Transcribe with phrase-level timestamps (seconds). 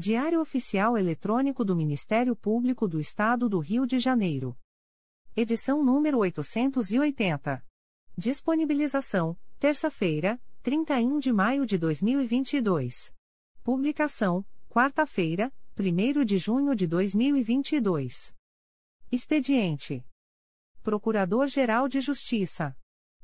[0.00, 4.56] Diário Oficial Eletrônico do Ministério Público do Estado do Rio de Janeiro.
[5.36, 7.62] Edição número 880.
[8.16, 13.14] Disponibilização: terça-feira, 31 de maio de 2022.
[13.62, 18.34] Publicação: quarta-feira, 1 de junho de 2022.
[19.12, 20.02] Expediente:
[20.82, 22.74] Procurador-Geral de Justiça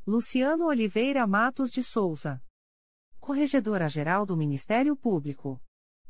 [0.07, 2.39] Luciano Oliveira Matos de Souza.
[3.19, 5.59] Corregedora-Geral do Ministério Público.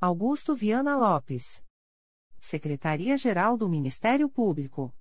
[0.00, 1.60] Augusto Viana Lopes.
[2.38, 4.94] Secretaria-Geral do Ministério Público.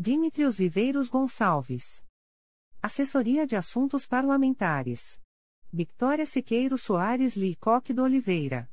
[0.00, 2.02] Dimitrios Viveiros Gonçalves.
[2.80, 5.20] Assessoria de Assuntos Parlamentares.
[5.70, 8.70] Victoria Siqueiro Soares Licoque do Oliveira.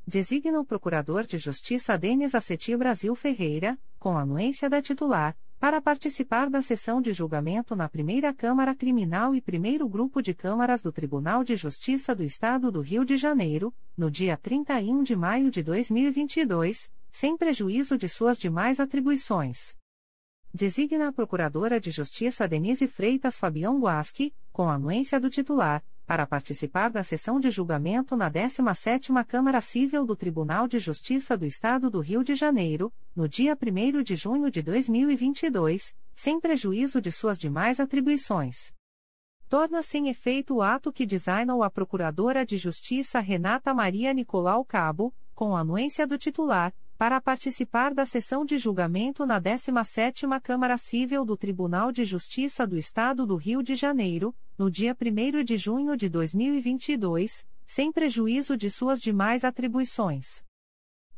[0.05, 6.49] Designa o Procurador de Justiça Denis Aceti Brasil Ferreira, com anuência da titular, para participar
[6.49, 11.43] da sessão de julgamento na Primeira Câmara Criminal e Primeiro Grupo de Câmaras do Tribunal
[11.43, 16.91] de Justiça do Estado do Rio de Janeiro, no dia 31 de maio de 2022,
[17.11, 19.75] sem prejuízo de suas demais atribuições.
[20.53, 26.89] Designa a Procuradora de Justiça Denise Freitas Fabião Guasque, com anuência do titular, para participar
[26.89, 31.99] da sessão de julgamento na 17ª Câmara Civil do Tribunal de Justiça do Estado do
[31.99, 37.81] Rio de Janeiro, no dia 1 de junho de 2022, sem prejuízo de suas demais
[37.81, 38.73] atribuições.
[39.49, 45.13] Torna sem efeito o ato que designou a Procuradora de Justiça Renata Maria Nicolau Cabo,
[45.35, 51.37] com anuência do titular, para participar da sessão de julgamento na 17ª Câmara Civil do
[51.37, 56.09] Tribunal de Justiça do Estado do Rio de Janeiro, no dia 1 de junho de
[56.09, 60.43] 2022, sem prejuízo de suas demais atribuições.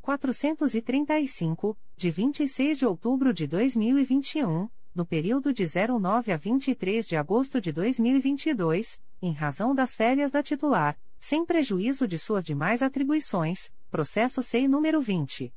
[0.00, 7.60] 435, de 26 de outubro de 2021, no período de 09 a 23 de agosto
[7.60, 14.44] de 2022, em razão das férias da titular, sem prejuízo de suas demais atribuições, processo
[14.44, 15.52] SEI número 20.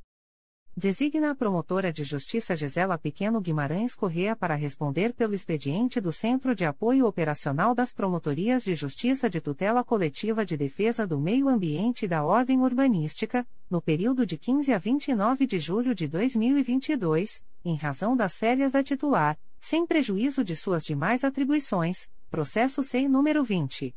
[0.77, 6.55] Designa a promotora de justiça Gisela Pequeno Guimarães Correa para responder pelo expediente do Centro
[6.55, 12.05] de Apoio Operacional das Promotorias de Justiça de Tutela Coletiva de Defesa do Meio Ambiente
[12.05, 17.75] e da Ordem Urbanística, no período de 15 a 29 de julho de 2022, em
[17.75, 23.95] razão das férias da titular, sem prejuízo de suas demais atribuições, processo SEI número 20.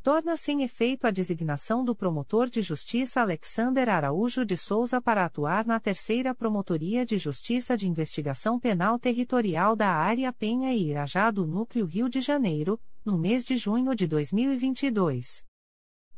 [0.02, 5.64] torna-se em efeito a designação do promotor de justiça Alexander Araújo de Souza para atuar
[5.64, 11.46] na terceira Promotoria de Justiça de Investigação Penal Territorial da Área Penha e Irajá do
[11.46, 15.51] Núcleo Rio de Janeiro, no mês de junho de 2022.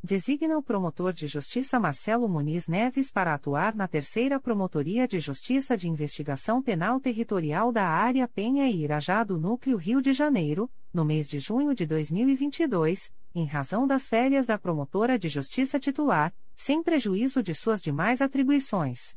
[0.07, 5.79] Designa o promotor de justiça Marcelo Muniz Neves para atuar na terceira Promotoria de Justiça
[5.79, 11.07] de Investigação Penal Territorial da Área Penha e Irajá do Núcleo Rio de Janeiro, no
[11.07, 16.83] mês de junho de 2022, em razão das férias da promotora de justiça titular, sem
[16.83, 19.17] prejuízo de suas demais atribuições.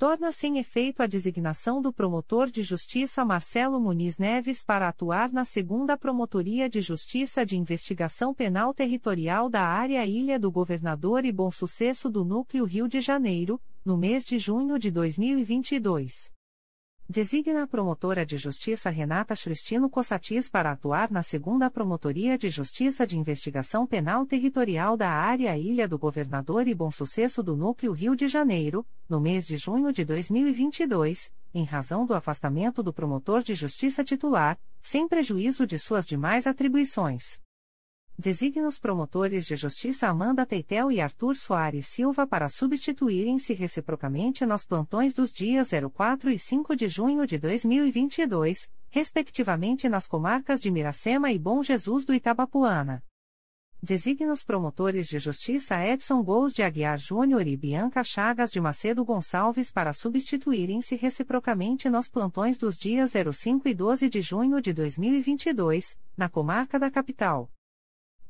[0.00, 5.44] Torna sem efeito a designação do promotor de justiça Marcelo Muniz Neves para atuar na
[5.44, 11.50] segunda Promotoria de Justiça de Investigação Penal Territorial da Área Ilha do Governador e Bom
[11.50, 16.32] Sucesso do Núcleo Rio de Janeiro, no mês de junho de 2022.
[17.10, 23.04] Designa a promotora de justiça Renata Cristino Cossatis para atuar na segunda Promotoria de Justiça
[23.04, 28.14] de Investigação Penal Territorial da Área Ilha do Governador e Bom Sucesso do Núcleo Rio
[28.14, 33.56] de Janeiro, no mês de junho de 2022, em razão do afastamento do promotor de
[33.56, 37.40] justiça titular, sem prejuízo de suas demais atribuições.
[38.20, 44.66] Designa os promotores de justiça Amanda Teitel e Arthur Soares Silva para substituírem-se reciprocamente nos
[44.66, 51.32] plantões dos dias 04 e 5 de junho de 2022, respectivamente nas comarcas de Miracema
[51.32, 53.02] e Bom Jesus do Itabapuana.
[53.82, 59.02] Designa os promotores de justiça Edson Gous de Aguiar Júnior e Bianca Chagas de Macedo
[59.02, 65.96] Gonçalves para substituírem-se reciprocamente nos plantões dos dias 05 e 12 de junho de 2022,
[66.14, 67.50] na comarca da capital.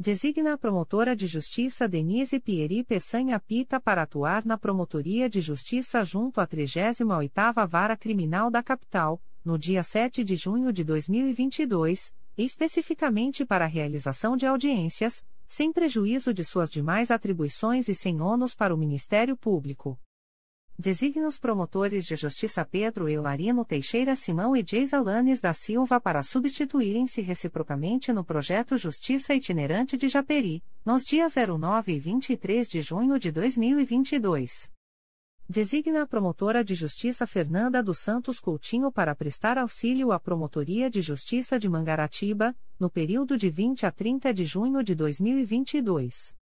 [0.03, 6.03] Designa a promotora de justiça Denise Pieri Peçanha Pita para atuar na Promotoria de Justiça
[6.03, 13.45] junto à 38ª Vara Criminal da Capital, no dia 7 de junho de 2022, especificamente
[13.45, 18.75] para a realização de audiências, sem prejuízo de suas demais atribuições e sem ônus para
[18.75, 20.01] o Ministério Público.
[20.81, 26.23] Designa os promotores de justiça Pedro Eularino Teixeira Simão e Geis Alanes da Silva para
[26.23, 33.19] substituírem-se reciprocamente no projeto Justiça Itinerante de Japeri, nos dias 09 e 23 de junho
[33.19, 34.71] de 2022.
[35.47, 41.03] Designa a promotora de justiça Fernanda dos Santos Coutinho para prestar auxílio à Promotoria de
[41.03, 46.40] Justiça de Mangaratiba, no período de 20 a 30 de junho de 2022.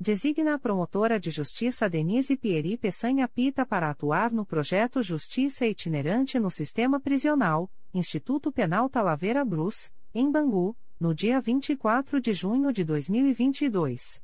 [0.00, 6.38] Designa a promotora de justiça Denise Pieri Peçanha Pita para atuar no projeto Justiça Itinerante
[6.38, 12.84] no Sistema Prisional, Instituto Penal Talavera Brus, em Bangu, no dia 24 de junho de
[12.84, 14.22] 2022.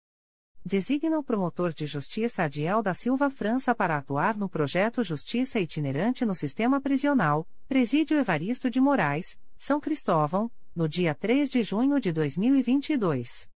[0.65, 6.25] Designa o promotor de justiça Adiel da Silva França para atuar no projeto Justiça Itinerante
[6.25, 12.13] no Sistema Prisional, Presídio Evaristo de Moraes, São Cristóvão, no dia 3 de junho de
[12.13, 13.49] 2022.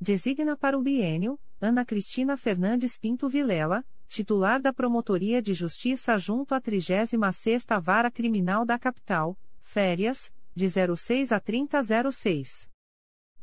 [0.00, 6.54] Designa para o bienio, Ana Cristina Fernandes Pinto Vilela, titular da Promotoria de Justiça junto
[6.54, 12.68] à 36ª Vara Criminal da Capital, férias, de 06 a 3006.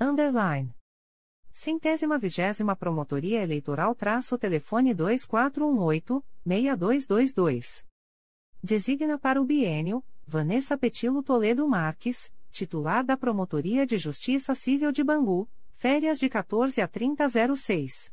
[0.00, 0.74] Underline.
[1.52, 7.84] Centésima vigésima Promotoria Eleitoral traço telefone 2418-6222.
[8.62, 15.04] Designa para o bienio, Vanessa Petilo Toledo Marques, titular da Promotoria de Justiça Civil de
[15.04, 15.46] Bangu,
[15.82, 18.12] férias de 14 a 3006.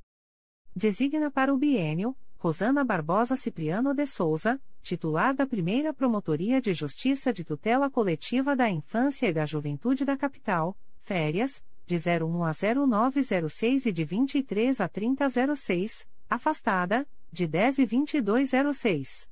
[0.76, 7.32] Designa para o bienio, Rosana Barbosa Cipriano de Souza, titular da primeira Promotoria de Justiça
[7.32, 13.86] de Tutela Coletiva da Infância e da Juventude da Capital, férias, de 01 a 0906
[13.86, 19.30] e de 23 a 3006, afastada, de 10 e 2206.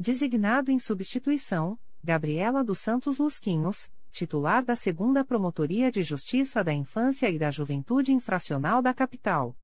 [0.00, 7.30] Designado em substituição, Gabriela dos Santos Lusquinhos, titular da segunda Promotoria de Justiça da Infância
[7.30, 9.56] e da Juventude Infracional da Capital.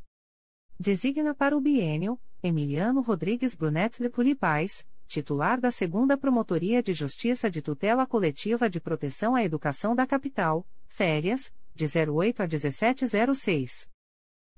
[0.78, 7.50] Designa para o biênio Emiliano Rodrigues Brunet de Pulipais, titular da Segunda Promotoria de Justiça
[7.50, 13.88] de Tutela Coletiva de Proteção à Educação da Capital, férias, de 08 a 1706.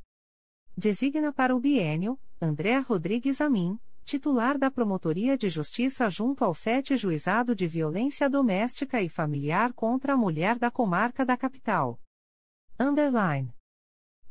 [0.75, 6.97] Designa para o biênio, André Rodrigues Amin, titular da Promotoria de Justiça junto ao 7
[6.97, 11.99] Juizado de Violência Doméstica e Familiar contra a Mulher da Comarca da Capital.
[12.79, 13.53] Underline.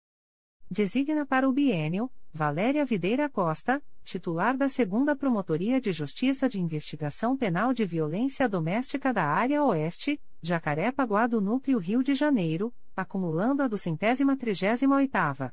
[0.68, 7.36] Designa para o bienio, Valéria Videira Costa, titular da segunda Promotoria de Justiça de Investigação
[7.36, 13.68] Penal de Violência Doméstica da Área Oeste, Jacarepaguá do Núcleo Rio de Janeiro, acumulando a
[13.68, 15.52] do centésima trigésima oitava.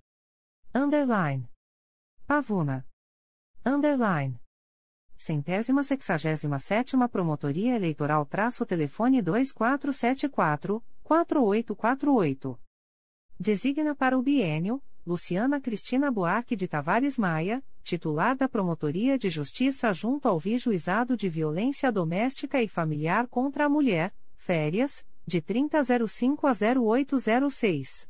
[0.73, 1.49] Underline.
[2.27, 2.85] Pavuna.
[3.65, 4.39] Underline.
[5.17, 12.59] Centésima sexagésima sétima Promotoria Eleitoral traço telefone 2474 4848.
[13.37, 19.91] Designa para o bienio, Luciana Cristina Buarque de Tavares Maia, titular da Promotoria de Justiça
[19.91, 26.51] junto ao Vijuizado de Violência Doméstica e Familiar contra a Mulher, férias, de 3005 a
[26.51, 28.07] 0806.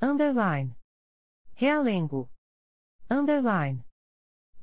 [0.00, 0.74] Underline.
[1.52, 2.30] Realengo.
[3.10, 3.84] Underline.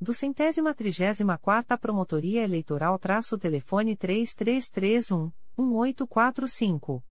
[0.02, 7.04] Do centésima trigésima quarta Promotoria Eleitoral traço telefone 3331 1845.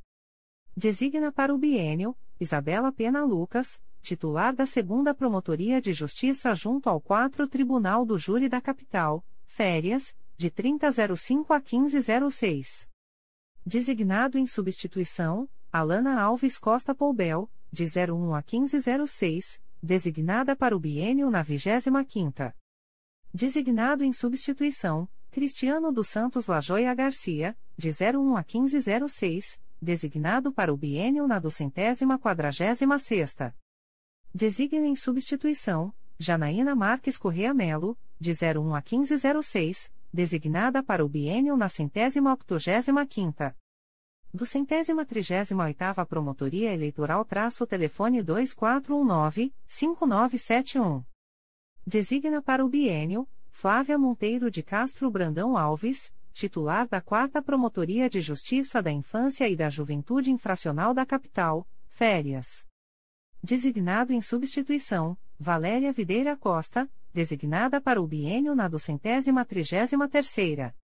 [0.75, 7.01] Designa para o bienio, Isabela Pena Lucas, titular da Segunda Promotoria de Justiça junto ao
[7.01, 12.87] 4 Tribunal do Júri da Capital, férias, de 3005 a 1506.
[13.65, 21.31] Designado em substituição, Alana Alves Costa Poubel, de 01 a 1506, designada para o biênio
[21.31, 22.53] na 25ª.
[23.33, 30.77] Designado em substituição, Cristiano dos Santos Lajoia Garcia, de 01 a 1506, designado para o
[30.77, 32.79] biênio na 246
[34.33, 41.57] Designa em substituição, Janaína Marques Correa Melo, de 01 a 1506, designada para o biênio
[41.57, 43.55] na centésima octogésima quinta.
[44.33, 51.03] Do centésima trigésima oitava Promotoria Eleitoral traço telefone 2419-5971.
[51.85, 58.19] Designa para o biênio, Flávia Monteiro de Castro Brandão Alves, titular da 4 Promotoria de
[58.21, 62.65] Justiça da Infância e da Juventude Infracional da Capital, férias.
[63.41, 70.75] Designado em substituição, Valéria Videira Costa, designada para o biênio na duzentésima trigésima terceira.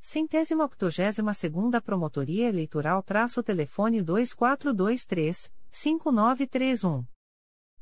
[0.00, 7.04] Centésima octogésima segunda Promotoria Eleitoral traço telefone 2423-5931.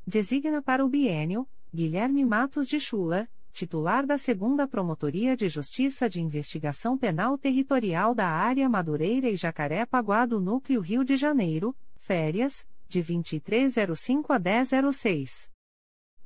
[0.07, 6.21] Designa para o biênio, Guilherme Matos de Chula, titular da Segunda Promotoria de Justiça de
[6.21, 13.01] Investigação Penal Territorial da Área Madureira e Jacaré-Paguá do Núcleo Rio de Janeiro, férias, de
[13.01, 15.49] 2305 a 1006.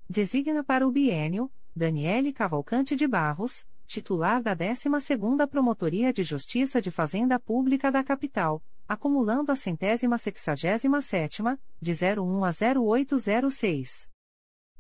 [0.10, 6.90] Designa para o biênio, Daniele Cavalcante de Barros, titular da 12ª Promotoria de Justiça de
[6.92, 14.10] Fazenda Pública da Capital, acumulando a centésima sexagésima sétima, de 01 a 0806.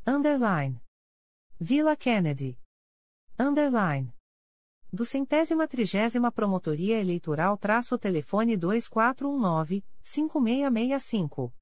[0.06, 0.82] Underline.
[1.60, 2.60] Vila Kennedy.
[3.40, 4.12] Underline.
[4.92, 11.54] Do centésima trigésima Promotoria Eleitoral traço telefone 2419-5665.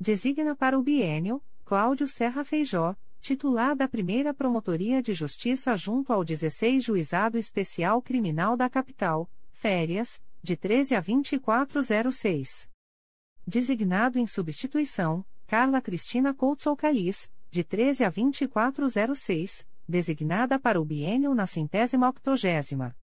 [0.00, 6.24] Designa para o biênio, Cláudio Serra Feijó, titular da primeira Promotoria de Justiça junto ao
[6.24, 12.68] 16 Juizado Especial Criminal da Capital, férias, de 13 a 2406.
[13.46, 21.34] Designado em substituição, Carla Cristina Couto Calis, de 13 a 2406, designada para o biênio
[21.34, 22.94] na centésima octogésima.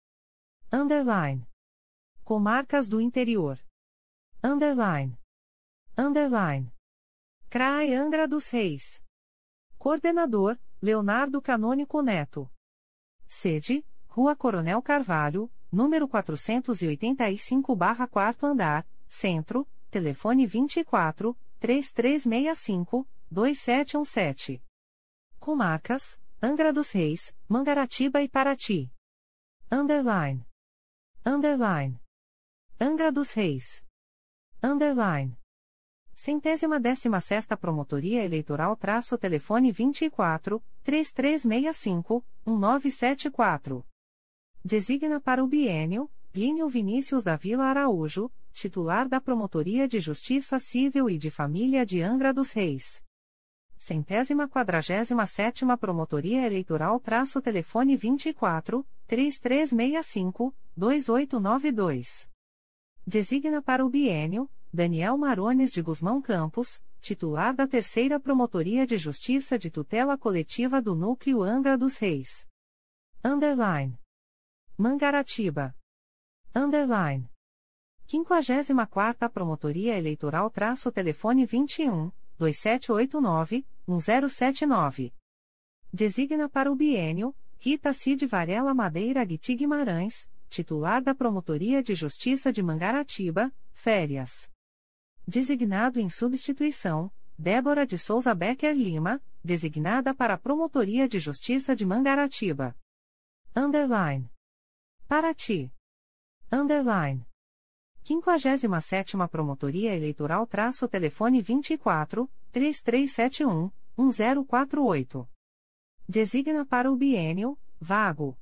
[0.72, 1.48] Underline.
[2.24, 3.60] Comarcas do Interior.
[4.44, 5.18] Underline.
[5.98, 6.72] Underline.
[7.50, 9.02] CRAE Angra dos Reis.
[9.86, 12.50] Coordenador, Leonardo Canônico Neto.
[13.28, 24.60] Sede, Rua Coronel Carvalho, número 485-4 andar, Centro, telefone 24 3365 2717.
[25.40, 28.92] Comarcas, Angra dos Reis, Mangaratiba e Paraty.
[29.72, 30.44] Underline.
[31.24, 32.02] Underline.
[32.80, 33.86] Angra dos Reis.
[34.64, 35.38] Underline.
[36.16, 43.86] Centésima décima sexta Promotoria Eleitoral traço telefone 24, 3365, 1974.
[44.64, 51.10] Designa para o bienio, Plínio Vinícius da Vila Araújo, titular da Promotoria de Justiça Civil
[51.10, 53.04] e de Família de Angra dos Reis.
[53.78, 62.30] Centésima quadragésima sétima Promotoria Eleitoral traço telefone 24, 3365, 2892.
[63.06, 69.58] Designa para o bienio, Daniel Marones de Guzmão Campos, titular da Terceira Promotoria de Justiça
[69.58, 72.46] de Tutela Coletiva do Núcleo Angra dos Reis.
[73.24, 73.98] Underline.
[74.78, 75.74] Mangaratiba.
[76.54, 77.30] Underline.
[78.06, 85.14] 54ª Promotoria Eleitoral traço telefone 21, 2789, 1079.
[85.92, 92.52] Designa para o bienio, Rita Cid Varela Madeira Guiti Guimarães, titular da Promotoria de Justiça
[92.52, 94.54] de Mangaratiba, férias.
[95.28, 101.86] Designado em substituição, Débora de Souza Becker Lima, designada para a Promotoria de Justiça de
[101.86, 102.76] Mangaratiba.
[103.56, 104.30] Underline.
[105.08, 105.72] Paraty.
[106.52, 107.26] Underline.
[108.06, 115.28] 57ª Promotoria Eleitoral traço telefone 24, 3371, 1048.
[116.08, 118.38] Designa para o bienio, vago.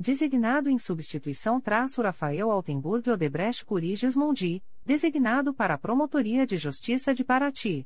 [0.00, 7.12] Designado em substituição traço Rafael Altenburg Odebrecht Curiges Mondi, designado para a Promotoria de Justiça
[7.12, 7.84] de Paraty.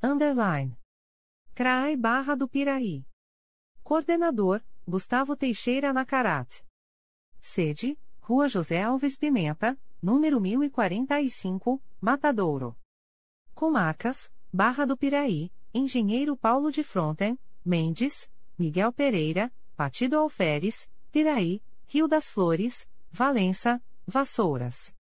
[0.00, 0.78] Underline.
[1.52, 3.04] CRAI Barra do Piraí.
[3.82, 6.62] Coordenador, Gustavo Teixeira Nacarat.
[7.40, 12.76] Sede, Rua José Alves Pimenta, número 1045, Matadouro.
[13.54, 22.08] Comarcas, Barra do Piraí, Engenheiro Paulo de Fronten, Mendes, Miguel Pereira, Partido Alferes, Piraí, Rio
[22.08, 24.92] das Flores, Valença, Vassouras.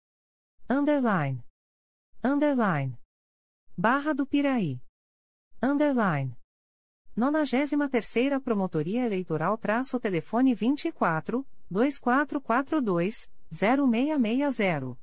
[0.68, 1.42] Underline.
[2.22, 2.98] Underline.
[3.74, 4.78] Barra do Piraí.
[5.62, 6.36] Underline.
[7.16, 14.98] 93ª Promotoria Eleitoral traço telefone 24, 2442, 0660.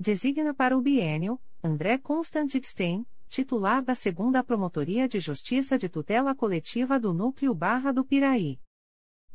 [0.00, 6.98] Designa para o bienio, André Constantixten, titular da 2 Promotoria de Justiça de Tutela Coletiva
[6.98, 8.58] do Núcleo Barra do Piraí.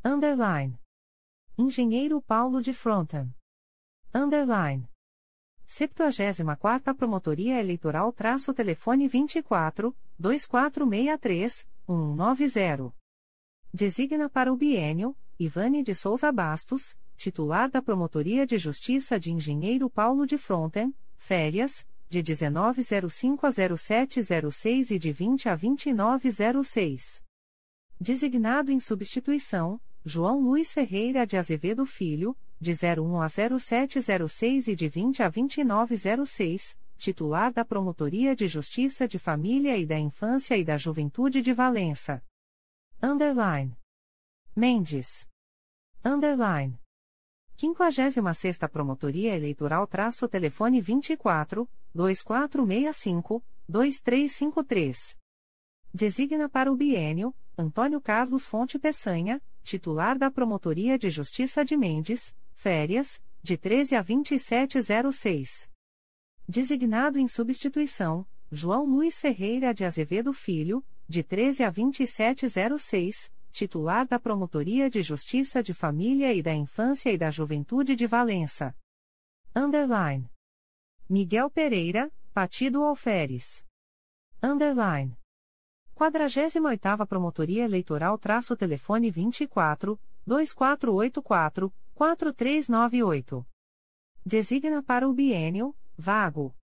[0.03, 0.77] Underline.
[1.61, 3.35] Engenheiro Paulo de Fronten.
[4.15, 4.87] Underline.
[5.65, 12.93] 74 Promotoria Eleitoral traço telefone 24, 2463, 190.
[13.73, 19.89] Designa para o bienio, Ivane de Souza Bastos, titular da Promotoria de Justiça de Engenheiro
[19.89, 27.21] Paulo de Fronten, férias, de 1905 a 0706 e de 20 a 2906.
[27.99, 34.87] Designado em substituição, João Luiz Ferreira de Azevedo Filho, de 01 a 0706 e de
[34.87, 40.77] 20 a 2906, titular da Promotoria de Justiça de Família e da Infância e da
[40.77, 42.23] Juventude de Valença.
[43.01, 43.77] Underline.
[44.55, 45.27] Mendes.
[46.03, 46.79] Underline.
[47.57, 55.17] 56 Promotoria Eleitoral traço telefone 24, 2465, 2353.
[55.93, 62.35] Designa para o bienio, Antônio Carlos Fonte Peçanha, titular da Promotoria de Justiça de Mendes,
[62.53, 65.69] férias, de 13 a 2706.
[66.47, 74.19] Designado em substituição, João Luiz Ferreira de Azevedo Filho, de 13 a 2706, titular da
[74.19, 78.75] Promotoria de Justiça de Família e da Infância e da Juventude de Valença.
[79.55, 80.29] Underline.
[81.09, 83.65] Miguel Pereira, Partido Alferes.
[84.41, 85.18] Underline.
[85.99, 93.45] 48ª Promotoria Eleitoral traço telefone 24, 2484, 4398.
[94.25, 96.55] Designa para o bienio, vago.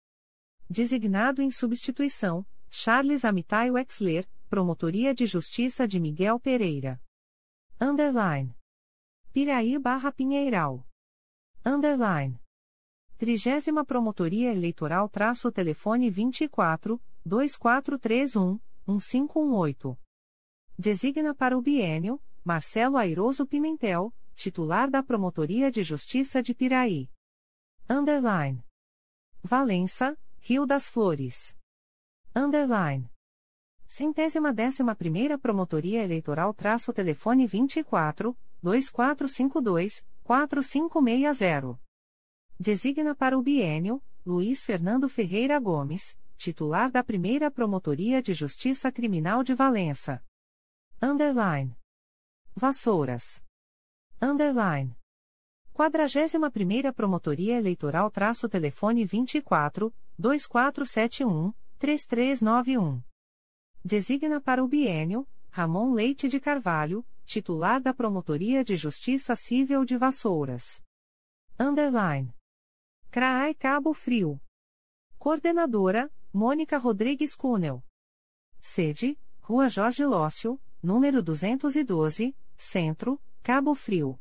[0.70, 7.02] Designado em substituição, Charles Amitai Wexler, Promotoria de Justiça de Miguel Pereira.
[7.80, 8.56] Underline.
[9.34, 10.88] Piraí barra Pinheiral.
[11.66, 12.40] Underline.
[13.18, 19.98] Trigésima Promotoria Eleitoral traço telefone 24, 2431, 1518.
[20.78, 27.10] Designa para o bienio, Marcelo Airoso Pimentel, titular da Promotoria de Justiça de Piraí.
[27.90, 28.64] Underline.
[29.42, 31.56] Valença, Rio das Flores.
[32.36, 33.10] Underline.
[33.88, 41.80] Centésima décima primeira Promotoria Eleitoral traço telefone 24, 2452, 4560.
[42.60, 49.44] Designa para o bienio, Luiz Fernando Ferreira Gomes, titular da primeira Promotoria de Justiça Criminal
[49.44, 50.24] de Valença.
[51.02, 51.76] underline.
[52.56, 53.44] Vassouras,
[54.22, 54.96] underline.
[55.74, 63.04] 41ª Promotoria Eleitoral traço telefone 24 2471 3391.
[63.84, 69.98] Designa para o bienio Ramon Leite de Carvalho, titular da Promotoria de Justiça Civil de
[69.98, 70.82] Vassouras.
[71.60, 72.34] Underline.
[73.10, 74.42] CRAI Cabo Frio.
[75.18, 77.82] Coordenadora, Mônica Rodrigues Cunel.
[78.60, 84.20] Sede, Rua Jorge Lócio, número 212, Centro, Cabo Frio.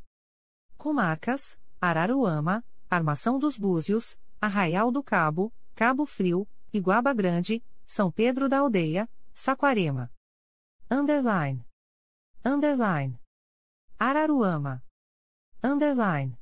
[0.77, 8.59] Comarcas, Araruama, Armação dos Búzios, Arraial do Cabo, Cabo Frio, Iguaba Grande, São Pedro da
[8.59, 10.09] Aldeia, Saquarema.
[10.89, 11.67] Underline.
[12.45, 13.19] Underline.
[13.99, 14.81] Araruama.
[15.61, 16.39] Underline.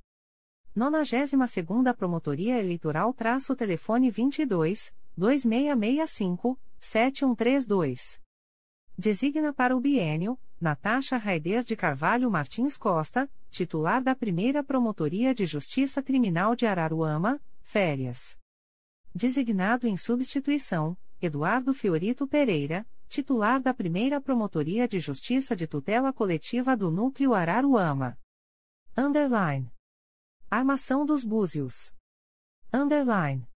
[0.78, 8.22] 92ª Promotoria Eleitoral traço telefone 22 2665 7132.
[8.98, 15.46] Designa para o bienio Natasha Raider de Carvalho Martins Costa, titular da Primeira Promotoria de
[15.46, 18.38] Justiça Criminal de Araruama, férias.
[19.14, 26.76] Designado em substituição Eduardo Fiorito Pereira, titular da Primeira Promotoria de Justiça de Tutela Coletiva
[26.76, 28.18] do Núcleo Araruama.
[28.98, 29.72] Underline.
[30.50, 31.94] Armação dos Búzios.
[32.74, 33.48] Underline.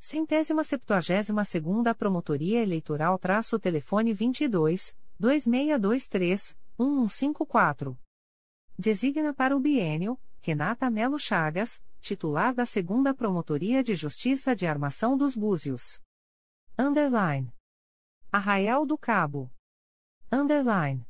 [0.00, 7.98] Centésima septuagésima segunda Promotoria Eleitoral traço telefone 22, 2623, 1154.
[8.78, 15.16] Designa para o bienio, Renata Melo Chagas, titular da segunda Promotoria de Justiça de Armação
[15.16, 16.00] dos Búzios.
[16.78, 17.52] Underline.
[18.30, 19.50] Arraial do Cabo.
[20.30, 21.04] Underline.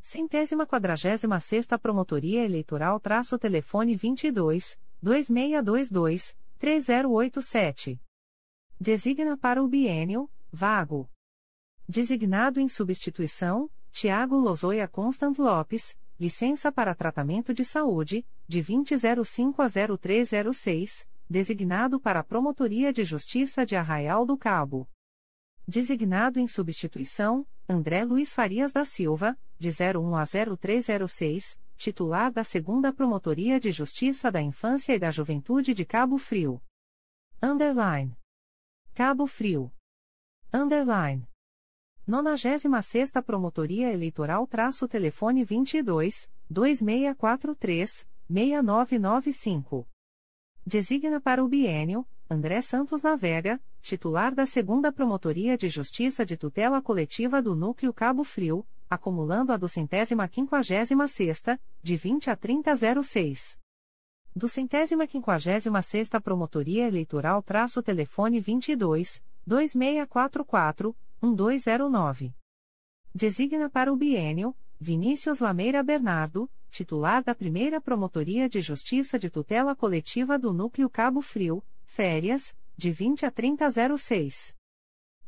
[0.00, 8.00] Centésima quadragésima sexta Promotoria Eleitoral traço telefone 22, 2622, 3087.
[8.78, 11.08] Designa para o bienio, vago.
[11.88, 19.66] Designado em substituição, Tiago Lozoia Constant Lopes, licença para tratamento de saúde, de 2005 a
[19.66, 24.86] 0306, designado para a Promotoria de Justiça de Arraial do Cabo.
[25.66, 32.92] Designado em substituição, André Luiz Farias da Silva, de 01 a 0306, titular da Segunda
[32.92, 36.60] Promotoria de Justiça da Infância e da Juventude de Cabo Frio.
[37.42, 38.14] Underline.
[38.96, 39.70] Cabo Frio.
[40.50, 41.28] Underline.
[42.06, 49.86] 96 Promotoria Eleitoral traço telefone 22 2643 6995.
[50.64, 56.80] Designa para o bienio André Santos Navega, titular da Segunda Promotoria de Justiça de Tutela
[56.80, 63.58] Coletiva do Núcleo Cabo Frio, acumulando a do centésima quinquagésima sexta, de 20 a 3006.
[64.36, 72.34] Do centésima quinquagésima sexta Promotoria Eleitoral traço telefone 22, 2644, 1209.
[73.14, 79.74] Designa para o bienio, Vinícius Lameira Bernardo, titular da Primeira Promotoria de Justiça de Tutela
[79.74, 84.54] Coletiva do Núcleo Cabo Frio, Férias, de 20 a 3006.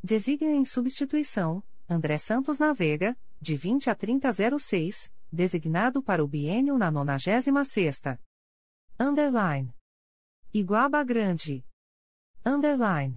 [0.05, 6.93] Designa em substituição, André Santos Navega, de 20 a 3006, designado para o biênio na
[6.93, 8.19] 96ª.
[9.01, 9.73] Underline.
[10.53, 11.65] Iguaba Grande.
[12.45, 13.17] Underline.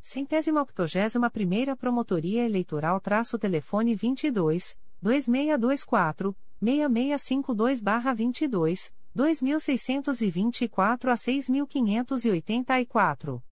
[0.00, 13.42] Centésima octogésima primeira Promotoria Eleitoral traço telefone 22, 2624, 6652-22, 2.624 a 6.584.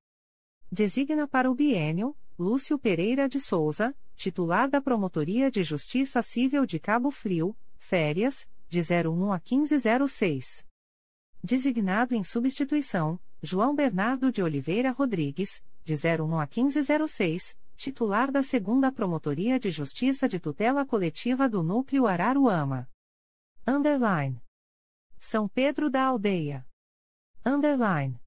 [0.70, 6.78] Designa para o bienio, Lúcio Pereira de Souza, titular da Promotoria de Justiça Civil de
[6.78, 10.69] Cabo Frio, férias, de 01 a 1506.
[11.42, 18.92] Designado em substituição, João Bernardo de Oliveira Rodrigues, de 01 a 1506, titular da Segunda
[18.92, 22.86] Promotoria de Justiça de Tutela Coletiva do Núcleo Araruama.
[23.66, 24.38] Underline.
[25.18, 26.66] São Pedro da Aldeia.
[27.44, 28.20] Underline.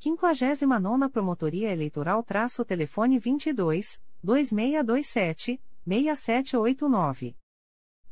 [0.00, 7.36] 59 Promotoria Eleitoral traço telefone 22 2627 6789.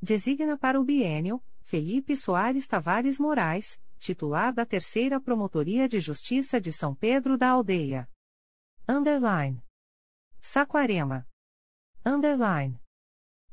[0.00, 6.72] Designa para o bienio Felipe Soares Tavares Moraes, titular da Terceira Promotoria de Justiça de
[6.72, 8.08] São Pedro da Aldeia.
[8.88, 9.62] Underline.
[10.40, 11.28] Saquarema.
[12.04, 12.80] Underline.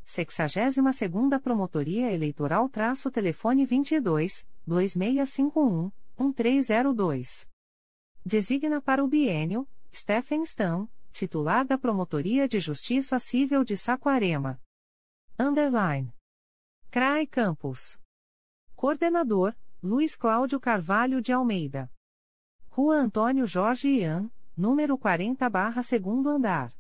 [0.06, 7.46] 62ª Promotoria Eleitoral traço telefone 22 2651 1302.
[8.26, 14.62] Designa para o bienio Stephen Stam, titular da Promotoria de Justiça Civil de Saquarema.
[15.38, 16.14] Underline.
[16.90, 18.00] CRAE Campos.
[18.76, 21.92] Coordenador Luiz Cláudio Carvalho de Almeida.
[22.70, 26.74] Rua Antônio Jorge Ian, número 40 barra segundo andar.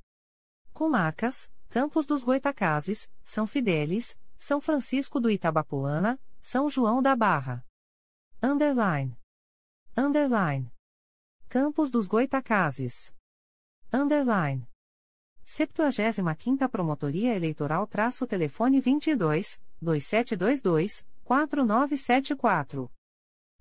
[0.73, 7.63] Comarcas Campos dos Goitacazes, São Fidélis, São Francisco do Itabapoana, São João da Barra.
[8.41, 9.15] Underline.
[9.95, 10.71] Underline.
[11.49, 13.13] Campos dos Goitacazes.
[13.93, 14.67] Underline.
[15.45, 22.89] 75ª Promotoria Eleitoral traço telefone 22 2722 4974.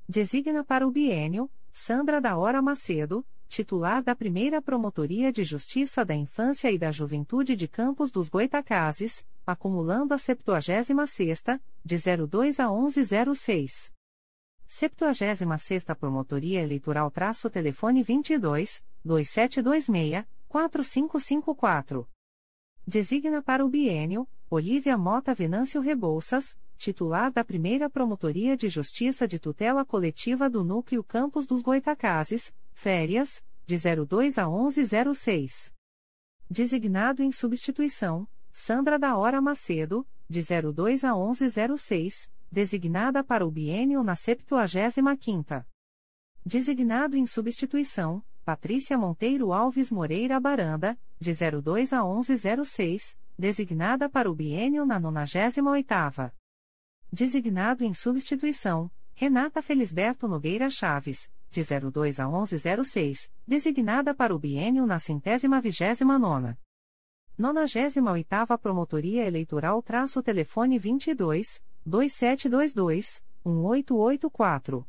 [0.09, 6.15] Designa para o bienio Sandra da Hora Macedo, titular da Primeira Promotoria de Justiça da
[6.15, 11.97] Infância e da Juventude de Campos dos Goitacazes, acumulando a 76ª, de
[12.29, 13.93] 02 a 1106.
[14.69, 22.09] 76ª Promotoria Eleitoral traço telefone 22 2726 4554.
[22.87, 29.39] Designa para o bienio Olívia Mota Venâncio Rebouças, titular da Primeira Promotoria de Justiça de
[29.39, 35.73] Tutela Coletiva do Núcleo Campos dos Goitacazes, férias, de 02 a 1106.
[36.49, 44.03] Designado em substituição, Sandra da Hora Macedo, de 02 a 1106, designada para o biênio
[44.03, 45.67] na 75ª.
[46.45, 54.35] Designado em substituição, Patrícia Monteiro Alves Moreira Baranda, de 02 a 1106, designada para o
[54.35, 56.33] biênio na 98ª.
[57.13, 64.85] Designado em substituição, Renata Felisberto Nogueira Chaves, de 02 a 1106, designada para o biênio
[64.87, 66.59] na centésima vigésima nona.
[67.39, 74.87] 98ª Promotoria Eleitoral traço telefone 22 2722 1884.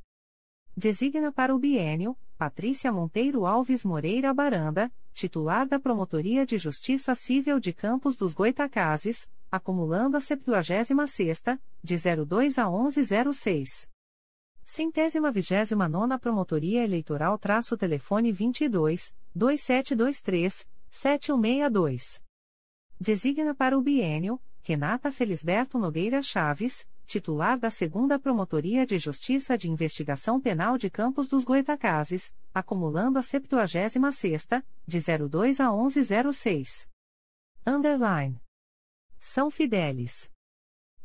[0.76, 7.59] Designa para o biênio Patrícia Monteiro Alves Moreira Baranda, titular da Promotoria de Justiça Civil
[7.59, 11.95] de Campos dos Goitacazes, acumulando a 76ª, de
[12.26, 13.89] 02 a 1106.
[14.66, 22.22] Centésima vigésima nona Promotoria Eleitoral traço telefone 22 2723 7162.
[23.00, 29.70] Designa para o biênio Renata Felisberto Nogueira Chaves, titular da Segunda Promotoria de Justiça de
[29.70, 36.89] Investigação Penal de Campos dos Goitacazes, acumulando a 76ª, de 02 a 1106.
[37.66, 38.41] Underline.
[39.20, 40.32] São Fidélis.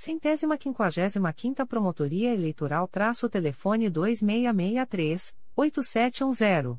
[0.00, 6.78] Centésima quinquagésima quinta Promotoria Eleitoral traço telefone 2663, 8710.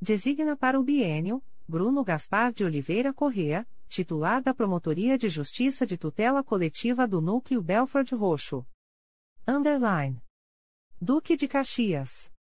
[0.00, 5.98] Designa para o bienio, Bruno Gaspar de Oliveira Correa, titular da Promotoria de Justiça de
[5.98, 8.64] Tutela Coletiva do Núcleo Belford Roxo.
[9.44, 10.22] Underline.
[11.00, 12.32] Duque de Caxias.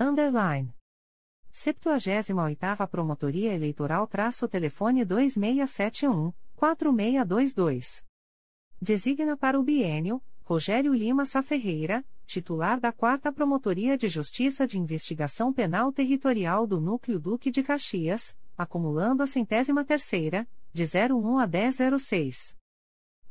[0.00, 0.74] Underline.
[1.52, 8.07] 78ª Promotoria Eleitoral traço telefone 2671, 4622.
[8.80, 15.52] Designa para o bienio Rogério Lima Saferreira, titular da 4 Promotoria de Justiça de Investigação
[15.52, 22.56] Penal Territorial do Núcleo Duque de Caxias, acumulando a centésima terceira, de 01 a 1006.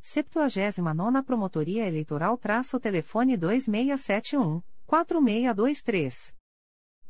[0.02, 6.34] 79 Promotoria Eleitoral traço telefone 2671, 4623.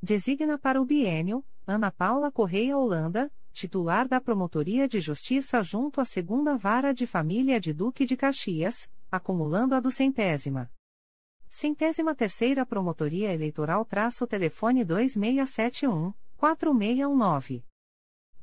[0.00, 6.04] Designa para o bienio Ana Paula Correia Holanda, titular da Promotoria de Justiça junto à
[6.04, 10.70] Segunda Vara de Família de Duque de Caxias, acumulando a do centésima.
[11.48, 17.64] Centésima terceira Promotoria Eleitoral traço telefone 2671, 4619.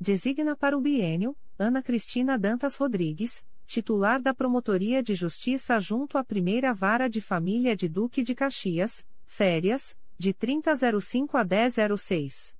[0.02, 6.24] Designa para o bienio, Ana Cristina Dantas Rodrigues, titular da Promotoria de Justiça junto à
[6.24, 12.55] Primeira Vara de Família de Duque de Caxias, férias, de 3005 a 1006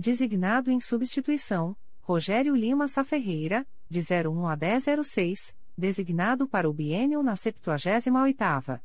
[0.00, 7.34] designado em substituição, Rogério Lima Saferreira, de 01 a 1006, designado para o biênio na
[7.34, 8.80] 78ª.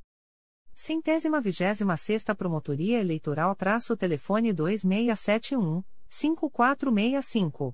[0.75, 7.73] Centésima vigésima sexta Promotoria Eleitoral traço telefone 2671, 5465.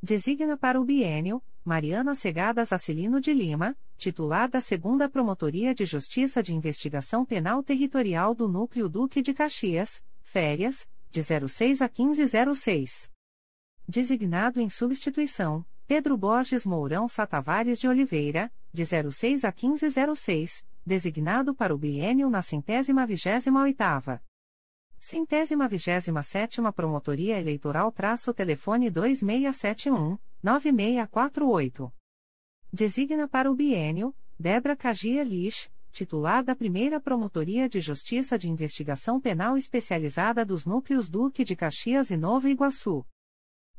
[0.00, 6.40] Designa para o biênio, Mariana Segadas Acilino de Lima, titular da segunda Promotoria de Justiça
[6.40, 13.10] de Investigação Penal Territorial do Núcleo Duque de Caxias, férias, de 06 a 1506.
[13.86, 21.74] Designado em substituição, Pedro Borges Mourão Satavares de Oliveira, de 06 a 1506, designado para
[21.74, 24.22] o biênio na centésima vigésima oitava.
[24.98, 31.92] Centésima vigésima sétima Promotoria Eleitoral traço telefone 2671, 9648.
[32.72, 39.20] Designa para o biênio, Débora Cagia Lix, titular da primeira Promotoria de Justiça de Investigação
[39.20, 43.04] Penal Especializada dos Núcleos Duque de Caxias e Nova Iguaçu.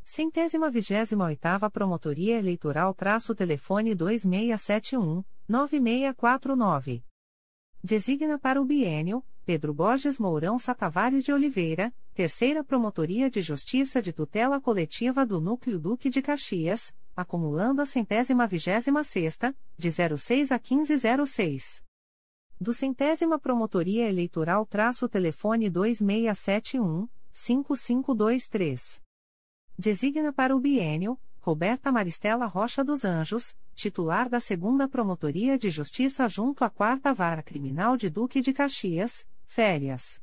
[0.06, 7.04] Centésima vigésima oitava Promotoria Eleitoral traço telefone 2671, 9649.
[7.84, 14.14] Designa para o biênio, Pedro Borges Mourão Satavares de Oliveira, Terceira Promotoria de Justiça de
[14.14, 20.60] Tutela Coletiva do Núcleo Duque de Caxias, acumulando a centésima vigésima sexta, de 06 a
[20.60, 21.83] 1506
[22.60, 29.02] do Centésima Promotoria Eleitoral traço telefone 2671 5523.
[29.78, 36.26] Designa para o bienio Roberta Maristela Rocha dos Anjos, titular da Segunda Promotoria de Justiça
[36.26, 40.22] junto à Quarta Vara Criminal de Duque de Caxias, férias.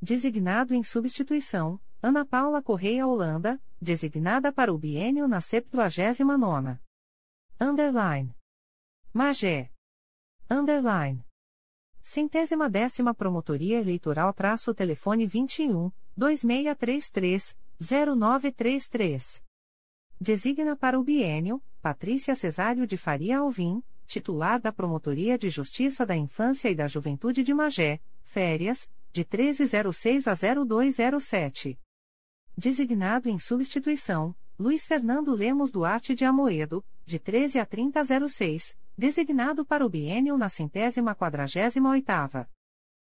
[0.00, 6.78] Designado em substituição, Ana Paula Correia Holanda, designada para o bienio na 79ª.
[7.60, 8.32] Underline.
[9.12, 9.72] Magé.
[10.48, 11.25] Underline.
[12.08, 19.42] Centésima décima Promotoria Eleitoral traço telefone 21, 2633, 0933.
[20.20, 26.14] Designa para o bienio, Patrícia Cesário de Faria Alvim, titular da Promotoria de Justiça da
[26.16, 31.76] Infância e da Juventude de Magé, férias, de 1306 a 0207.
[32.56, 39.84] Designado em substituição, Luiz Fernando Lemos Duarte de Amoedo, de 13 a 3006, designado para
[39.84, 42.48] o biênio na centésima quadragésima oitava.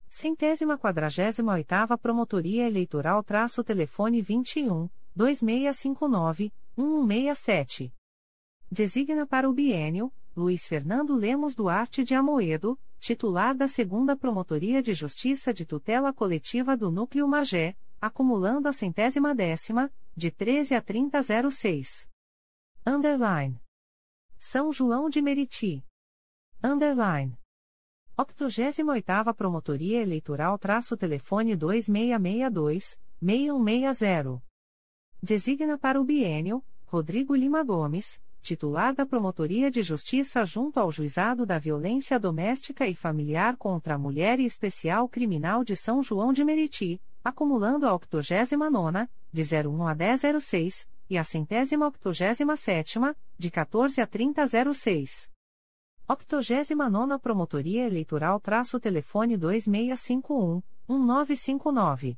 [0.10, 7.94] Centésima quadragésima oitava Promotoria Eleitoral traço telefone 21, 2659, 1167.
[8.72, 14.94] Designa para o biênio, Luiz Fernando Lemos Duarte de Amoedo, titular da segunda Promotoria de
[14.94, 22.08] Justiça de Tutela Coletiva do Núcleo Magé, acumulando a centésima décima, de 13 a 3006.
[22.86, 23.60] Underline.
[24.40, 25.84] São João de Meriti.
[26.64, 27.38] Underline.
[28.18, 34.42] 88ª Promotoria Eleitoral traço telefone 2662-6160.
[35.22, 41.46] Designa para o bienio, Rodrigo Lima Gomes, titular da Promotoria de Justiça junto ao Juizado
[41.46, 46.46] da Violência Doméstica e Familiar contra a Mulher e Especial Criminal de São João de
[46.46, 54.00] Meriti, acumulando a 89 de 01 a 1006, e a centésima octogésima sétima, de 14
[54.00, 55.30] a 3006.
[56.08, 62.18] Octogésima nona Promotoria Eleitoral traço telefone 2651, 1959.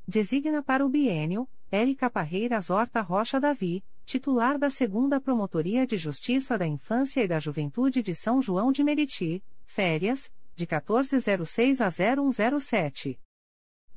[0.06, 6.56] Designa para o biênio, Érica Parreiras Horta Rocha Davi, titular da Segunda Promotoria de Justiça
[6.56, 13.18] da Infância e da Juventude de São João de Meriti, férias, de 1406 a 0107.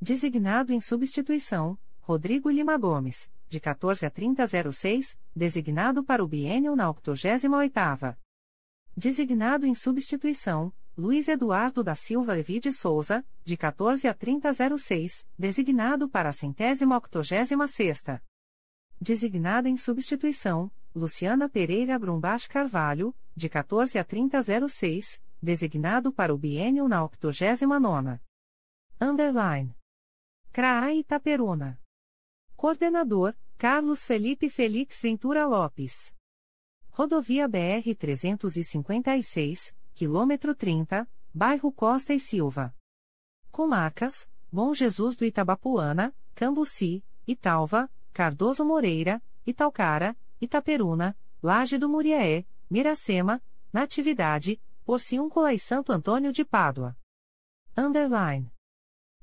[0.02, 6.91] Designado em substituição, Rodrigo Lima Gomes, de 14 a 3006, designado para o biênio na
[6.91, 8.18] 88ª.
[8.96, 16.10] Designado em substituição, Luiz Eduardo da Silva Levi de Souza, de 14 a 3006, designado
[16.10, 18.22] para a centésima octogésima sexta
[19.00, 26.88] designada em substituição, Luciana Pereira Brumbach Carvalho, de 14 a 3006, designado para o biênio
[26.88, 28.20] na 89ª.
[29.00, 29.74] Underline.
[30.52, 31.80] CRAA Itaperuna.
[32.58, 36.14] Coordenador, Carlos Felipe Felix Ventura Lopes.
[36.92, 42.76] Rodovia BR 356, quilômetro 30, bairro Costa e Silva.
[43.52, 53.42] Comarcas, Bom Jesus do Itabapuana, Cambuci, Italva, Cardoso Moreira, Italcara, Itaperuna, Laje do Muriaé, Miracema,
[53.72, 56.98] Natividade, Porciúncula e Santo Antônio de Pádua.
[57.78, 58.52] Underline.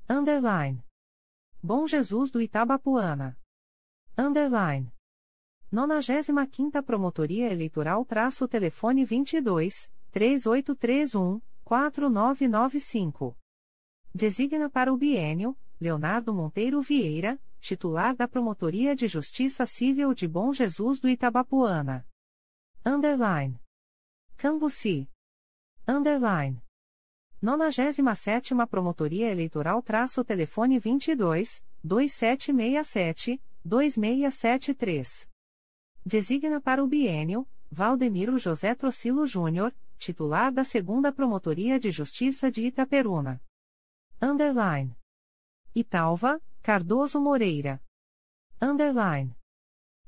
[0.09, 0.81] Underline.
[1.61, 3.37] Bom Jesus do Itabapuana.
[4.17, 4.91] Underline.
[5.69, 13.35] 95 Promotoria Eleitoral traço telefone 22 3831 4995.
[14.15, 20.53] Designa para o biênio Leonardo Monteiro Vieira, titular da Promotoria de Justiça Civil de Bom
[20.53, 22.07] Jesus do Itabapuana.
[22.85, 23.59] Underline.
[24.37, 25.09] Cambuci.
[25.85, 26.63] Underline.
[27.41, 35.27] 97 Promotoria Eleitoral traço telefone 22 2767 2673.
[36.07, 42.65] Designa para o biênio Valdemiro José Trocilo Júnior, titular da 2 Promotoria de Justiça de
[42.65, 43.41] Itaperuna.
[44.21, 44.95] Underline.
[45.75, 47.81] Italva, Cardoso Moreira.
[48.61, 49.35] Underline.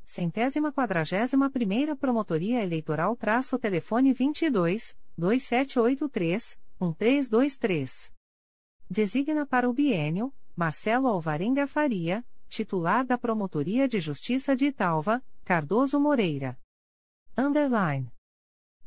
[0.05, 8.13] Centésima quadragésima primeira Promotoria Eleitoral traço telefone 22 2783 1323.
[8.89, 15.99] Designa para o biênio Marcelo Alvarenga Faria, titular da Promotoria de Justiça de Italva, Cardoso
[15.99, 16.59] Moreira.
[17.35, 18.13] Underline.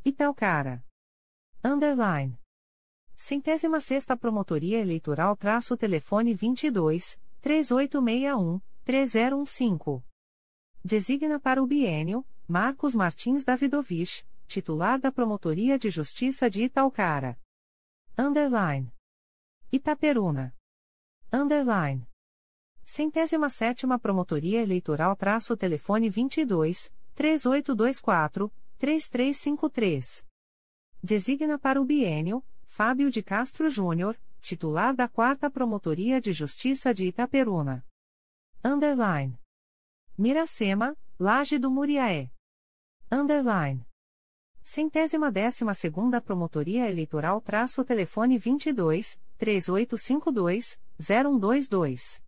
[0.05, 0.87] Italcara.
[1.65, 2.39] Underline.
[3.17, 10.05] Centésima sexta Promotoria Eleitoral traço telefone 22 3861, 3015.
[10.85, 17.37] Designa para o biênio Marcos Martins Davidovich, titular da Promotoria de Justiça de Italcara.
[18.17, 18.89] Underline.
[19.73, 20.55] Itaperuna.
[21.33, 22.07] Underline.
[22.85, 30.25] Centésima sétima Promotoria Eleitoral traço telefone 22 3824 3353.
[31.03, 37.07] Designa para o biênio Fábio de Castro Júnior, titular da 4 Promotoria de Justiça de
[37.07, 37.85] Itaperuna.
[38.65, 39.39] Underline.
[40.17, 42.31] Miracema, Laje do Muriaé.
[43.11, 43.87] Underline.
[44.65, 52.23] Centésima décima segunda Promotoria Eleitoral traço telefone 22 3852 0122.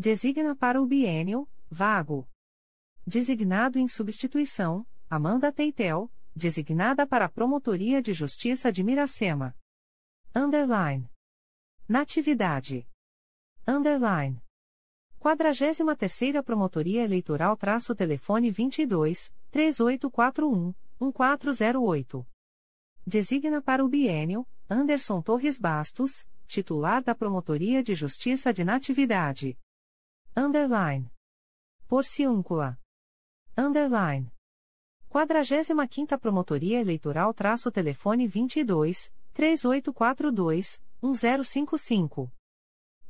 [0.00, 2.26] Designa para o biênio, vago.
[3.06, 9.54] Designado em substituição, Amanda Teitel, designada para a Promotoria de Justiça de Miracema.
[10.34, 11.06] Underline.
[11.86, 12.88] Natividade.
[13.68, 14.42] Underline.
[15.20, 22.26] 43ª Promotoria Eleitoral traço telefone 22 3841 1408.
[23.06, 29.58] Designa para o biênio Anderson Torres Bastos, titular da Promotoria de Justiça de Natividade.
[30.36, 31.10] Underline.
[31.88, 32.78] Porciúncula.
[33.56, 34.32] Underline.
[35.10, 42.32] 45ª Promotoria Eleitoral traço telefone 22 3842 1055.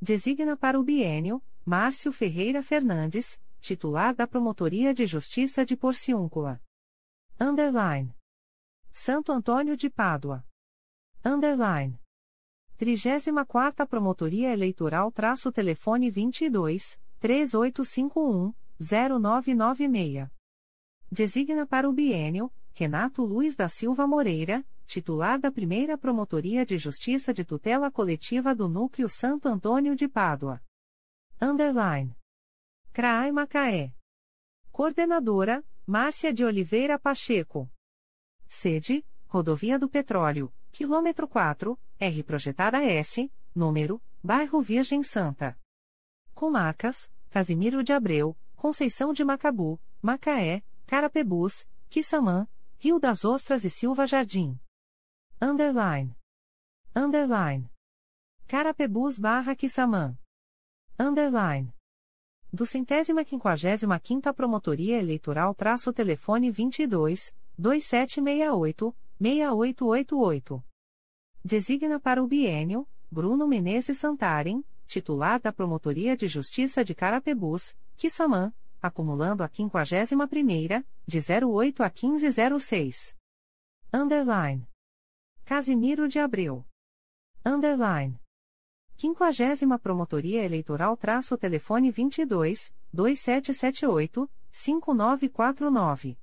[0.01, 6.59] Designa para o bienio Márcio Ferreira Fernandes, titular da Promotoria de Justiça de Porciúncula.
[7.39, 8.17] Underline.
[8.93, 10.43] Santo Antônio de Pádua.
[11.23, 12.01] Underline.
[12.79, 20.31] 34ª Promotoria Eleitoral traço telefone 22 3851 0996.
[21.13, 27.35] Designa para o bienio Renato Luiz da Silva Moreira, titular da Primeira Promotoria de Justiça
[27.35, 30.63] de Tutela Coletiva do Núcleo Santo Antônio de Pádua.
[31.41, 32.17] Underline.
[32.91, 33.93] CRAI Macaé.
[34.73, 37.71] Coordenadora, Márcia de Oliveira Pacheco.
[38.49, 45.60] Sede, Rodovia do Petróleo, quilômetro 4, R Projetada S, número, Bairro Virgem Santa.
[46.41, 52.49] Comarcas, Casimiro de Abreu, Conceição de Macabu, Macaé, Carapebus, Quissamã,
[52.79, 54.59] Rio das Ostras e Silva Jardim.
[55.39, 56.17] Underline.
[56.97, 57.71] Underline.
[58.49, 60.17] Carapebus barra Quissamã.
[60.99, 61.75] Underline.
[62.51, 70.65] Do centésima quinquagésima quinta Promotoria Eleitoral traço telefone 22 2768 6888.
[71.45, 78.53] Designa para o bienio Bruno Menezes Santarem, titular da Promotoria de Justiça de Carapebus, Quissamã,
[78.83, 83.17] acumulando a 51 primeira, de 08 a 1506.
[83.95, 84.67] Underline.
[85.45, 86.67] Casimiro de Abreu.
[87.47, 88.21] Underline.
[88.97, 96.19] 50 Promotoria Eleitoral traço telefone 22 2778 5949.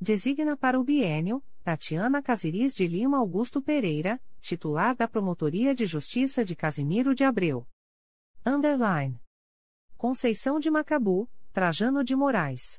[0.00, 6.44] Designa para o bienio Tatiana Casiris de Lima Augusto Pereira, titular da Promotoria de Justiça
[6.44, 7.66] de Casimiro de Abreu.
[8.46, 9.18] Underline.
[9.96, 12.78] Conceição de Macabu, Trajano de Moraes.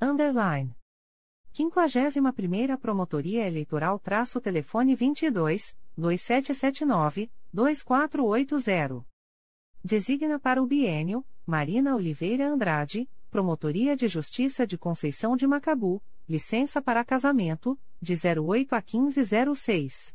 [0.00, 0.76] Underline.
[1.52, 9.04] 51ª Promotoria Eleitoral traço telefone 22 2779 2480.
[9.82, 16.80] Designa para o bienio Marina Oliveira Andrade, Promotoria de Justiça de Conceição de Macabu, licença
[16.80, 20.14] para casamento, de 08 a 1506.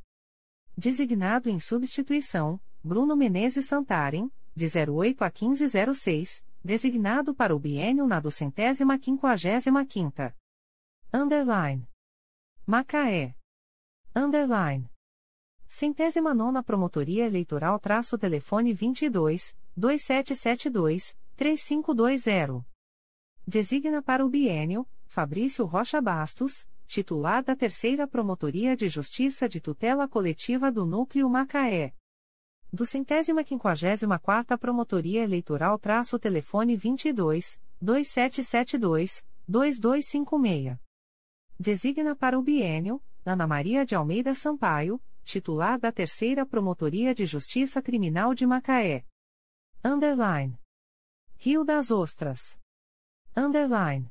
[0.77, 8.19] Designado em substituição, Bruno Menezes Santarem, de 08 a 1506, designado para o bienio na
[8.19, 10.35] docentésima quinquagésima quinta.
[11.13, 11.87] Underline.
[12.65, 13.35] Macaé.
[14.15, 14.89] Underline.
[15.67, 22.65] Centésima nona Promotoria Eleitoral traço telefone 22 2772 3520.
[23.47, 30.07] Designa para o bienio Fabrício Rocha Bastos, titular da Terceira Promotoria de Justiça de Tutela
[30.07, 31.93] Coletiva do Núcleo Macaé.
[32.73, 40.79] Do centésima quinquagésima quarta Promotoria Eleitoral traço telefone 22 2772 2256.
[41.59, 47.81] Designa para o bienio Ana Maria de Almeida Sampaio, titular da Terceira Promotoria de Justiça
[47.81, 49.03] Criminal de Macaé.
[49.83, 50.57] Underline.
[51.35, 52.57] Rio das Ostras.
[53.35, 54.09] Underline.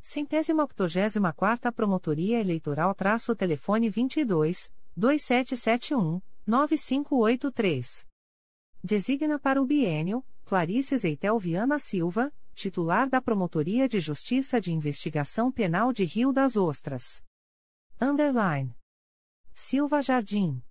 [0.00, 8.06] Centésima octogésima quarta Promotoria Eleitoral traço telefone 22 2771 9583.
[8.82, 15.50] Designa para o bienio Clarice Zeitel Viana Silva, titular da Promotoria de Justiça de Investigação
[15.50, 17.24] Penal de Rio das Ostras.
[17.98, 18.76] Underline.
[19.54, 20.62] Silva Jardim.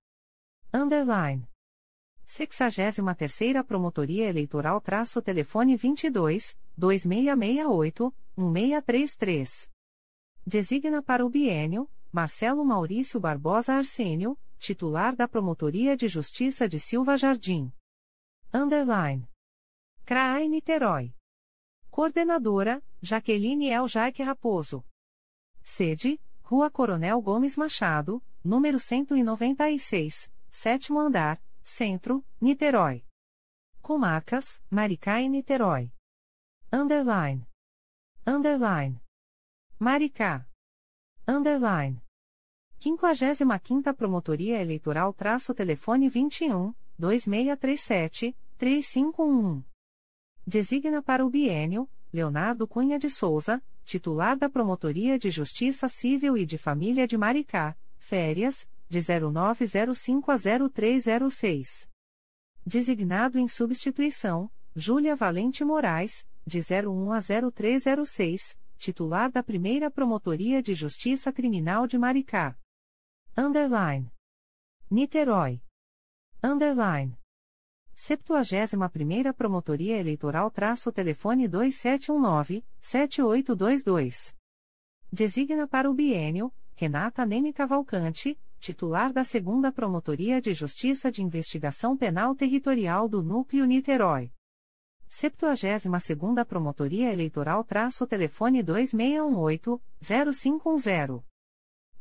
[0.71, 1.47] Underline.
[2.27, 9.69] 63ª Promotoria Eleitoral traço telefone 22 2668 1633.
[10.45, 17.17] Designa para o bienio Marcelo Maurício Barbosa Arsênio, titular da Promotoria de Justiça de Silva
[17.17, 17.69] Jardim.
[18.53, 19.27] Underline.
[20.05, 21.13] CRAI Niterói.
[21.91, 24.85] Coordenadora, Jaqueline El Jaique Raposo.
[25.61, 33.05] Sede, Rua Coronel Gomes Machado, número 196, sétimo andar, Centro, Niterói.
[33.81, 35.91] Comarcas, Maricá e Niterói.
[36.71, 37.45] Underline.
[38.25, 39.01] Underline.
[39.77, 40.47] Maricá.
[41.27, 42.01] Underline.
[42.83, 49.63] 55ª Promotoria Eleitoral traço telefone 21 2637 3511.
[50.45, 56.45] Designa para o bienio Leonardo Cunha de Souza, titular da Promotoria de Justiça Civil e
[56.45, 61.89] de Família de Maricá, férias, de 0905 a 0306.
[62.65, 70.73] Designado em substituição, Júlia Valente Moraes, de 01 a 0306, titular da Primeira Promotoria de
[70.73, 72.57] Justiça Criminal de Maricá.
[73.35, 74.11] Underline.
[74.91, 75.59] Niterói.
[76.43, 77.17] Underline.
[77.95, 84.35] 71ª Promotoria Eleitoral traço telefone 2719-7822.
[85.11, 91.97] Designa para o bienio, Renata Neme Cavalcante, titular da 2 Promotoria de Justiça de Investigação
[91.97, 94.31] Penal Territorial do Núcleo Niterói.
[95.09, 101.23] 72ª Promotoria Eleitoral traço telefone 2618-0510.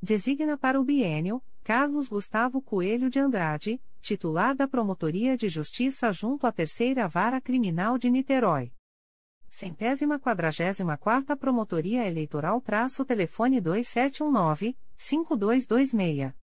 [0.04, 6.44] Designa para o bienio, Carlos Gustavo Coelho de Andrade, titular da Promotoria de Justiça junto
[6.44, 8.72] à Terceira Vara Criminal de Niterói.
[9.48, 16.34] Centésima quadragésima quarta Promotoria Eleitoral traço telefone 2719-5226.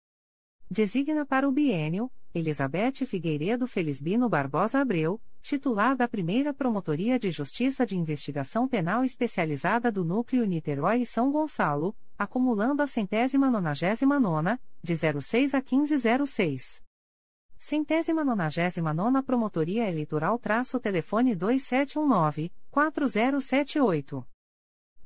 [0.70, 7.84] Designa para o bienio, Elizabeth Figueiredo Felisbino Barbosa Abreu, titular da primeira Promotoria de Justiça
[7.84, 14.58] de Investigação Penal Especializada do Núcleo Niterói e São Gonçalo, acumulando a centésima nonagésima nona,
[14.82, 16.82] de 06 a 1506.
[17.58, 24.26] Centésima nonagésima nona Promotoria Eleitoral traço telefone 2719-4078.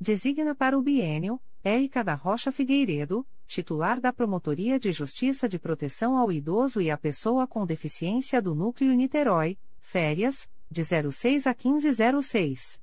[0.01, 6.17] Designa para o bienio, Érica da Rocha Figueiredo, titular da Promotoria de Justiça de Proteção
[6.17, 12.81] ao Idoso e à Pessoa com Deficiência do Núcleo Niterói, férias, de 06 a 1506.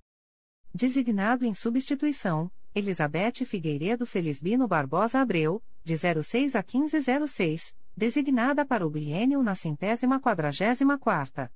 [0.73, 8.89] Designado em substituição, Elizabeth Figueiredo Felisbino Barbosa Abreu, de 06 a 1506, designada para o
[8.89, 11.51] biênio na centésima quadragésima quarta.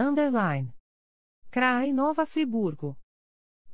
[0.00, 0.74] Underline.
[1.50, 2.98] CRAI Nova Friburgo.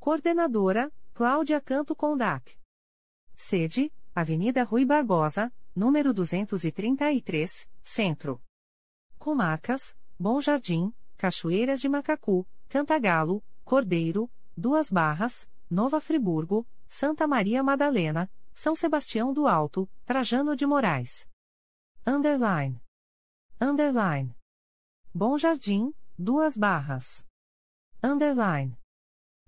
[0.00, 2.58] Coordenadora, Cláudia Canto Condac.
[3.36, 8.42] Sede, Avenida Rui Barbosa, número 233, Centro.
[9.18, 18.30] Comarcas, Bom Jardim, Cachoeiras de Macacu, Cantagalo, Cordeiro, Duas Barras, Nova Friburgo, Santa Maria Madalena,
[18.54, 21.28] São Sebastião do Alto, Trajano de Moraes.
[22.06, 22.80] Underline.
[23.60, 24.36] Underline.
[25.12, 27.24] Bom Jardim, Duas Barras.
[28.02, 28.76] Underline.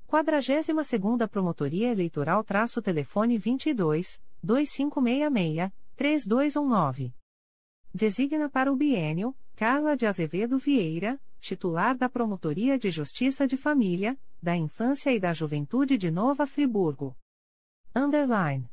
[0.09, 7.15] 42ª Promotoria Eleitoral traço telefone 22 2566 3219.
[7.93, 14.19] Designa para o bienio Carla de Azevedo Vieira, titular da Promotoria de Justiça de Família,
[14.43, 17.17] da Infância e da Juventude de Nova Friburgo.
[17.95, 18.69] Underline.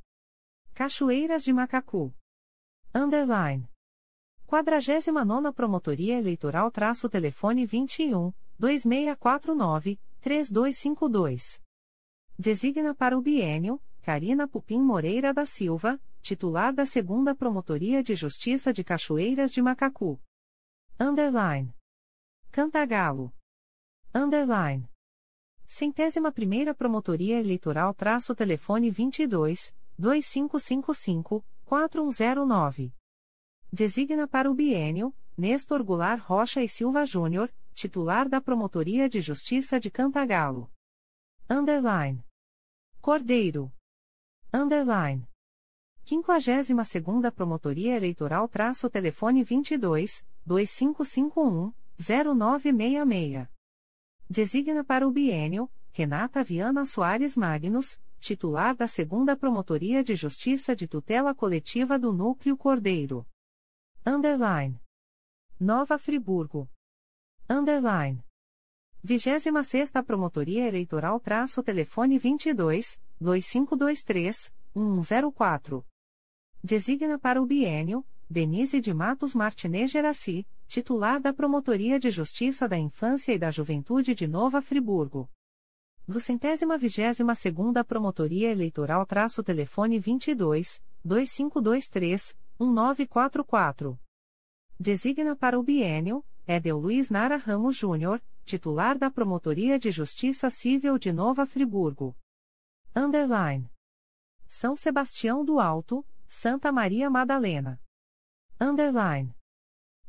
[0.73, 2.14] Cachoeiras de Macacu.
[2.94, 3.69] Underline.
[4.45, 11.61] 49 Promotoria Eleitoral traço telefone 21 2649 3252.
[12.38, 18.73] Designa para o bienio Carina Pupim Moreira da Silva, titular da 2 Promotoria de Justiça
[18.73, 20.19] de Cachoeiras de Macacu.
[20.99, 21.73] Underline.
[22.52, 23.34] Cantagalo.
[24.14, 24.93] Underline.
[25.75, 32.93] Centésima primeira Promotoria Eleitoral traço telefone 22 2555 4109.
[33.71, 39.79] Designa para o bienio Nestor Goulart Rocha e Silva Júnior, titular da Promotoria de Justiça
[39.79, 40.69] de Cantagalo.
[41.49, 42.23] Underline.
[43.01, 43.73] Cordeiro.
[44.53, 45.27] Underline.
[46.05, 53.62] 52ª Promotoria Eleitoral traço telefone 22 2551 0966.
[54.35, 60.88] Designa para o bienio Renata Viana Soares Magnus, titular da 2 Promotoria de Justiça de
[60.88, 63.27] Tutela Coletiva do Núcleo Cordeiro.
[64.03, 64.81] Underline.
[65.60, 66.68] Nova Friburgo.
[67.47, 68.26] Underline.
[69.03, 75.85] 26 Promotoria Eleitoral traço telefone 22 2523 104.
[76.64, 82.75] Designa para o bienio Denise de Matos Martinez Geraci, titular da Promotoria de Justiça da
[82.75, 85.29] Infância e da Juventude de Nova Friburgo.
[86.07, 93.99] Do centésima vigésima segunda Promotoria Eleitoral traço telefone 22 2523 1944.
[94.79, 100.97] Designa para o bienio Edel Luiz Nara Ramos Júnior, titular da Promotoria de Justiça Civil
[100.97, 102.17] de Nova Friburgo.
[102.95, 103.69] Underline.
[104.47, 107.79] São Sebastião do Alto, Santa Maria Madalena.
[108.59, 109.35] Underline.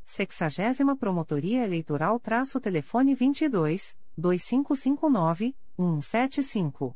[0.05, 6.95] Sexagésima Promotoria Eleitoral traço telefone 22 2559 175.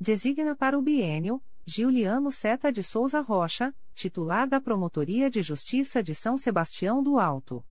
[0.00, 6.14] Designa para o bienio Giuliano Seta de Souza Rocha, titular da Promotoria de Justiça de
[6.14, 7.64] São Sebastião do Alto.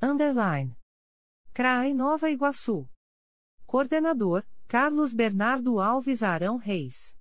[0.00, 0.76] Underline.
[1.52, 2.88] CRAI Nova Iguaçu.
[3.66, 7.16] Coordenador, Carlos Bernardo Alves Arão Reis.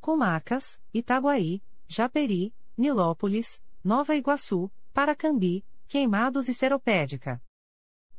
[0.00, 7.40] Comarcas, Itaguaí, Japeri, Nilópolis, Nova Iguaçu, Paracambi, Queimados e Seropédica.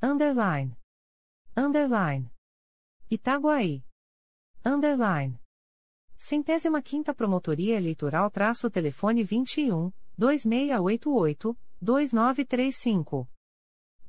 [0.02, 0.78] Underline.
[1.56, 2.32] underline.
[3.10, 3.84] Itaguaí,
[4.66, 5.38] underline.
[6.18, 13.28] Centésima quinta Promotoria Eleitoral traço telefone 21, 2688, 2935.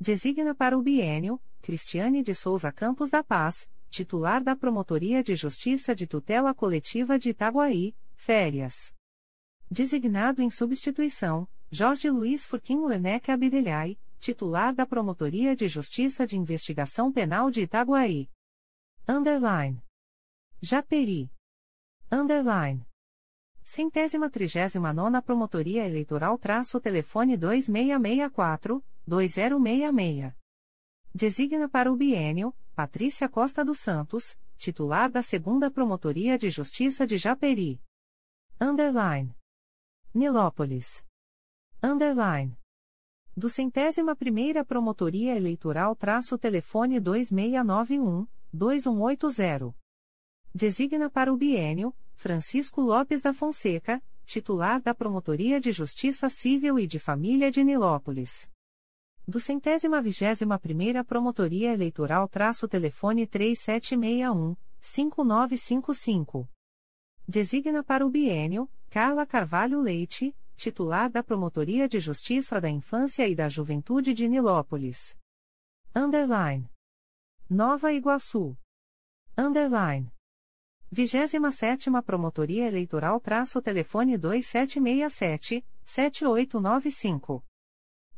[0.03, 5.95] Designa para o bienio, Cristiane de Souza Campos da Paz, titular da Promotoria de Justiça
[5.95, 8.93] de Tutela Coletiva de Itaguaí, férias.
[9.71, 17.13] Designado em substituição, Jorge Luiz Furquim Werneck Abdelhai, titular da Promotoria de Justiça de Investigação
[17.13, 18.29] Penal de Itaguaí.
[19.09, 19.81] Underline.
[20.61, 21.31] Japeri.
[22.11, 22.85] Underline.
[23.63, 30.35] Centésima trigésima nona Promotoria Eleitoral traço telefone 2664, 2066.
[31.15, 37.19] Designa para o bienio, Patrícia Costa dos Santos, titular da segunda Promotoria de Justiça de
[37.19, 37.81] Japeri.
[38.61, 39.35] Underline.
[40.15, 41.05] Nilópolis.
[41.83, 42.57] Underline.
[43.37, 49.75] Do centésima primeira Promotoria Eleitoral traço telefone 2691, 2180.
[50.55, 56.87] Designa para o bienio, Francisco Lopes da Fonseca, titular da Promotoria de Justiça Civil e
[56.87, 58.49] de Família de Nilópolis.
[59.27, 66.49] Do centésima vigésima primeira Promotoria Eleitoral traço telefone 3761, 5955.
[67.27, 73.35] Designa para o bienio, Carla Carvalho Leite, titular da Promotoria de Justiça da Infância e
[73.35, 75.17] da Juventude de Nilópolis.
[75.95, 76.69] Underline.
[77.49, 78.57] Nova Iguaçu.
[79.39, 80.13] Underline.
[80.91, 87.43] 27 Promotoria Eleitoral traço telefone 2767, 7895.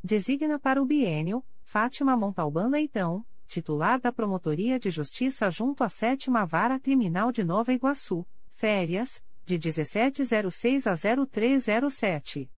[0.06, 6.28] Designa para o bienio, Fátima Montalbán Leitão, titular da Promotoria de Justiça junto à 7
[6.47, 12.51] Vara Criminal de Nova Iguaçu, férias, de 1706 a 0307.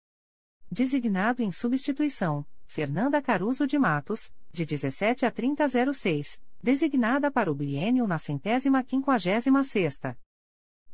[0.69, 8.09] Designado em substituição, Fernanda Caruso de Matos, de 17 a 3006, designada para o biênio
[8.09, 10.19] na centésima quinquagésima sexta.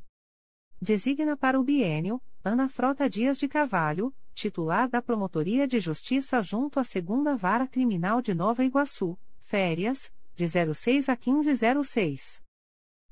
[0.82, 6.80] Designa para o bienio, Ana Frota Dias de Carvalho, titular da Promotoria de Justiça junto
[6.80, 12.42] à Segunda Vara Criminal de Nova Iguaçu, férias, de 06 a 1506.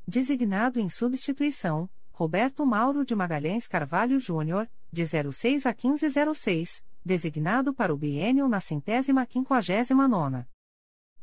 [0.09, 7.93] Designado em substituição, Roberto Mauro de Magalhães Carvalho Júnior, de 06 a 1506, designado para
[7.93, 10.47] o biênio na centésima quinquagésima nona.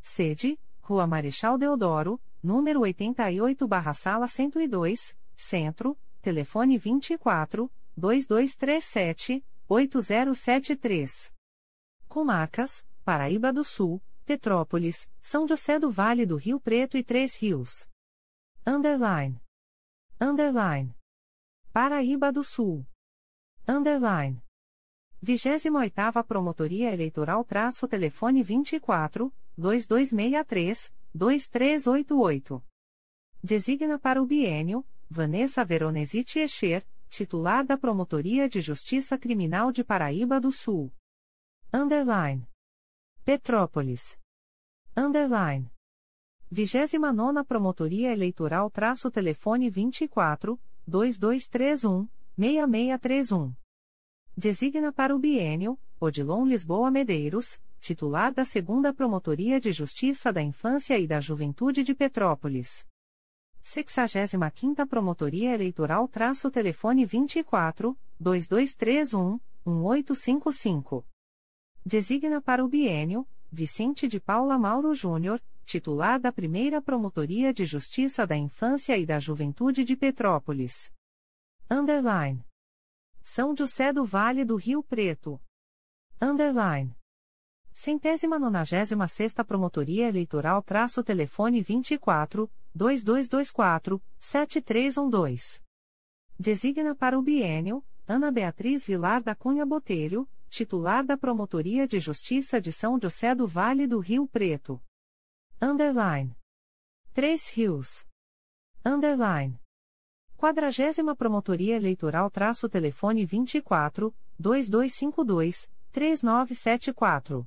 [0.00, 11.32] Sede, Rua Marechal Deodoro, número 88-Sala 102, Centro, telefone 24 2237 8073.
[12.06, 17.86] Comarcas: Paraíba do Sul, Petrópolis, São José do Vale do Rio Preto e Três Rios.
[18.66, 19.38] Underline.
[20.18, 20.96] Underline.
[21.70, 22.86] Paraíba do Sul.
[23.68, 24.42] Underline.
[25.22, 32.64] 28ª Promotoria Eleitoral traço telefone 24 2263 2388.
[33.42, 40.40] Designa para o bienio Vanessa Veronesi Tiecher, titular da Promotoria de Justiça Criminal de Paraíba
[40.40, 40.90] do Sul.
[41.70, 42.48] Underline.
[43.24, 44.20] Petrópolis.
[44.94, 45.70] Underline.
[46.50, 52.06] 29 Promotoria Eleitoral traço telefone 24 2231
[52.36, 53.54] 6631.
[54.36, 60.98] Designa para o bienio Odilon Lisboa Medeiros, titular da 2 Promotoria de Justiça da Infância
[60.98, 62.86] e da Juventude de Petrópolis.
[63.64, 71.13] 65ª Promotoria Eleitoral traço telefone 24 2231 1855.
[71.86, 78.26] Designa para o bienio Vicente de Paula Mauro Júnior, titular da Primeira Promotoria de Justiça
[78.26, 80.90] da Infância e da Juventude de Petrópolis.
[81.70, 82.42] Underline.
[83.22, 85.38] São José do Vale do Rio Preto.
[86.18, 86.96] Underline.
[87.74, 95.60] Centésima nonagésima sexta Promotoria Eleitoral traço telefone 24 2224 7312.
[96.38, 102.60] Designa para o bienio Ana Beatriz Vilar da Cunha Botelho, titular da Promotoria de Justiça
[102.60, 104.80] de São José do Vale do Rio Preto.
[105.60, 106.32] Underline.
[107.12, 108.06] Três Rios.
[108.84, 109.58] Underline.
[110.36, 117.44] Quadragésima Promotoria Eleitoral traço telefone 24 2252 3974.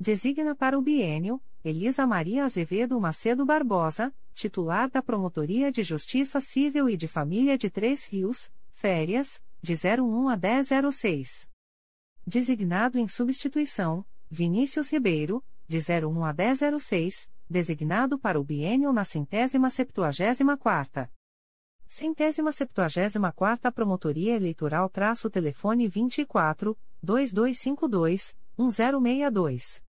[0.00, 6.88] Designa para o bienio Elisa Maria Azevedo Macedo Barbosa, titular da Promotoria de Justiça Civil
[6.88, 11.48] e de Família de Três Rios, férias, de 01 a 1006.
[12.28, 19.70] Designado em substituição, Vinícius Ribeiro, de 01 a 1006, designado para o bienio na centésima
[19.70, 21.08] septuagésima quarta.
[21.86, 29.84] Centésima septuagésima quarta Promotoria Eleitoral traço telefone 24 2252 1062.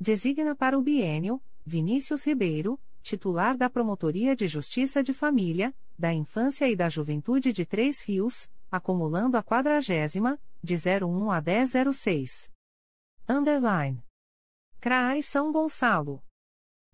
[0.00, 6.70] Designa para o bienio Vinícius Ribeiro, titular da Promotoria de Justiça de Família, da Infância
[6.70, 12.50] e da Juventude de Três Rios, acumulando a quadragésima, de 01 a 1006.
[13.28, 14.02] Underline.
[14.80, 16.22] CRAI São Gonçalo.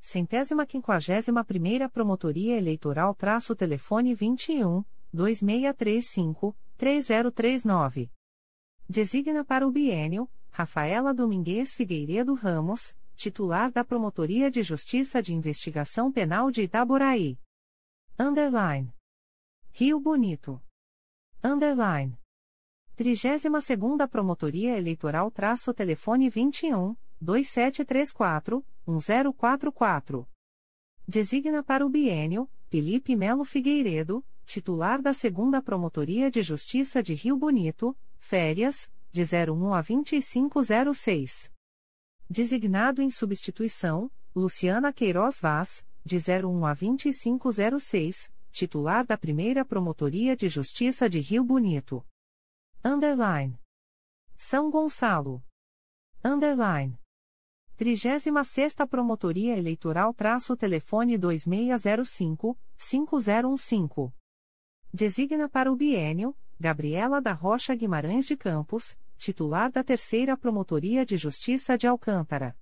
[0.00, 8.10] Centésima quinquagésima primeira Promotoria Eleitoral traço telefone 21 2635 3039.
[8.88, 16.10] Designa para o bienio Rafaela Domingues Figueiredo Ramos, titular da Promotoria de Justiça de Investigação
[16.10, 17.38] Penal de Itaboraí.
[18.18, 18.92] Underline.
[19.80, 20.60] Rio Bonito.
[21.40, 22.18] Underline.
[22.96, 23.44] 32
[24.10, 30.28] Promotoria Eleitoral traço telefone 21 2734 1044.
[31.06, 37.36] Designa para o bienio Felipe Melo Figueiredo, titular da Segunda Promotoria de Justiça de Rio
[37.36, 41.52] Bonito, férias, de 01 a 2506.
[42.28, 50.48] Designado em substituição, Luciana Queiroz Vaz, de 01 a 2506, titular da Primeira Promotoria de
[50.48, 52.04] Justiça de Rio Bonito.
[52.84, 53.56] Underline.
[54.36, 55.40] São Gonçalo.
[56.24, 56.98] Underline.
[57.76, 64.12] 36 Promotoria Eleitoral traço telefone 2605-5015.
[64.92, 71.16] Designa para o bienio, Gabriela da Rocha Guimarães de Campos, titular da Terceira Promotoria de
[71.16, 72.56] Justiça de Alcântara.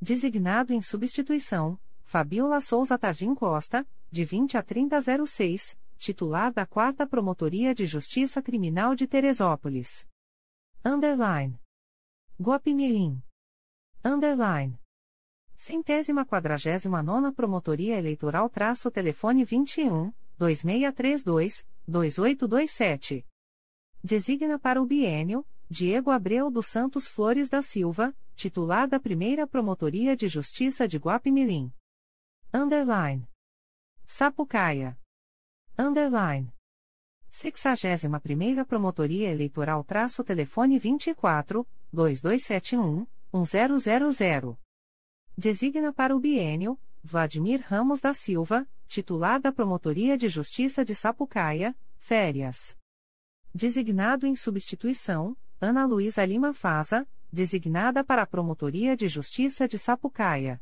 [0.00, 7.74] Designado em substituição, Fabiola Souza Tardim Costa, de 20 a 3006, titular da 4 Promotoria
[7.74, 10.06] de Justiça Criminal de Teresópolis.
[10.84, 11.60] Underline.
[12.40, 13.22] Guapimirim.
[14.04, 14.78] Underline.
[15.58, 23.26] Centésima quadragésima nona Promotoria Eleitoral traço telefone 21, 2632, 2827.
[24.02, 30.16] Designa para o biênio, Diego Abreu dos Santos Flores da Silva, titular da Primeira Promotoria
[30.16, 31.72] de Justiça de Guapimirim.
[32.54, 33.28] Underline.
[34.06, 34.96] Sapucaia.
[35.76, 36.54] Underline.
[37.30, 44.56] 61 Primeira Promotoria Eleitoral traço telefone 24, 2271, 1000.
[45.38, 51.76] Designa para o biênio, Vladimir Ramos da Silva, titular da Promotoria de Justiça de Sapucaia,
[51.96, 52.76] férias.
[53.54, 60.60] Designado em substituição, Ana Luísa Lima Faza, designada para a Promotoria de Justiça de Sapucaia.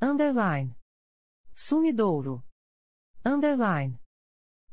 [0.00, 0.76] Underline.
[1.52, 2.40] Sumidouro.
[3.24, 4.00] Underline.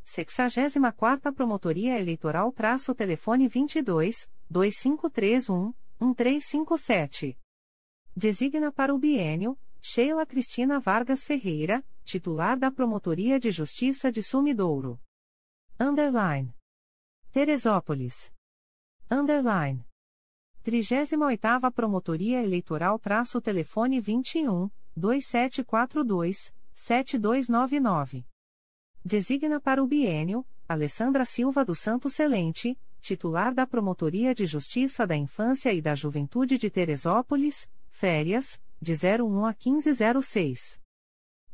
[0.06, 7.36] 64ª Promotoria Eleitoral traço telefone 22 2531 1357.
[8.18, 14.98] Designa para o bienio Sheila Cristina Vargas Ferreira, titular da Promotoria de Justiça de Sumidouro.
[15.78, 16.56] Underline.
[17.34, 18.32] Teresópolis.
[19.12, 19.86] Underline.
[20.64, 28.26] 38ª Promotoria Eleitoral traço telefone 21 2742 7299.
[29.04, 35.18] Designa para o bienio Alessandra Silva do Santo Celente, titular da Promotoria de Justiça da
[35.18, 40.80] Infância e da Juventude de Teresópolis, férias, de 01 a 1506.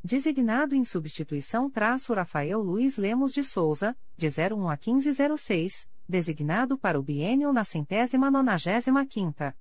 [0.04, 7.00] Designado em substituição traço Rafael Luiz Lemos de Souza, de 01 a 1506, designado para
[7.00, 9.56] o biênio na centésima nonagésima quinta.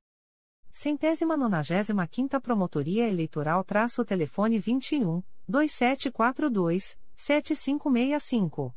[0.73, 8.75] Centésima nonagésima quinta Promotoria Eleitoral traço telefone 21 2742 7565.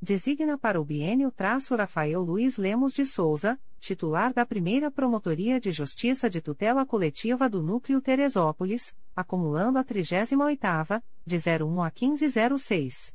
[0.00, 5.70] Designa para o biênio traço Rafael Luiz Lemos de Souza, titular da primeira Promotoria de
[5.72, 13.14] Justiça de Tutela Coletiva do Núcleo Teresópolis, acumulando a 38ª, de 01 a 1506.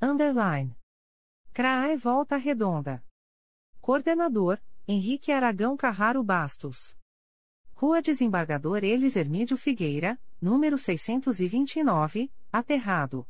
[0.00, 0.76] Underline.
[1.52, 3.02] CRAE Volta Redonda.
[3.80, 6.96] Coordenador, Henrique Aragão Carraro Bastos.
[7.74, 13.26] Rua Desembargador Elis Hermídio Figueira, número 629, Aterrado.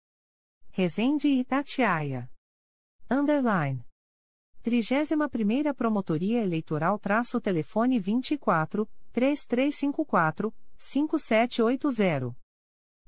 [0.71, 2.31] Resende e Itatiaia.
[3.11, 3.83] Underline.
[4.65, 12.35] 31ª Promotoria Eleitoral traço telefone 24 3354 5780.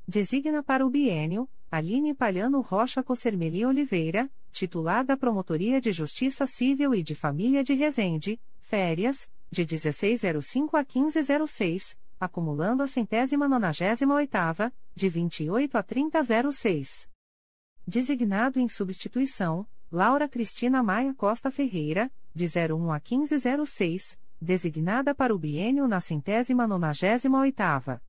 [0.08, 6.94] Designa para o biênio Aline Palhano Rocha Cossermeli Oliveira, titular da Promotoria de Justiça Civil
[6.94, 14.72] e de Família de Resende, férias, de 1605 a 1506, acumulando a centésima nonagésima oitava,
[14.96, 17.10] de 28 a 3006
[17.88, 25.40] designado em substituição, Laura Cristina Maia Costa Ferreira, de 01 a 1506, designada para o
[25.40, 28.02] biênio na centésima nonagésima oitava.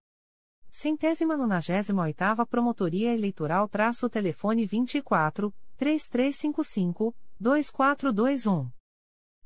[0.72, 8.68] Centésima nonagésima oitava Promotoria Eleitoral traço telefone 24 3355 2421.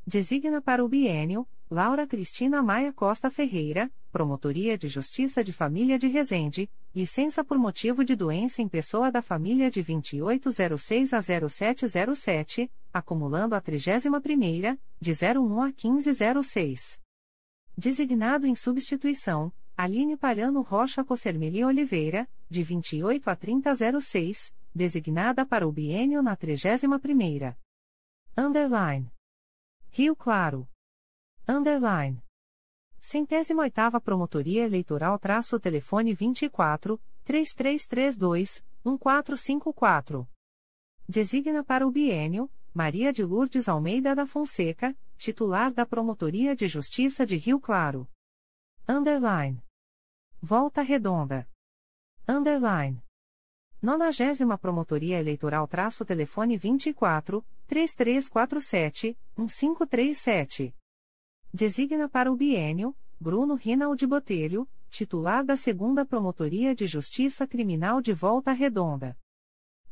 [0.07, 6.09] Designa para o biênio, Laura Cristina Maia Costa Ferreira, Promotoria de Justiça de Família de
[6.09, 13.55] Resende, licença por motivo de doença em pessoa da família de 2806 a 0707, acumulando
[13.55, 17.01] a 31ª, de 01 a 1506.
[17.77, 25.73] Designado em substituição, Aline Palhano Rocha Cossermeli Oliveira, de 28 a 3006, designada para o
[25.73, 27.57] biênio na 31ª.
[28.37, 29.11] Underline.
[29.91, 30.69] Rio Claro.
[31.49, 32.22] Underline.
[33.03, 40.27] Centésima oitava Promotoria Eleitoral traço telefone 24 3332 1454.
[41.09, 47.27] Designa para o biênio Maria de Lourdes Almeida da Fonseca, titular da Promotoria de Justiça
[47.27, 48.09] de Rio Claro.
[48.89, 49.61] Underline.
[50.41, 51.47] Volta Redonda.
[52.27, 53.03] Underline.
[53.83, 60.73] Nonagésima Promotoria Eleitoral traço telefone 24 3347 1537.
[61.55, 68.15] Designa para o biênio Bruno Rinaldi Botelho, titular da Segunda Promotoria de Justiça Criminal de
[68.15, 69.15] Volta Redonda.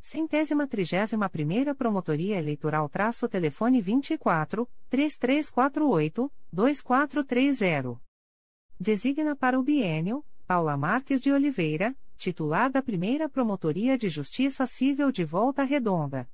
[0.01, 8.01] Centésima trigésima primeira Promotoria Eleitoral traço telefone 24 3348 2430.
[8.81, 15.13] Designa para o biênio Paula Marques de Oliveira, titular da primeira Promotoria de Justiça Civil
[15.13, 16.27] de Volta Redonda.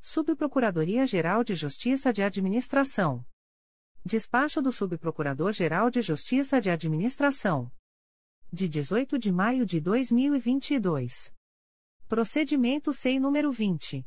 [0.00, 3.26] Subprocuradoria-Geral de Justiça de Administração.
[4.04, 7.68] Despacho do Subprocurador-Geral de Justiça de Administração.
[8.52, 11.33] De 18 de maio de 2022.
[12.14, 14.06] Procedimento SEI número 20.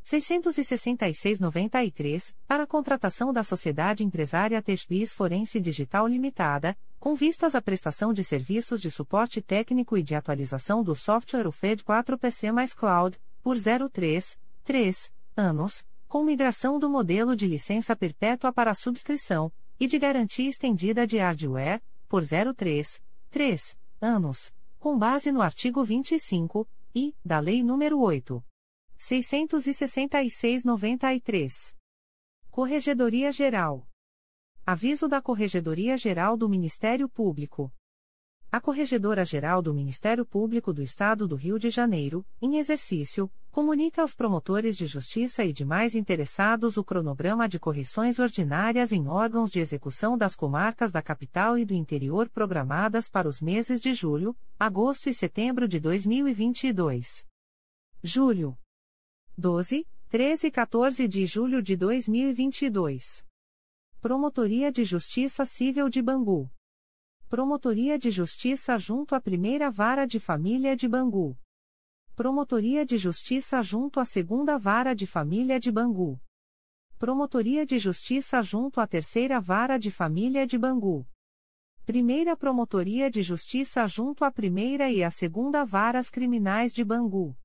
[0.04, 8.12] 666-93, para a contratação da Sociedade Empresária Tespis Forense Digital Limitada, com vistas à prestação
[8.12, 13.56] de serviços de suporte técnico e de atualização do software UFED 4PC mais Cloud, por
[13.60, 20.48] 03, 3 anos, com migração do modelo de licença perpétua para subscrição, e de garantia
[20.48, 23.01] estendida de hardware, por 03,
[23.31, 28.44] 3 anos, com base no artigo 25, e, da Lei nº 8.
[28.98, 31.73] 666-93.
[32.51, 33.86] Corregedoria Geral.
[34.66, 37.73] Aviso da Corregedoria Geral do Ministério Público.
[38.56, 44.14] A Corregedora-Geral do Ministério Público do Estado do Rio de Janeiro, em exercício, comunica aos
[44.14, 50.16] promotores de justiça e demais interessados o cronograma de correções ordinárias em órgãos de execução
[50.16, 55.12] das comarcas da capital e do interior programadas para os meses de julho, agosto e
[55.12, 57.26] setembro de 2022.
[58.02, 58.56] Julho.
[59.36, 63.22] 12, 13 e 14 de julho de 2022.
[64.00, 66.50] Promotoria de Justiça Civil de Bangu.
[67.28, 71.36] Promotoria de Justiça junto à Primeira Vara de Família de Bangu.
[72.15, 76.20] Promotoria de Justiça junto à Segunda Vara de Família de Bangu.
[76.97, 81.05] Promotoria de Justiça junto à Terceira Vara de Família de Bangu.
[81.85, 87.36] Primeira Promotoria de Justiça junto à Primeira e à Segunda Varas Criminais de Bangu.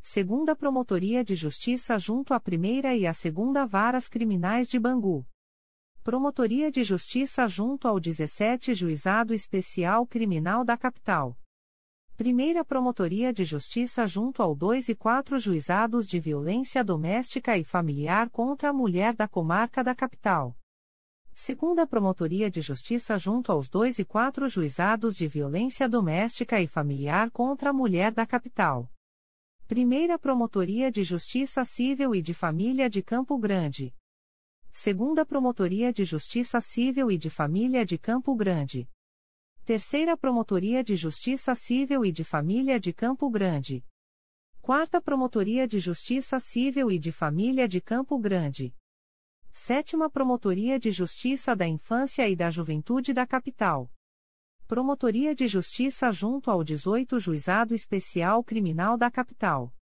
[0.00, 5.26] Segunda Promotoria de Justiça junto à Primeira e à Segunda Varas Criminais de Bangu.
[6.04, 11.38] Promotoria de Justiça junto ao 17 Juizado Especial Criminal da Capital.
[12.16, 18.28] Primeira Promotoria de Justiça junto ao 2 e 4 Juizados de Violência Doméstica e Familiar
[18.30, 20.56] contra a Mulher da Comarca da Capital.
[21.32, 27.30] Segunda Promotoria de Justiça junto aos 2 e 4 Juizados de Violência Doméstica e Familiar
[27.30, 28.90] contra a Mulher da Capital.
[29.68, 33.94] Primeira Promotoria de Justiça Civil e de Família de Campo Grande.
[34.74, 38.88] Segunda Promotoria de Justiça Civil e de Família de Campo Grande.
[39.66, 43.84] Terceira Promotoria de Justiça Civil e de Família de Campo Grande.
[44.62, 48.74] Quarta Promotoria de Justiça Civil e de Família de Campo Grande.
[49.52, 53.92] Sétima Promotoria de Justiça da Infância e da Juventude da Capital.
[54.66, 59.72] Promotoria de Justiça junto ao 18 Juizado Especial Criminal da Capital.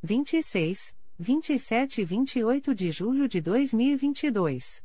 [0.00, 4.82] 26, 27 e 28 de julho de 2022.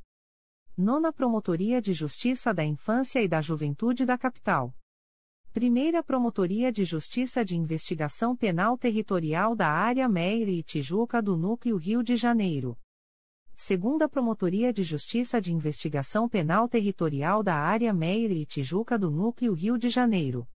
[0.77, 4.75] Nona Promotoria de Justiça da Infância e da Juventude da Capital.
[5.53, 11.77] Primeira Promotoria de Justiça de Investigação Penal Territorial da Área Meire e Tijuca do Núcleo
[11.77, 12.77] Rio de Janeiro.
[13.55, 19.53] Segunda Promotoria de Justiça de Investigação Penal Territorial da Área Meire e Tijuca do Núcleo
[19.53, 20.47] Rio de Janeiro.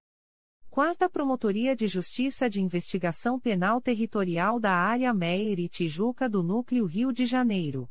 [0.74, 6.86] Quarta Promotoria de Justiça de Investigação Penal Territorial da Área Meier e Tijuca do Núcleo
[6.86, 7.90] Rio de Janeiro.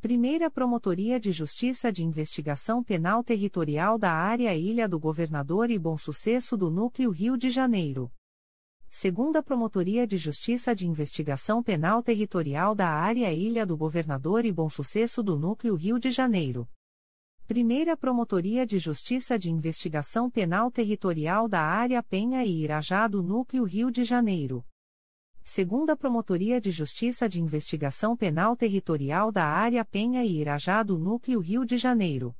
[0.00, 5.98] Primeira Promotoria de Justiça de Investigação Penal Territorial da Área Ilha do Governador e Bom
[5.98, 8.08] Sucesso do Núcleo Rio de Janeiro.
[8.88, 14.70] Segunda Promotoria de Justiça de Investigação Penal Territorial da Área Ilha do Governador e Bom
[14.70, 16.68] Sucesso do Núcleo Rio de Janeiro.
[17.46, 23.62] Primeira Promotoria de Justiça de Investigação Penal Territorial da Área Penha e Irajá do Núcleo
[23.62, 24.66] Rio de Janeiro.
[25.44, 31.38] Segunda Promotoria de Justiça de Investigação Penal Territorial da Área Penha e Irajá do Núcleo
[31.38, 32.34] Rio de Janeiro.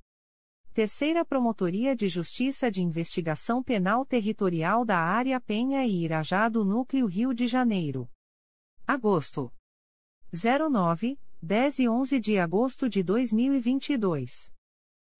[0.74, 7.06] Terceira Promotoria de Justiça de Investigação Penal Territorial da Área Penha e Irajá do Núcleo
[7.06, 8.10] Rio de Janeiro.
[8.84, 9.52] Agosto.
[10.32, 14.55] 09, 10 e 11 de agosto de 2022.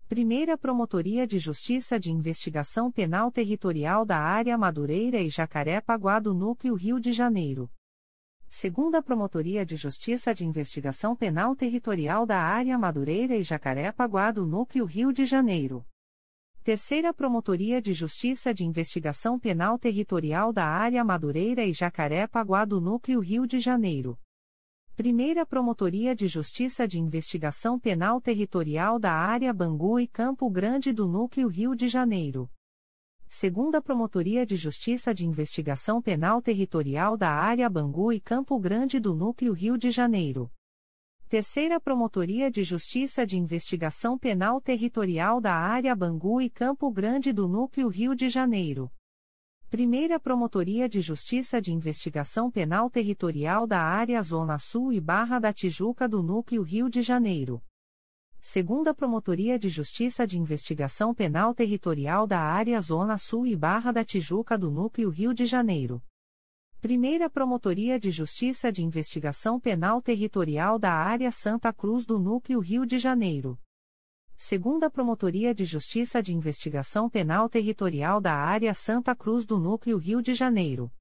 [0.09, 6.77] Primeira Promotoria de Justiça de Investigação Penal Territorial da Área Madureira e Jacaré-Paguá do Núcleo
[6.77, 7.69] Rio de Janeiro.
[8.49, 14.85] Segunda Promotoria de Justiça de Investigação Penal Territorial da Área Madureira e Jacaré-Paguá do Núcleo
[14.85, 15.85] Rio de Janeiro.
[16.63, 23.19] Terceira Promotoria de Justiça de Investigação Penal Territorial da Área Madureira e Jacaré-Paguá do Núcleo
[23.19, 24.17] Rio de Janeiro.
[24.97, 31.07] Primeira Promotoria de Justiça de Investigação Penal Territorial da Área Bangu e Campo Grande do
[31.07, 32.49] Núcleo Rio de Janeiro.
[33.29, 39.15] Segunda Promotoria de Justiça de Investigação Penal Territorial da Área Bangu e Campo Grande do
[39.15, 40.51] Núcleo Rio de Janeiro.
[41.29, 47.47] Terceira Promotoria de Justiça de Investigação Penal Territorial da Área Bangu e Campo Grande do
[47.47, 48.91] Núcleo Rio de Janeiro.
[49.69, 55.53] Primeira Promotoria de Justiça de Investigação Penal Territorial da Área Zona Sul e Barra da
[55.53, 57.61] Tijuca do Núcleo Rio de Janeiro.
[58.41, 64.05] Segunda Promotoria de Justiça de Investigação Penal Territorial da Área Zona Sul e Barra da
[64.05, 66.01] Tijuca do Núcleo Rio de Janeiro.
[66.81, 72.87] Primeira Promotoria de Justiça de Investigação Penal Territorial da Área Santa Cruz do Núcleo Rio
[72.87, 73.59] de Janeiro.
[74.39, 80.21] Segunda Promotoria de Justiça de Investigação Penal Territorial da Área Santa Cruz do Núcleo Rio
[80.21, 80.93] de Janeiro.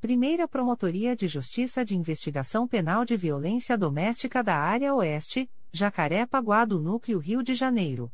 [0.00, 6.80] Primeira Promotoria de Justiça de Investigação Penal de Violência Doméstica da Área Oeste, Jacaré-Paguá do
[6.80, 8.12] Núcleo Rio de Janeiro.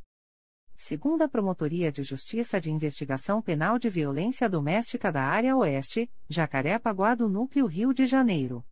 [0.77, 7.27] Segunda Promotoria de Justiça de Investigação Penal de Violência Doméstica da Área Oeste, Jacaré-Paguá do
[7.27, 8.63] Núcleo Rio de Janeiro.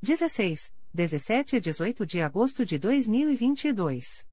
[0.00, 4.29] 16, 17 e 18 de agosto de 2022.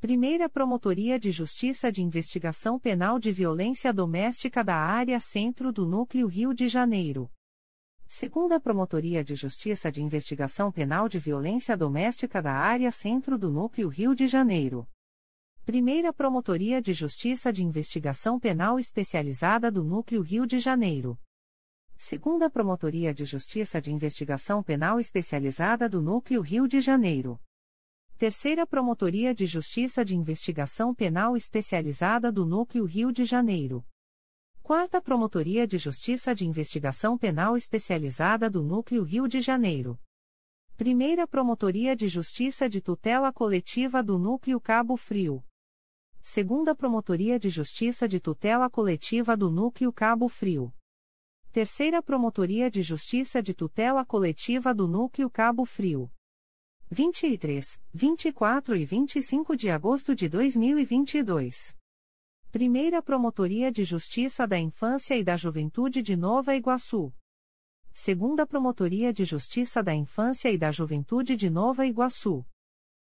[0.00, 6.28] Primeira Promotoria de Justiça de Investigação Penal de Violência Doméstica da Área Centro do Núcleo
[6.28, 7.28] Rio de Janeiro.
[8.06, 13.88] Segunda Promotoria de Justiça de Investigação Penal de Violência Doméstica da Área Centro do Núcleo
[13.88, 14.86] Rio de Janeiro.
[15.66, 21.18] Primeira Promotoria de Justiça de Investigação Penal Especializada do Núcleo Rio de Janeiro.
[21.96, 27.40] Segunda Promotoria de Justiça de Investigação Penal Especializada do Núcleo Rio de Janeiro.
[28.18, 33.86] Terceira Promotoria de Justiça de Investigação Penal Especializada do Núcleo Rio de Janeiro.
[34.60, 39.96] Quarta Promotoria de Justiça de Investigação Penal Especializada do Núcleo Rio de Janeiro.
[40.76, 45.44] Primeira Promotoria de Justiça de Tutela Coletiva do Núcleo Cabo Frio.
[46.20, 50.74] Segunda Promotoria de Justiça de Tutela Coletiva do Núcleo Cabo Frio.
[51.52, 56.10] Terceira Promotoria de Justiça de Tutela Coletiva do Núcleo Cabo Frio.
[56.90, 61.76] 23, 24 e 25 de agosto de 2022.
[62.50, 67.12] Primeira Promotoria de Justiça da Infância e da Juventude de Nova Iguaçu.
[67.92, 72.42] Segunda Promotoria de Justiça da Infância e da Juventude de Nova Iguaçu.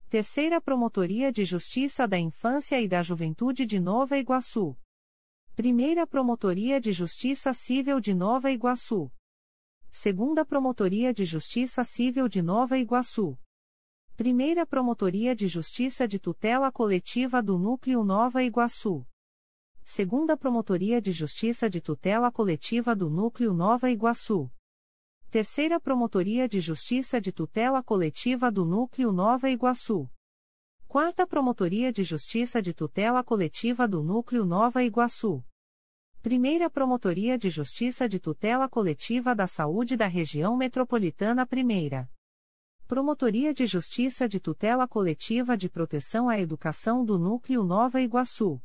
[0.08, 4.78] Terceira Promotoria de Justiça da Infância e da Juventude de Nova Iguaçu.
[5.56, 9.12] Primeira Promotoria de Justiça Civil de Nova Iguaçu.
[9.90, 13.36] Segunda Promotoria de Justiça Civil de Nova Iguaçu.
[14.16, 19.04] Primeira Promotoria de Justiça de Tutela Coletiva do Núcleo Nova Iguaçu.
[19.84, 24.52] Segunda Promotoria de Justiça de Tutela Coletiva do Núcleo Nova Iguaçu.
[25.32, 30.08] Terceira Promotoria de Justiça de Tutela Coletiva do Núcleo Nova Iguaçu.
[30.88, 35.44] Quarta Promotoria de Justiça de Tutela Coletiva do Núcleo Nova Iguaçu.
[36.22, 42.13] Primeira Promotoria de Justiça de Tutela Coletiva da Saúde da Região Metropolitana Primeira.
[42.86, 48.62] Promotoria de Justiça de Tutela Coletiva de Proteção à Educação do Núcleo Nova Iguaçu.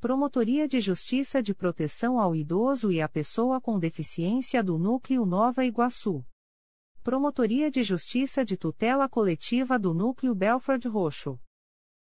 [0.00, 5.64] Promotoria de Justiça de Proteção ao Idoso e à Pessoa com Deficiência do Núcleo Nova
[5.64, 6.24] Iguaçu.
[7.02, 11.38] Promotoria de Justiça de Tutela Coletiva do Núcleo Belford Roxo.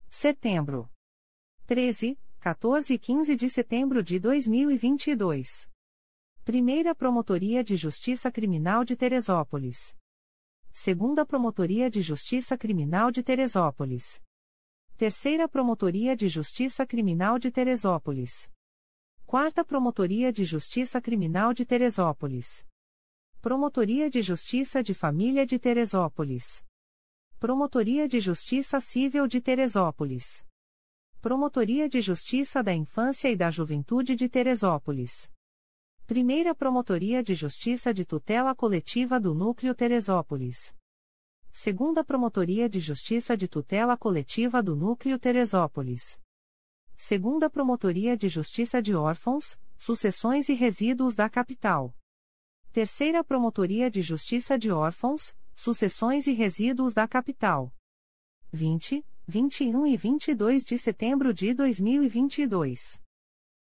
[0.10, 0.90] Setembro.
[1.68, 5.70] 13, 14 e 15 de setembro de 2022.
[6.46, 9.94] Primeira Promotoria de Justiça Criminal de Teresópolis.
[10.78, 14.22] Segunda Promotoria de Justiça Criminal de Teresópolis.
[14.98, 18.52] Terceira Promotoria de Justiça Criminal de Teresópolis.
[19.26, 22.68] Quarta Promotoria de Justiça Criminal de Teresópolis.
[23.42, 26.62] Promotoria de Justiça de Família de Teresópolis.
[27.40, 30.46] Promotoria de Justiça Civil de Teresópolis.
[31.22, 35.32] Promotoria de Justiça da Infância e da Juventude de Teresópolis.
[36.08, 40.72] Primeira Promotoria de Justiça de Tutela Coletiva do Núcleo Teresópolis.
[41.52, 46.22] Segunda Promotoria de Justiça de Tutela Coletiva do Núcleo Teresópolis.
[46.96, 51.92] Segunda Promotoria de Justiça de Órfãos, Sucessões e Resíduos da Capital.
[52.72, 57.74] Terceira Promotoria de Justiça de Órfãos, Sucessões e Resíduos da Capital.
[58.54, 63.04] 20, 21 e 22 de setembro de 2022.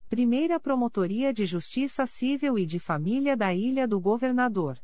[0.10, 4.82] Primeira Promotoria de Justiça Civil e de Família da Ilha do Governador.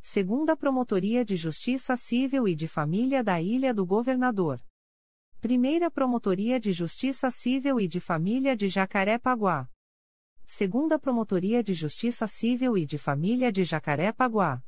[0.00, 4.58] Segunda Promotoria de Justiça Civil e de Família da Ilha do Governador.
[5.38, 9.68] Primeira Promotoria de Justiça Civil e de Família de Jacaré-Paguá.
[10.46, 14.62] Segunda Promotoria de Justiça Civil e de Família de Jacaré-Paguá.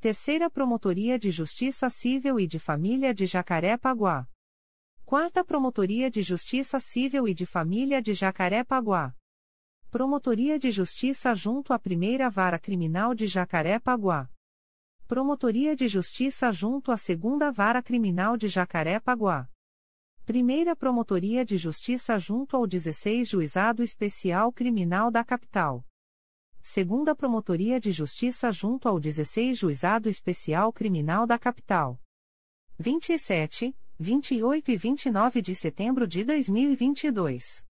[0.00, 4.26] Terceira Promotoria de Justiça Civil e de Família de Jacaré-Paguá.
[5.08, 9.14] Quarta Promotoria de Justiça Civil e de Família de Jacaré-Paguá.
[9.88, 14.28] Promotoria de Justiça junto à Primeira Vara Criminal de Jacaré-Paguá.
[15.06, 19.48] Promotoria de Justiça junto à Segunda Vara Criminal de Jacaré-Paguá.
[20.24, 25.86] Primeira Promotoria de Justiça junto ao 16 Juizado Especial Criminal da Capital.
[26.60, 31.96] Segunda Promotoria de Justiça junto ao 16 Juizado Especial Criminal da Capital.
[32.76, 37.64] 27, 28 e 29 de setembro de 2022.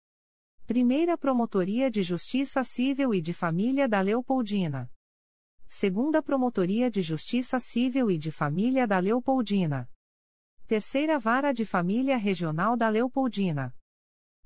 [0.66, 4.90] Primeira Promotoria de Justiça Civil e de Família da Leopoldina.
[5.68, 9.90] Segunda Promotoria de Justiça Civil e de Família da Leopoldina.
[10.66, 13.76] Terceira Vara de Família Regional da Leopoldina.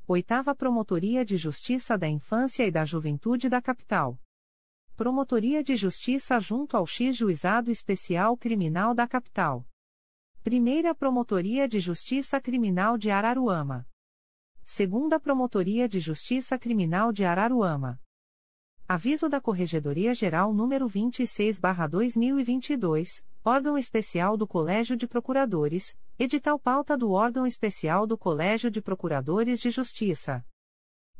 [0.07, 4.19] Oitava Promotoria de Justiça da Infância e da Juventude da Capital.
[4.95, 9.63] Promotoria de Justiça junto ao X Juizado Especial Criminal da Capital.
[10.47, 13.85] Primeira Promotoria de Justiça Criminal de Araruama.
[14.63, 17.99] Segunda Promotoria de Justiça Criminal de Araruama.
[18.87, 27.11] Aviso da Corregedoria Geral número 26/2022, órgão especial do Colégio de Procuradores, edital pauta do
[27.11, 30.45] órgão especial do Colégio de Procuradores de Justiça.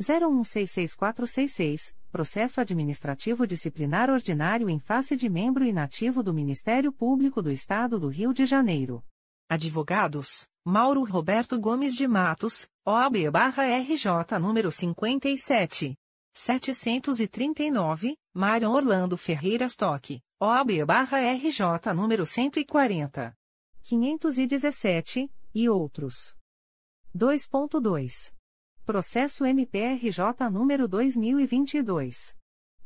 [0.00, 7.98] 01664666, Processo Administrativo Disciplinar Ordinário em face de membro inativo do Ministério Público do Estado
[7.98, 9.04] do Rio de Janeiro.
[9.50, 15.94] Advogados: Mauro Roberto Gomes de Matos, OAB-RJ número 57.
[16.32, 23.34] 739, Mário Orlando Ferreira Stock, OAB-RJ número 140.
[23.82, 26.34] 517, e outros.
[27.16, 28.32] 2.2.
[28.84, 32.38] Processo MPRJ número 2022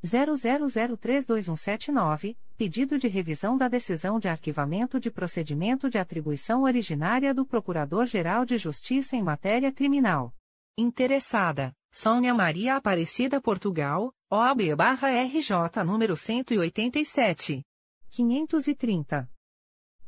[0.02, 8.44] 00032179, pedido de revisão da decisão de arquivamento de procedimento de atribuição originária do Procurador-Geral
[8.44, 10.34] de Justiça em matéria criminal.
[10.76, 17.62] Interessada: Sônia Maria Aparecida Portugal, OAB-RJ número 187.
[18.10, 19.30] 530.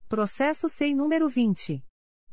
[0.09, 1.85] Processo SEI número 20.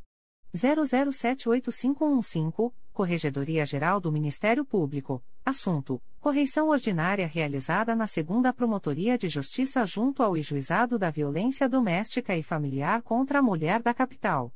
[0.54, 5.20] 00785115, Corregedoria Geral do Ministério Público.
[5.44, 12.36] Assunto: Correição ordinária realizada na Segunda Promotoria de Justiça junto ao Juizado da Violência Doméstica
[12.36, 14.54] e Familiar contra a Mulher da Capital.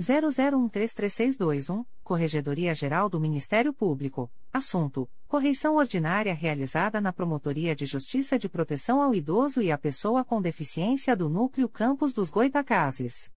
[0.00, 4.30] 00133621, Corregedoria Geral do Ministério Público.
[4.52, 10.24] Assunto: Correição ordinária realizada na Promotoria de Justiça de Proteção ao Idoso e à Pessoa
[10.24, 13.30] com Deficiência do Núcleo Campos dos Goitacazes.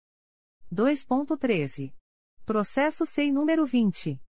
[0.73, 1.93] 2.13.
[2.45, 4.21] Processo SEI número 20.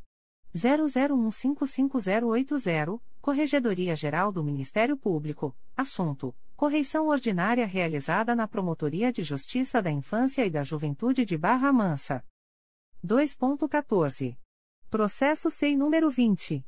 [0.53, 9.89] 00155080, Corregedoria Geral do Ministério Público, assunto: Correição ordinária realizada na Promotoria de Justiça da
[9.89, 12.23] Infância e da Juventude de Barra Mansa.
[13.03, 14.37] 2.14.
[14.89, 16.63] Processo SEI número 20.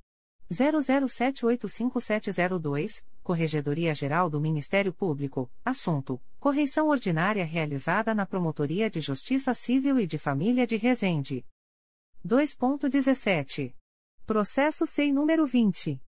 [0.51, 9.97] 00785702, Corregedoria Geral do Ministério Público, assunto: correição ordinária realizada na Promotoria de Justiça Civil
[9.99, 11.45] e de Família de Resende.
[12.25, 13.73] 2.17.
[14.25, 16.01] Processo SEI número 20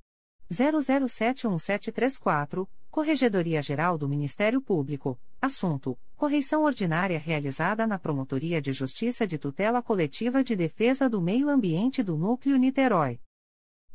[0.51, 9.39] 00717734, Corregedoria Geral do Ministério Público, assunto: correição ordinária realizada na Promotoria de Justiça de
[9.39, 13.19] Tutela Coletiva de Defesa do Meio Ambiente do Núcleo Niterói.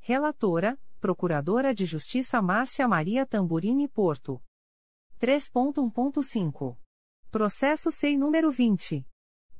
[0.00, 4.42] Relatora: Procuradora de Justiça Márcia Maria Tamburini Porto.
[5.20, 6.76] 3.1.5.
[7.30, 9.06] Processo SEI número 20.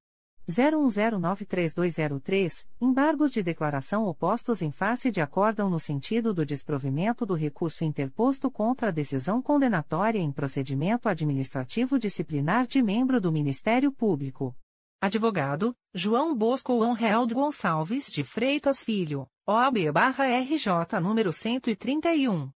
[0.49, 7.85] 01093203, embargos de declaração opostos em face de acórdão no sentido do desprovimento do recurso
[7.85, 14.57] interposto contra a decisão condenatória em procedimento administrativo disciplinar de membro do Ministério Público.
[15.01, 19.29] Advogado, João Bosco Anheld Gonçalves de Freitas Filho.
[19.47, 22.51] OAB-RJ número 131.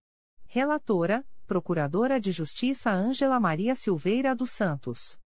[0.47, 5.19] Relatora: Procuradora de Justiça Ângela Maria Silveira dos Santos.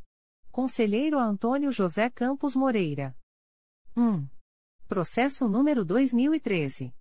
[0.51, 3.17] Conselheiro Antônio José Campos Moreira.
[3.97, 4.27] 1.
[4.89, 6.93] Processo número 2013.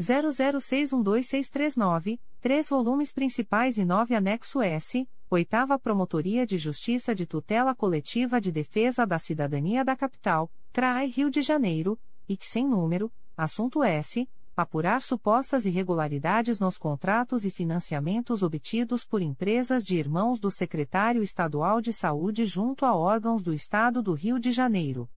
[0.00, 8.40] 00612639, três volumes principais e nove anexo S, Oitava Promotoria de Justiça de Tutela Coletiva
[8.40, 14.28] de Defesa da Cidadania da Capital, CRAI Rio de Janeiro, que sem número, assunto S,
[14.56, 21.80] apurar supostas irregularidades nos contratos e financiamentos obtidos por empresas de irmãos do Secretário Estadual
[21.80, 25.10] de Saúde junto a órgãos do Estado do Rio de Janeiro.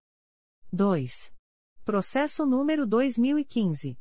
[0.72, 1.32] 2.
[1.86, 3.98] Processo número 2015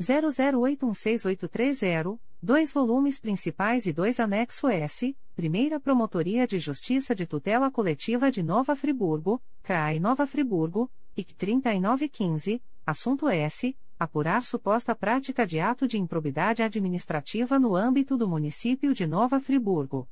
[0.00, 8.30] 00816830, dois volumes principais e dois anexo S, Primeira Promotoria de Justiça de Tutela Coletiva
[8.30, 13.74] de Nova Friburgo, CRAI Nova Friburgo, IC 3915, assunto S,
[14.04, 20.08] apurar suposta prática de ato de improbidade administrativa no âmbito do município de Nova Friburgo.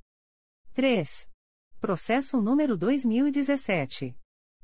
[0.75, 1.29] 3.
[1.81, 4.17] Processo número 2017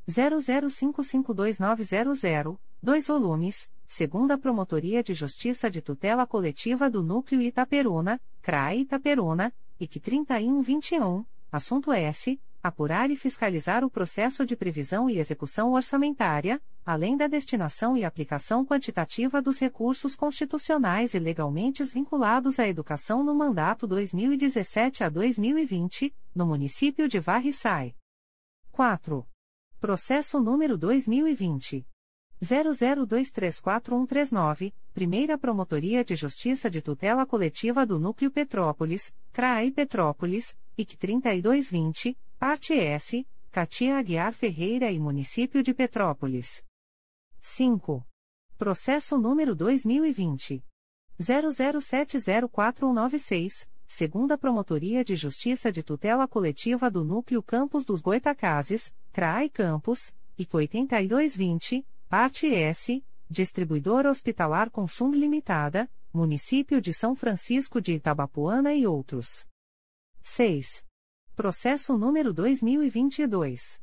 [0.09, 9.52] 00552900, dois volumes, segunda Promotoria de Justiça de Tutela Coletiva do Núcleo Itaperuna, CRAE Itaperuna,
[9.78, 17.16] IC 3121, assunto S apurar e fiscalizar o processo de previsão e execução orçamentária, além
[17.19, 23.86] da destinação e aplicação quantitativa dos recursos constitucionais e legalmente vinculados à educação no mandato
[23.86, 27.94] 2017 a 2020, no município de Varriçai.
[28.73, 29.28] 4.
[29.78, 31.86] Processo número 2020
[32.43, 42.16] 00234139, Primeira Promotoria de Justiça de Tutela Coletiva do Núcleo Petrópolis, CRAE Petrópolis, IC 3220,
[42.39, 46.66] Parte S, Katia Aguiar Ferreira e Município de Petrópolis.
[47.50, 48.06] 5.
[48.58, 50.62] Processo número 2020.
[51.18, 60.14] 00704196, segunda Promotoria de Justiça de Tutela Coletiva do Núcleo Campos dos Goitacazes, CRAI Campos,
[60.36, 68.86] IC 8220, Parte S, Distribuidora Hospitalar Consum Limitada, Município de São Francisco de Itabapuana e
[68.86, 69.46] outros.
[70.22, 70.84] 6.
[71.34, 73.80] Processo número 2022.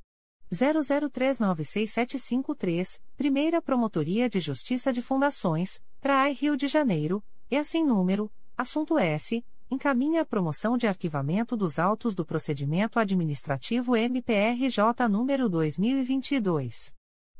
[0.51, 8.97] 00396753, Primeira Promotoria de Justiça de Fundações, CRAI Rio de Janeiro, e assim número, assunto
[8.97, 16.93] S, encaminha a promoção de arquivamento dos autos do procedimento administrativo MPRJ número 2022.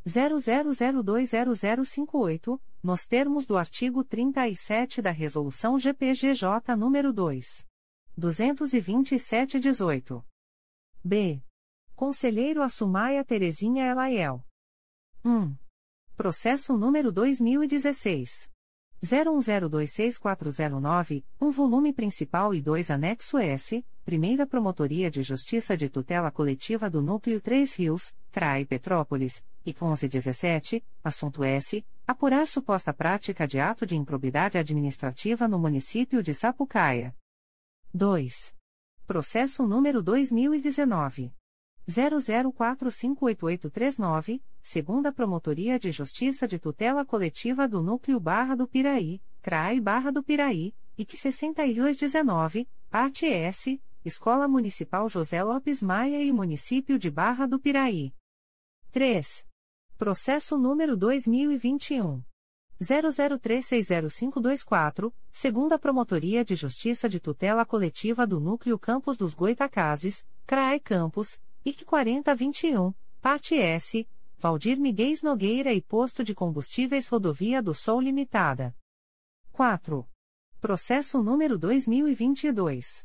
[0.08, 7.66] 00020058, nos termos do artigo 37 da Resolução GPGJ número 2.
[8.20, 10.24] 227-18.
[11.04, 11.42] B.
[11.96, 14.44] Conselheiro Assumaia Terezinha Elaiel.
[15.24, 15.56] 1.
[16.18, 18.50] Processo número 2016.
[19.02, 26.90] 01026409, um volume principal e dois anexo S, Primeira Promotoria de Justiça de Tutela Coletiva
[26.90, 33.86] do Núcleo 3 Rios, CRAI Petrópolis, e 1117, assunto S, apurar suposta prática de ato
[33.86, 37.16] de improbidade administrativa no município de Sapucaia.
[37.94, 38.54] 2.
[39.08, 41.32] Processo número 2019.
[41.88, 50.12] 00458839, segunda Promotoria de Justiça de Tutela Coletiva do Núcleo Barra do Piraí, CRAI Barra
[50.12, 57.46] do Piraí, IC 6219, parte S, Escola Municipal José Lopes Maia e Município de Barra
[57.48, 58.14] do Piraí.
[58.92, 59.46] 3.
[59.98, 62.24] Processo número 2021.
[62.82, 71.40] 00360524, segunda Promotoria de Justiça de Tutela Coletiva do Núcleo Campos dos Goitacazes, CRAE Campos,
[71.66, 78.76] IC 4021, parte S, Valdir Miguel Nogueira e Posto de Combustíveis Rodovia do Sul Limitada.
[79.52, 80.08] 4.
[80.62, 83.04] Processo número 2022.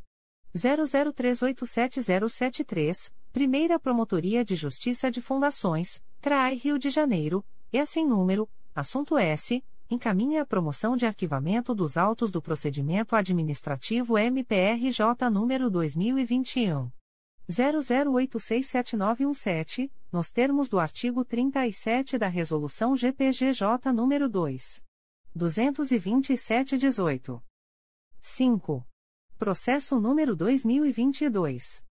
[0.54, 9.16] 00387073, Primeira Promotoria de Justiça de Fundações, CRAE Rio de Janeiro, e assim número, Assunto
[9.16, 9.64] S.
[9.88, 16.90] Encaminha a promoção de arquivamento dos autos do procedimento administrativo MPRJ número 2021.
[17.48, 24.82] 00867917, nos termos do artigo 37 da Resolução GPGJ número 2.
[25.34, 27.42] 22718.
[28.20, 28.86] 5.
[29.38, 31.82] Processo número 2022.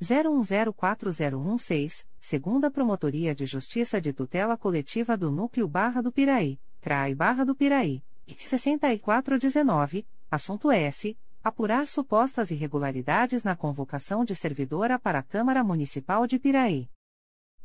[0.00, 7.44] 01040116, segunda Promotoria de Justiça de Tutela Coletiva do Núcleo Barra do Piraí, CRAI Barra
[7.44, 11.16] do Piraí, IC 6419, assunto S.
[11.44, 16.90] Apurar supostas irregularidades na convocação de servidora para a Câmara Municipal de Piraí.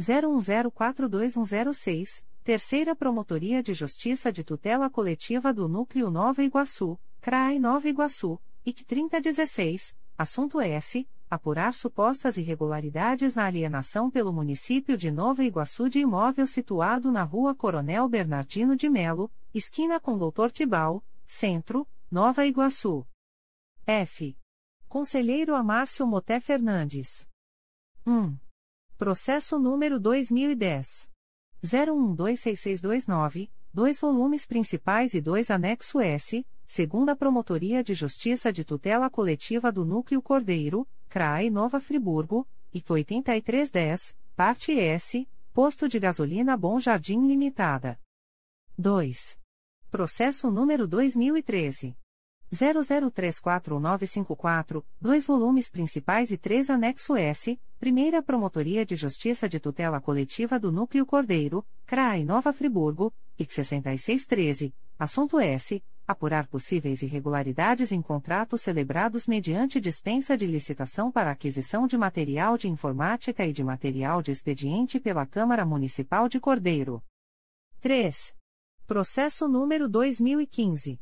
[0.00, 8.40] 01042106, Terceira Promotoria de Justiça de Tutela Coletiva do Núcleo Nova Iguaçu, CRAI Nova Iguaçu,
[8.66, 11.08] IC 3016, assunto S.
[11.30, 17.54] Apurar supostas irregularidades na alienação pelo município de Nova Iguaçu de imóvel situado na Rua
[17.54, 23.06] Coronel Bernardino de Melo, esquina com Doutor Tibau, Centro, Nova Iguaçu.
[23.86, 24.36] F.
[24.94, 27.28] Conselheiro Amárcio Moté Fernandes.
[28.06, 28.38] 1.
[28.96, 31.10] Processo número 2010.
[31.64, 39.72] 01126629, dois volumes principais e dois anexo S, segunda Promotoria de Justiça de Tutela Coletiva
[39.72, 47.26] do Núcleo Cordeiro, CRAE Nova Friburgo, IC 8310, parte S, Posto de Gasolina Bom Jardim
[47.26, 47.98] Limitada.
[48.78, 49.36] 2.
[49.90, 51.96] Processo número 2013.
[52.54, 60.58] 00341954, dois volumes principais e três anexo S, Primeira Promotoria de Justiça de Tutela Coletiva
[60.58, 65.84] do Núcleo Cordeiro, CRAI Nova Friburgo, IC 6613, assunto S.
[66.06, 72.68] Apurar possíveis irregularidades em contratos celebrados mediante dispensa de licitação para aquisição de material de
[72.68, 77.02] informática e de material de expediente pela Câmara Municipal de Cordeiro.
[77.80, 78.34] 3.
[78.86, 81.00] Processo número 2015.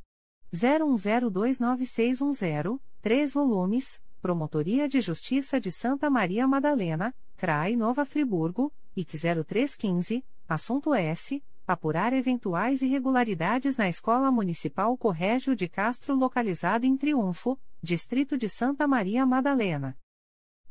[0.54, 10.24] 01029610, 3 volumes, Promotoria de Justiça de Santa Maria Madalena, CRAI Nova Friburgo, IC 0315,
[10.48, 11.42] assunto S.
[11.66, 18.86] Apurar eventuais irregularidades na Escola Municipal Corrégio de Castro localizada em Triunfo, Distrito de Santa
[18.86, 19.96] Maria Madalena.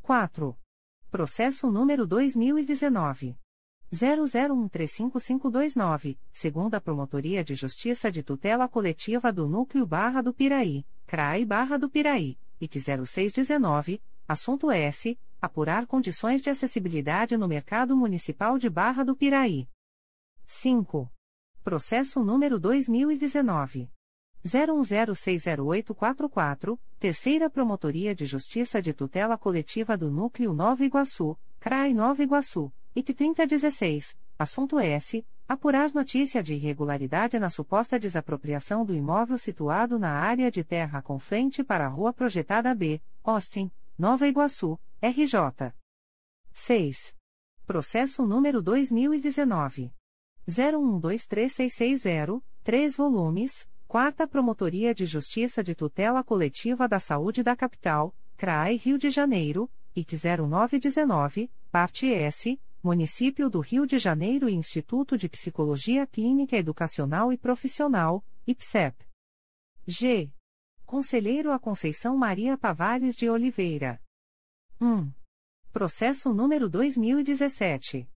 [0.01, 0.55] 4.
[1.09, 3.40] Processo número 2019.
[3.93, 11.77] 00135529, segunda Promotoria de Justiça de Tutela Coletiva do Núcleo Barra do Piraí, CRAI Barra
[11.77, 15.17] do Piraí, IC 0619, assunto S.
[15.41, 19.67] Apurar condições de acessibilidade no Mercado Municipal de Barra do Piraí.
[20.45, 21.11] 5.
[21.63, 23.89] Processo número 2019.
[24.45, 32.71] 01060844, Terceira Promotoria de Justiça de Tutela Coletiva do Núcleo Nova Iguaçu, CRAI Nova Iguaçu,
[32.93, 35.25] IT 3016, assunto S.
[35.47, 41.17] Apurar notícia de irregularidade na suposta desapropriação do imóvel situado na área de terra com
[41.19, 45.73] frente para a Rua Projetada B, Austin, Nova Iguaçu, RJ.
[46.53, 47.15] 6.
[47.65, 49.93] Processo número 2019.
[50.49, 58.75] 01123660, 3 volumes, Quarta Promotoria de Justiça de Tutela Coletiva da Saúde da Capital, CRAI
[58.75, 65.29] Rio de Janeiro, IC 0919, parte S, Município do Rio de Janeiro e Instituto de
[65.29, 69.05] Psicologia Clínica Educacional e Profissional, IPSEP.
[69.85, 70.33] G.
[70.83, 74.01] Conselheiro a Conceição Maria Tavares de Oliveira.
[74.81, 75.11] 1.
[75.71, 78.09] Processo número 2017.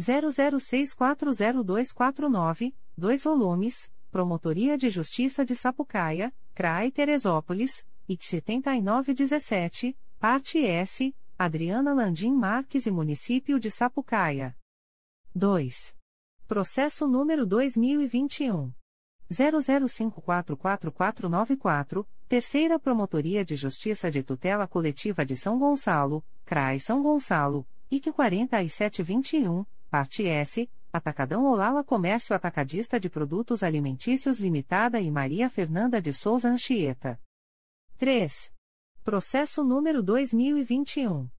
[0.00, 11.92] 00640249, 2 volumes, Promotoria de Justiça de Sapucaia, CRAI Teresópolis, IC 7917, parte S, Adriana
[11.92, 14.56] Landim Marques e Município de Sapucaia.
[15.34, 15.94] 2.
[16.48, 18.72] Processo número 2021.
[19.30, 28.12] 00544494, Terceira Promotoria de Justiça de Tutela Coletiva de São Gonçalo, CRAI São Gonçalo, IC
[28.12, 36.14] 4721, parte S, Atacadão Olala Comércio Atacadista de Produtos Alimentícios Limitada e Maria Fernanda de
[36.14, 37.20] Souza Anchieta.
[37.98, 38.55] 3.
[39.06, 41.30] Processo número 2021.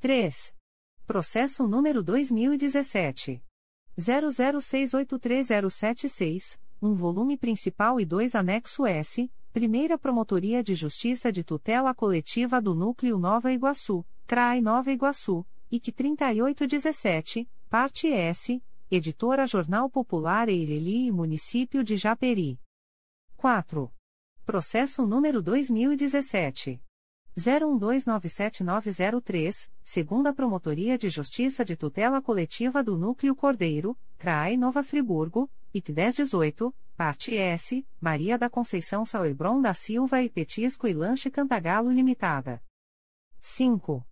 [0.00, 0.52] 3.
[1.06, 3.40] Processo número 2017
[3.98, 12.60] 00683076, um volume principal e dois anexo S, Primeira Promotoria de Justiça de Tutela Coletiva
[12.60, 21.06] do Núcleo Nova Iguaçu, CRAI Nova Iguaçu, IC 3817, parte S, Editora Jornal Popular Eireli
[21.06, 22.60] e Município de Japeri.
[23.38, 23.90] 4.
[24.44, 26.78] Processo número 2017.
[27.34, 35.94] 01297903, segunda Promotoria de Justiça de Tutela Coletiva do Núcleo Cordeiro, CRAE Nova Friburgo, IT
[35.94, 42.62] 1018, parte S, Maria da Conceição Sauerbron da Silva e Petisco e Lanche Cantagalo Limitada.
[43.40, 44.02] 5.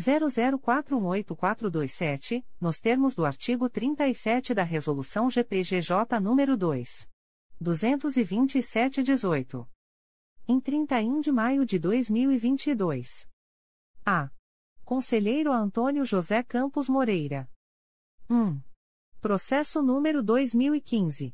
[0.00, 7.10] 00418427, nos termos do artigo 37 da Resolução GPGJ nº 2.
[7.62, 9.68] 227-18.
[10.48, 13.28] Em 31 de maio de 2022.
[14.04, 14.28] A.
[14.82, 17.48] Conselheiro Antônio José Campos Moreira.
[18.28, 18.60] 1.
[19.20, 21.32] Processo número 2015.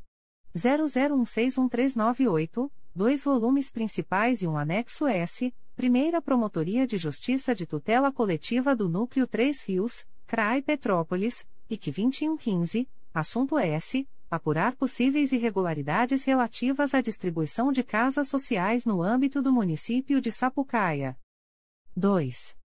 [0.57, 8.75] 00161398, dois volumes principais e um anexo S, Primeira Promotoria de Justiça de Tutela Coletiva
[8.75, 14.09] do Núcleo 3 Rios, CRAI Petrópolis, IC 2115, assunto S.
[14.31, 21.15] Apurar possíveis irregularidades relativas à distribuição de casas sociais no âmbito do município de Sapucaia.
[21.95, 22.57] 2.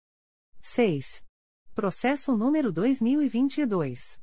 [0.62, 1.20] 6.
[1.74, 4.20] Processo número 2022.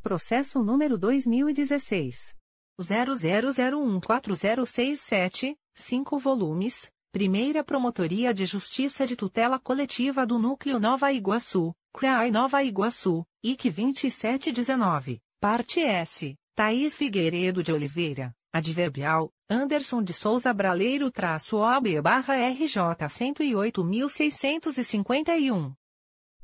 [0.00, 2.32] Processo número 2016.
[2.80, 12.30] 00014067, 5 volumes, Primeira Promotoria de Justiça de Tutela Coletiva do Núcleo Nova Iguaçu, CRAI
[12.30, 21.10] Nova Iguaçu, IC 2719, Parte S, Thaís Figueiredo de Oliveira, Adverbial, Anderson de Souza Braleiro
[21.10, 22.76] traço OB barra RJ
[23.08, 25.74] 108.651.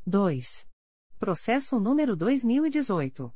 [0.05, 0.67] 2.
[1.17, 3.33] Processo número 2018.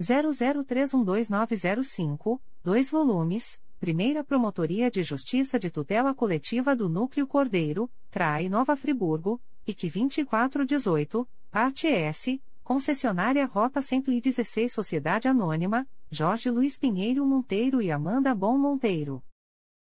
[0.00, 8.76] 00312905, 2 volumes, Primeira Promotoria de Justiça de Tutela Coletiva do Núcleo Cordeiro, CRAI Nova
[8.76, 17.90] Friburgo, IC 2418, Parte S, Concessionária Rota 116 Sociedade Anônima, Jorge Luiz Pinheiro Monteiro e
[17.90, 19.20] Amanda Bom Monteiro.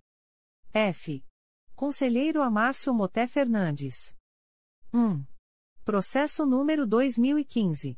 [0.73, 1.25] F.
[1.75, 4.15] Conselheiro Amárcio Moté Fernandes.
[4.93, 5.25] 1.
[5.85, 7.97] Processo número 2015.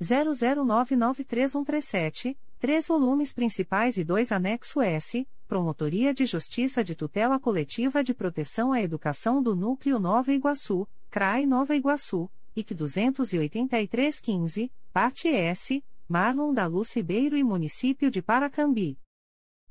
[0.00, 8.14] 00993137, três volumes principais e dois anexo S, Promotoria de Justiça de Tutela Coletiva de
[8.14, 16.52] Proteção à Educação do Núcleo Nova Iguaçu, CRAI Nova Iguaçu, IC 28315, parte S, Marlon
[16.52, 18.98] da Luz Ribeiro e Município de Paracambi.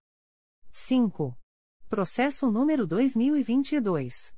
[0.70, 1.34] 5.
[1.89, 4.34] Processo número 2022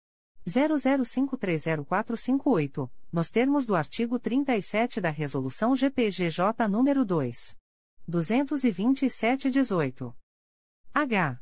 [0.49, 7.59] 00530458, nos termos do artigo 37 da Resolução GPGJ número 2.
[8.09, 10.15] 227-18.
[10.95, 11.39] H.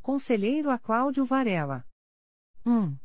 [0.00, 1.84] Conselheiro a Cláudio Varela.
[2.64, 2.96] 1.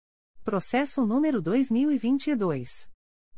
[0.44, 2.90] Processo número 2022.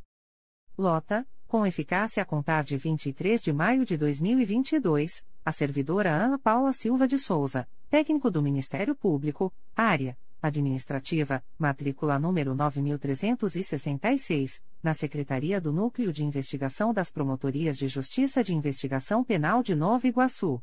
[0.78, 6.72] Lota, com eficácia a contar de 23 de maio de 2022, a servidora Ana Paula
[6.72, 15.72] Silva de Souza, técnico do Ministério Público, área administrativa, matrícula número 9366, na Secretaria do
[15.72, 20.60] Núcleo de Investigação das Promotorias de Justiça de Investigação Penal de Nova Iguaçu.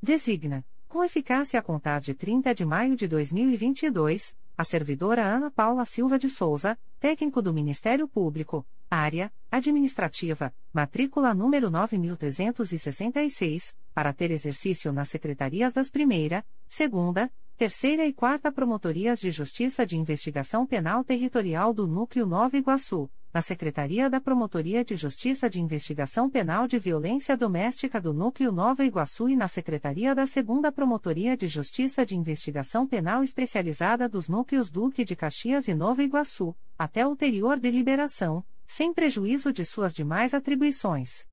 [0.00, 5.86] Designa, com eficácia a contar de 30 de maio de 2022, a servidora Ana Paula
[5.86, 14.92] Silva de Souza, técnico do Ministério Público, área administrativa, matrícula número 9366, para ter exercício
[14.92, 21.72] nas secretarias das primeira, segunda, Terceira e Quarta Promotorias de Justiça de Investigação Penal Territorial
[21.72, 27.34] do Núcleo Nova Iguaçu, na Secretaria da Promotoria de Justiça de Investigação Penal de Violência
[27.34, 32.86] Doméstica do Núcleo Nova Iguaçu e na Secretaria da Segunda Promotoria de Justiça de Investigação
[32.86, 39.50] Penal Especializada dos Núcleos Duque de Caxias e Nova Iguaçu, até ulterior deliberação, sem prejuízo
[39.50, 41.26] de suas demais atribuições.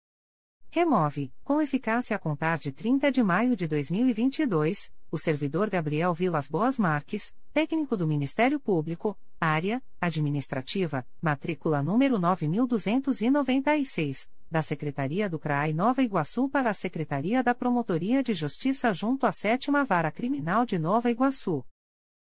[0.72, 6.48] Remove, com eficácia a contar de 30 de maio de 2022, o servidor Gabriel Vilas
[6.48, 15.74] Boas Marques, técnico do Ministério Público, área administrativa, matrícula número 9296, da Secretaria do CRAI
[15.74, 20.78] Nova Iguaçu para a Secretaria da Promotoria de Justiça junto à Sétima Vara Criminal de
[20.78, 21.66] Nova Iguaçu.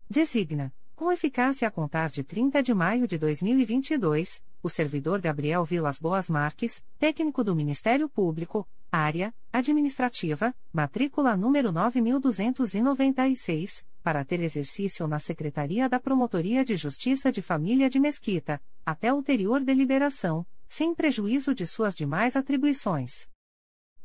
[0.09, 5.99] Designa com eficácia a contar de 30 de maio de 2022, o servidor Gabriel Vilas
[5.99, 15.19] Boas Marques, técnico do Ministério Público, área administrativa, matrícula número 9296, para ter exercício na
[15.19, 21.67] Secretaria da Promotoria de Justiça de Família de Mesquita, até ulterior deliberação, sem prejuízo de
[21.67, 23.29] suas demais atribuições.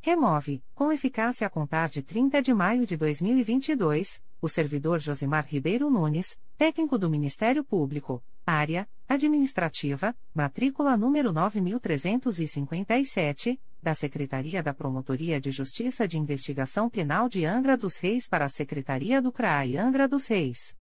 [0.03, 5.91] Remove, com eficácia a contar de 30 de maio de 2022, o servidor Josimar Ribeiro
[5.91, 15.51] Nunes, técnico do Ministério Público, área administrativa, matrícula número 9357, da Secretaria da Promotoria de
[15.51, 20.27] Justiça de Investigação Penal de Angra dos Reis para a Secretaria do CRAI Angra dos
[20.27, 20.77] Reis.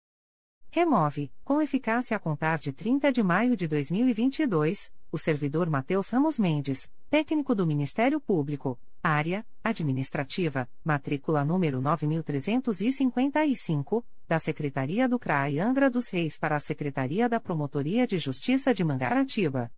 [0.72, 6.38] Remove, com eficácia a contar de 30 de maio de 2022, o servidor Matheus Ramos
[6.38, 15.90] Mendes, técnico do Ministério Público, área administrativa, matrícula número 9355, da Secretaria do CRAI Angra
[15.90, 19.72] dos Reis para a Secretaria da Promotoria de Justiça de Mangaratiba.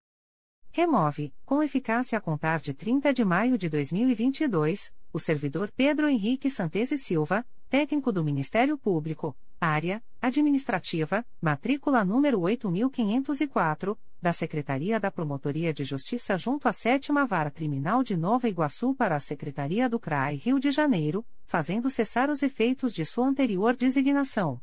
[0.72, 6.50] Remove, com eficácia a contar de 30 de maio de 2022, o servidor Pedro Henrique
[6.50, 15.74] Santese Silva, técnico do Ministério Público, área administrativa, matrícula número 8504, da Secretaria da Promotoria
[15.74, 20.36] de Justiça junto à Sétima Vara Criminal de Nova Iguaçu para a Secretaria do CRAI
[20.36, 24.62] Rio de Janeiro, fazendo cessar os efeitos de sua anterior designação.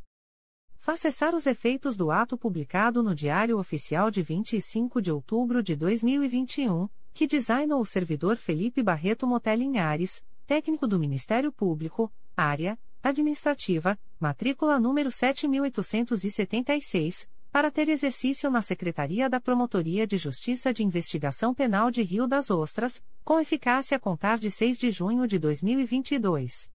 [0.76, 5.74] Faz cessar os efeitos do ato publicado no Diário Oficial de 25 de outubro de
[5.74, 14.78] 2021, que designou o servidor Felipe Barreto Motelinhares, técnico do Ministério Público, área administrativa, matrícula
[14.78, 22.02] número 7876 para ter exercício na Secretaria da Promotoria de Justiça de Investigação Penal de
[22.02, 26.70] Rio das Ostras, com eficácia a contar de 6 de junho de 2022.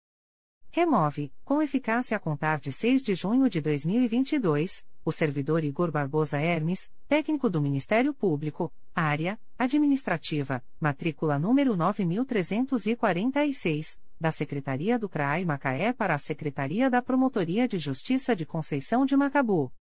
[0.71, 6.39] Remove, com eficácia a contar de 6 de junho de 2022, o servidor Igor Barbosa
[6.39, 15.93] Hermes, técnico do Ministério Público, área administrativa, matrícula número 9346, da Secretaria do CRAI Macaé
[15.93, 19.71] para a Secretaria da Promotoria de Justiça de Conceição de Macabu.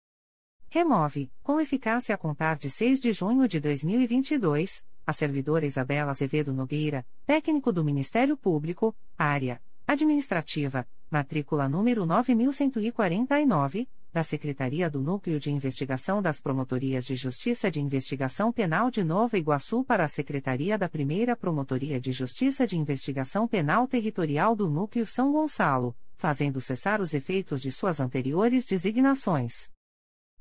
[0.75, 6.51] Remove, com eficácia a contar de 6 de junho de 2022, a servidora Isabela Azevedo
[6.51, 15.51] Nogueira, técnico do Ministério Público, área administrativa, matrícula número 9149, da Secretaria do Núcleo de
[15.53, 20.89] Investigação das Promotorias de Justiça de Investigação Penal de Nova Iguaçu para a Secretaria da
[20.89, 27.13] Primeira Promotoria de Justiça de Investigação Penal Territorial do Núcleo São Gonçalo, fazendo cessar os
[27.13, 29.71] efeitos de suas anteriores designações.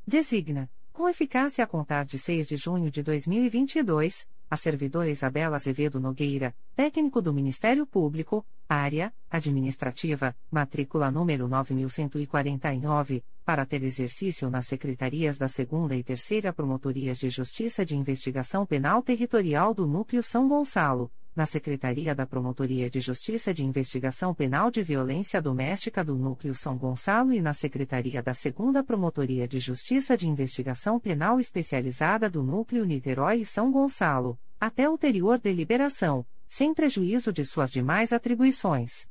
[0.06, 6.00] Designa, com eficácia a contar de 6 de junho de 2022, a servidora Isabela Azevedo
[6.00, 15.38] Nogueira, técnico do Ministério Público, área administrativa, matrícula número 9149, para ter exercício nas secretarias
[15.38, 21.12] da 2 e 3 Promotorias de Justiça de Investigação Penal Territorial do Núcleo São Gonçalo
[21.36, 26.78] na Secretaria da Promotoria de Justiça de Investigação Penal de Violência Doméstica do Núcleo São
[26.78, 32.86] Gonçalo e na Secretaria da 2 Promotoria de Justiça de Investigação Penal Especializada do Núcleo
[32.86, 39.08] Niterói e São Gonçalo, até ulterior deliberação, sem prejuízo de suas demais atribuições.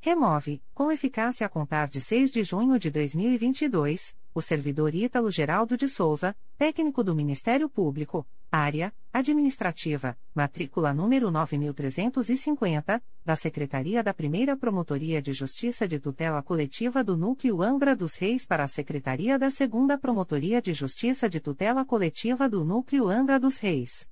[0.00, 5.78] Remove, com eficácia a contar de 6 de junho de 2022, o servidor Ítalo Geraldo
[5.78, 14.54] de Souza, técnico do Ministério Público, área administrativa, matrícula número 9350, da Secretaria da Primeira
[14.54, 19.48] Promotoria de Justiça de Tutela Coletiva do Núcleo Angra dos Reis para a Secretaria da
[19.48, 24.06] Segunda Promotoria de Justiça de Tutela Coletiva do Núcleo Angra dos Reis.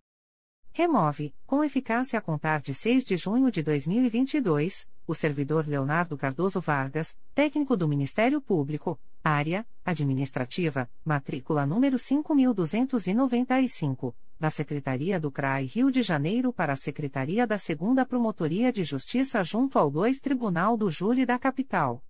[0.72, 6.60] Remove, com eficácia a contar de 6 de junho de 2022, o servidor Leonardo Cardoso
[6.60, 15.90] Vargas, técnico do Ministério Público, área administrativa, matrícula número 5295, da Secretaria do CRAI Rio
[15.90, 20.90] de Janeiro para a Secretaria da 2 Promotoria de Justiça junto ao 2 Tribunal do
[20.90, 22.02] Júri da Capital.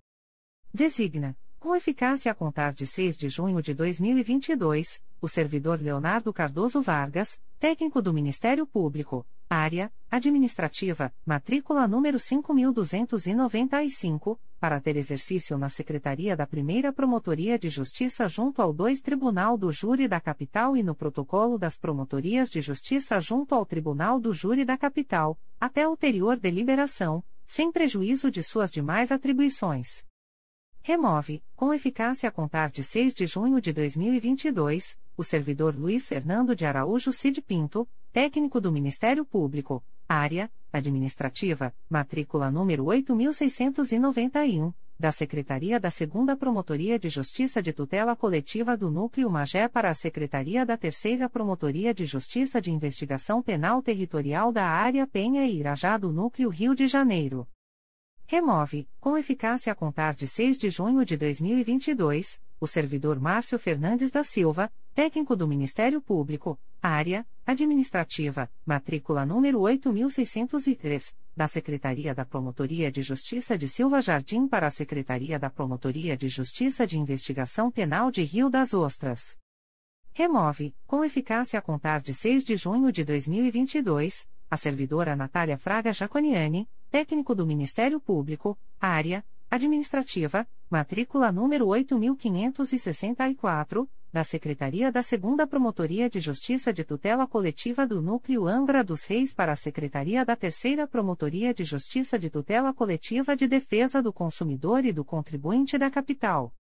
[0.73, 6.79] Designa com eficácia a contar de 6 de junho de 2022, o servidor Leonardo Cardoso
[6.79, 16.37] Vargas, técnico do Ministério Público, área administrativa, matrícula número 5295, para ter exercício na Secretaria
[16.37, 20.93] da Primeira Promotoria de Justiça junto ao 2 Tribunal do Júri da Capital e no
[20.93, 27.23] protocolo das Promotorias de Justiça junto ao Tribunal do Júri da Capital, até ulterior deliberação,
[27.47, 30.05] sem prejuízo de suas demais atribuições.
[30.83, 36.55] Remove, com eficácia a contar de 6 de junho de 2022, o servidor Luiz Fernando
[36.55, 45.79] de Araújo Cid Pinto, técnico do Ministério Público, área administrativa, matrícula número 8691, da Secretaria
[45.79, 50.77] da 2 Promotoria de Justiça de Tutela Coletiva do Núcleo Magé para a Secretaria da
[50.77, 50.95] 3
[51.31, 56.73] Promotoria de Justiça de Investigação Penal Territorial da Área Penha e Irajá do Núcleo Rio
[56.73, 57.47] de Janeiro.
[58.27, 64.09] Remove, com eficácia a contar de 6 de junho de 2022, o servidor Márcio Fernandes
[64.09, 72.89] da Silva, técnico do Ministério Público, área administrativa, matrícula número 8603, da Secretaria da Promotoria
[72.89, 78.09] de Justiça de Silva Jardim para a Secretaria da Promotoria de Justiça de Investigação Penal
[78.09, 79.37] de Rio das Ostras.
[80.13, 85.91] Remove, com eficácia a contar de 6 de junho de 2022, a servidora Natália Fraga
[85.91, 96.09] Jaconiani, técnico do Ministério Público, área administrativa, matrícula número 8564, da Secretaria da 2 Promotoria
[96.09, 100.55] de Justiça de Tutela Coletiva do Núcleo Angra dos Reis para a Secretaria da 3
[100.89, 106.53] Promotoria de Justiça de Tutela Coletiva de Defesa do Consumidor e do Contribuinte da Capital.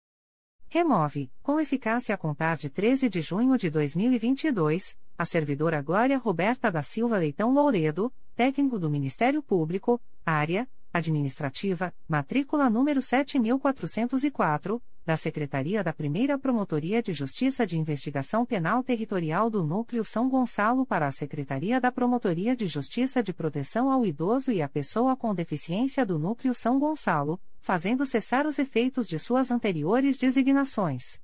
[0.69, 6.73] Remove, com eficácia a contar de 13 de junho de 2022, a servidora Glória Roberta
[6.73, 15.83] da Silva Leitão Louredo, técnico do Ministério Público, área administrativa, matrícula número 7404, da Secretaria
[15.83, 21.11] da Primeira Promotoria de Justiça de Investigação Penal Territorial do Núcleo São Gonçalo para a
[21.11, 26.19] Secretaria da Promotoria de Justiça de Proteção ao Idoso e à Pessoa com Deficiência do
[26.19, 31.21] Núcleo São Gonçalo, fazendo cessar os efeitos de suas anteriores designações.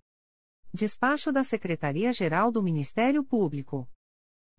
[0.75, 3.89] Despacho da Secretaria-Geral do Ministério Público.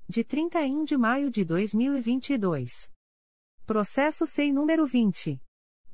[0.10, 2.91] De 31 de maio de 2022.
[3.72, 5.42] Processo SEI número 20.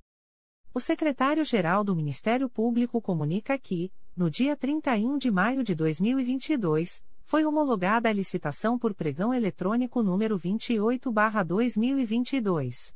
[0.77, 7.45] O secretário-geral do Ministério Público comunica que, no dia 31 de maio de 2022, foi
[7.45, 12.93] homologada a licitação por pregão eletrônico número 28/2022.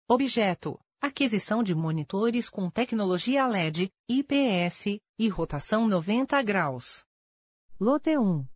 [0.08, 7.04] Objeto: aquisição de monitores com tecnologia LED, IPS e rotação 90 graus.
[7.78, 8.46] Lote 1.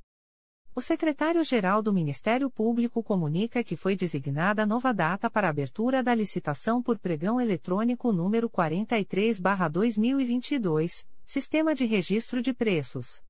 [0.76, 6.82] O secretário-geral do Ministério Público comunica que foi designada nova data para abertura da licitação
[6.82, 13.24] por pregão eletrônico número 43/2022 Sistema de Registro de Preços.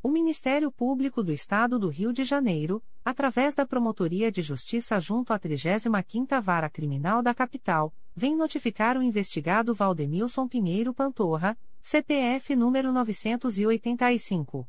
[0.00, 5.32] O Ministério Público do Estado do Rio de Janeiro, através da Promotoria de Justiça junto
[5.32, 12.92] à 35ª Vara Criminal da Capital, vem notificar o investigado Valdemilson Pinheiro Pantorra, CPF número
[12.92, 14.68] 985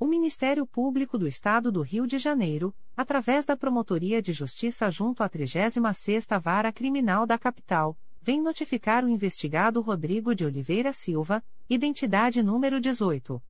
[0.00, 5.22] O Ministério Público do Estado do Rio de Janeiro, através da Promotoria de Justiça junto
[5.22, 12.42] à 36ª Vara Criminal da Capital, vem notificar o investigado Rodrigo de Oliveira Silva, identidade
[12.42, 13.42] número 18.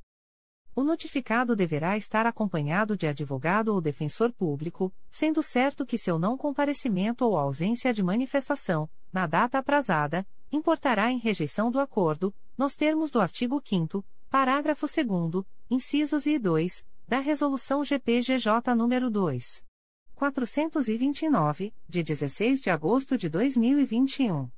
[0.75, 6.37] O notificado deverá estar acompanhado de advogado ou defensor público, sendo certo que seu não
[6.37, 13.11] comparecimento ou ausência de manifestação, na data aprazada, importará em rejeição do acordo, nos termos
[13.11, 19.63] do artigo 5 parágrafo 2 incisos e 2, da Resolução GPGJ nº 2.
[20.15, 24.49] 429, de 16 de agosto de 2021.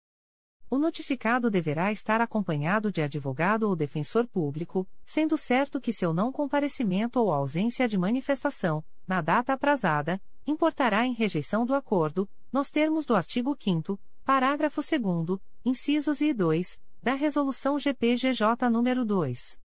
[0.70, 6.32] O notificado deverá estar acompanhado de advogado ou defensor público, sendo certo que seu não
[6.32, 13.04] comparecimento ou ausência de manifestação, na data aprazada, importará em rejeição do acordo, nos termos
[13.04, 19.58] do artigo 5 parágrafo 2 incisos e 2, da Resolução GPGJ nº 2.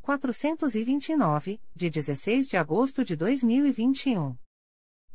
[0.00, 4.34] 429, de 16 de agosto de 2021.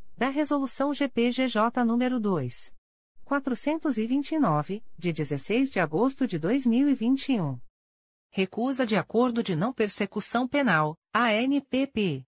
[0.21, 2.71] da Resolução GPGJ nº 2.
[3.25, 7.59] 429, de 16 de agosto de 2021.
[8.29, 12.23] Recusa de Acordo de Não Persecução Penal, ANPP.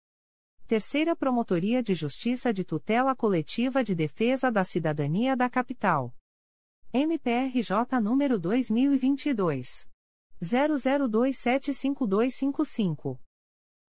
[0.71, 6.15] Terceira Promotoria de Justiça de Tutela Coletiva de Defesa da Cidadania da Capital.
[6.93, 9.85] MPRJ número 2022
[10.41, 13.19] 00275255.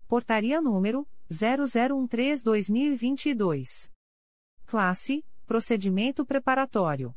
[0.09, 3.89] Portaria número 0013/2022.
[4.67, 7.15] Classe: Procedimento preparatório.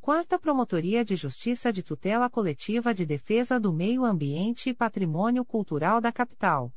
[0.01, 6.01] Quarta Promotoria de Justiça de Tutela Coletiva de Defesa do Meio Ambiente e Patrimônio Cultural
[6.01, 6.73] da Capital.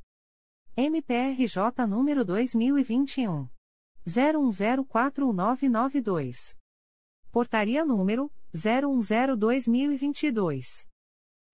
[0.75, 3.47] MPRJ número 2021.
[4.07, 6.57] 01041992.
[7.31, 10.88] Portaria número 0102-2022.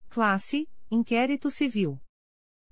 [0.08, 2.00] Classe: Inquérito Civil.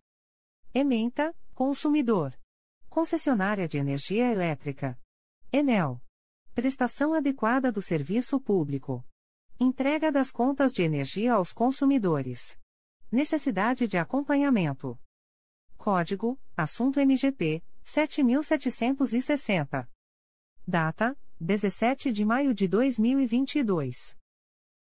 [0.75, 2.39] Ementa, consumidor.
[2.91, 5.01] Concessionária de energia elétrica.
[5.51, 5.99] Enel.
[6.55, 9.03] Prestação adequada do serviço público.
[9.59, 12.61] Entrega das contas de energia aos consumidores.
[13.11, 15.01] Necessidade de acompanhamento.
[15.89, 19.89] Código: Assunto MGP 7760.
[20.67, 24.15] Data: 17 de maio de 2022.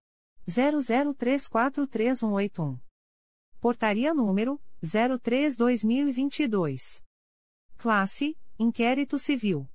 [0.48, 2.80] 00343181.
[3.60, 7.02] Portaria número 03-2022.
[7.76, 9.68] Classe: Inquérito Civil.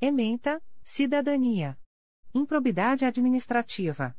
[0.00, 1.78] Ementa, cidadania.
[2.32, 4.16] Improbidade administrativa.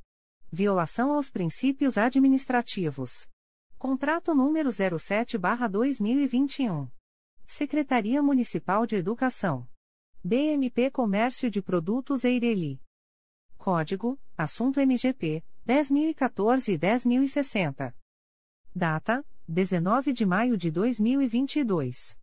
[0.51, 3.29] Violação aos princípios administrativos.
[3.77, 6.91] Contrato número 07/2021.
[7.45, 9.65] Secretaria Municipal de Educação.
[10.21, 12.81] BMP Comércio de Produtos Eireli.
[13.57, 17.93] Código: Assunto MGP 10014 e 10060.
[18.73, 22.17] Data: 19 de maio de 2022.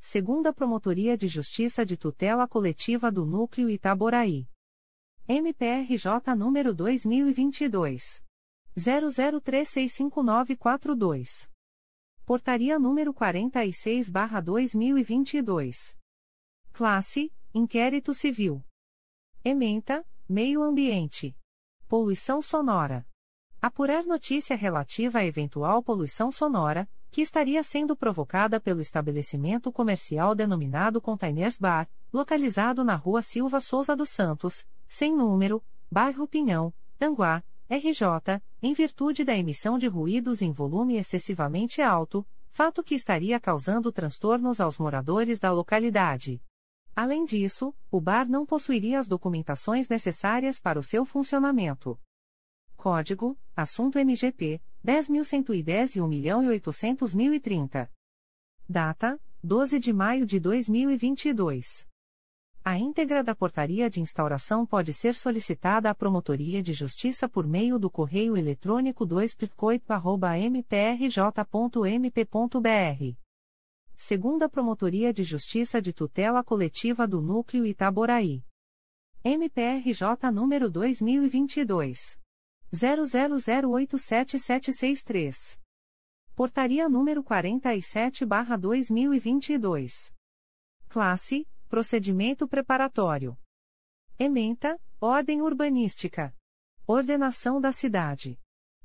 [0.00, 4.48] Segunda Promotoria de Justiça de Tutela Coletiva do Núcleo Itaboraí.
[5.28, 8.26] MPRJ número 2022.
[8.78, 11.50] 00365942.
[12.24, 15.98] Portaria número 46/2022.
[16.72, 18.64] Classe: Inquérito Civil.
[19.44, 21.36] Ementa: Meio Ambiente.
[21.88, 23.04] Poluição sonora.
[23.60, 31.00] Apurar notícia relativa à eventual poluição sonora, que estaria sendo provocada pelo estabelecimento comercial denominado
[31.00, 38.40] Containers Bar, localizado na Rua Silva Souza dos Santos, sem número, bairro Pinhão, Tanguá, RJ,
[38.62, 44.58] em virtude da emissão de ruídos em volume excessivamente alto, fato que estaria causando transtornos
[44.58, 46.42] aos moradores da localidade.
[46.96, 52.00] Além disso, o bar não possuiria as documentações necessárias para o seu funcionamento.
[52.74, 57.90] Código: Assunto MGP 10.110 e 1.800.030.
[58.66, 61.86] Data: 12 de maio de 2022.
[62.68, 67.78] A íntegra da portaria de instauração pode ser solicitada à Promotoria de Justiça por meio
[67.78, 69.34] do correio eletrônico 2
[70.52, 73.16] mprj.mp.br.
[73.96, 78.44] Segunda Promotoria de Justiça de Tutela Coletiva do Núcleo Itaboraí.
[79.24, 82.18] MPRJ número 2022.
[82.70, 85.58] 00087763.
[86.36, 90.12] Portaria número 47/2022.
[90.90, 93.38] Classe Procedimento preparatório.
[94.18, 96.34] Ementa, Ordem Urbanística.
[96.86, 98.40] Ordenação da cidade.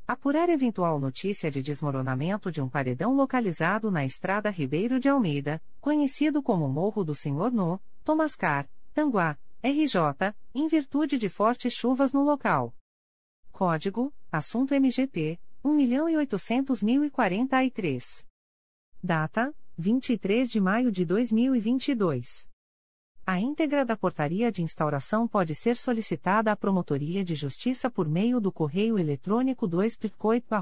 [0.05, 6.43] Apurar eventual notícia de desmoronamento de um paredão localizado na Estrada Ribeiro de Almeida, conhecido
[6.43, 12.75] como Morro do Senhor No, Tomascar, Tanguá, RJ, em virtude de fortes chuvas no local.
[13.49, 18.25] Código: Assunto MGP 1.800.043.
[19.01, 22.51] Data: 23 de maio de 2022.
[23.25, 28.41] A íntegra da portaria de instauração pode ser solicitada à Promotoria de Justiça por meio
[28.41, 30.59] do correio eletrônico 2 mprj.mp.br.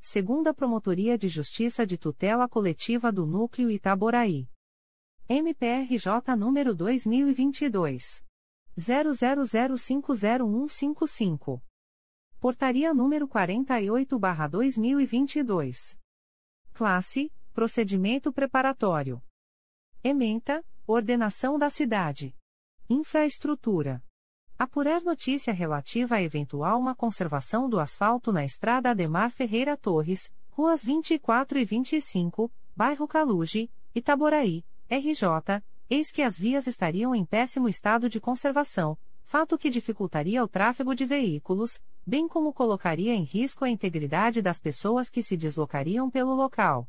[0.00, 4.48] Segunda Promotoria de Justiça de Tutela Coletiva do Núcleo Itaboraí.
[5.28, 8.20] MPRJ número 2022.
[8.76, 11.62] 00050155.
[12.40, 15.96] Portaria número 48/2022.
[16.74, 19.18] Classe Procedimento preparatório.
[20.04, 22.36] Ementa, ordenação da cidade.
[22.86, 24.04] Infraestrutura.
[24.58, 30.84] Apurar notícia relativa à eventual má conservação do asfalto na estrada Ademar Ferreira Torres, ruas
[30.84, 38.06] 24 e 25, bairro Caluge, Itaboraí, RJ, eis que as vias estariam em péssimo estado
[38.06, 43.70] de conservação, fato que dificultaria o tráfego de veículos, bem como colocaria em risco a
[43.70, 46.86] integridade das pessoas que se deslocariam pelo local.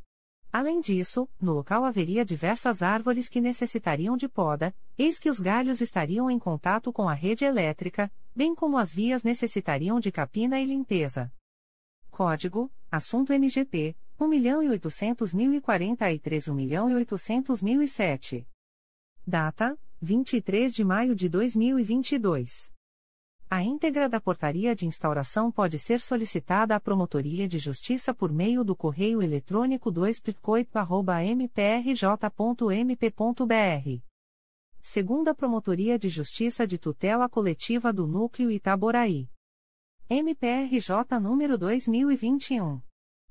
[0.51, 5.81] Além disso, no local haveria diversas árvores que necessitariam de poda, eis que os galhos
[5.81, 10.65] estariam em contato com a rede elétrica, bem como as vias necessitariam de capina e
[10.65, 11.31] limpeza.
[12.09, 18.47] Código: Assunto MGP 1.800.043 1.800.007.
[19.25, 22.75] Data: 23 de maio de 2022.
[23.49, 28.61] A íntegra da portaria de instauração pode ser solicitada à Promotoria de Justiça por meio
[28.61, 31.47] do correio eletrônico 2 mprj.mp.br.
[34.81, 39.29] Segunda Promotoria de Justiça de Tutela Coletiva do Núcleo Itaboraí.
[40.09, 42.81] MPRJ número 2021.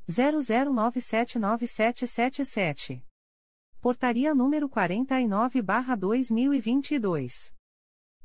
[0.08, 3.02] 00979777.
[3.82, 7.52] Portaria número 49/2022.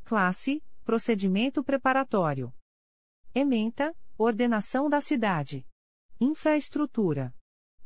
[0.06, 2.52] Classe Procedimento preparatório.
[3.36, 5.64] Ementa, ordenação da cidade.
[6.20, 7.34] Infraestrutura.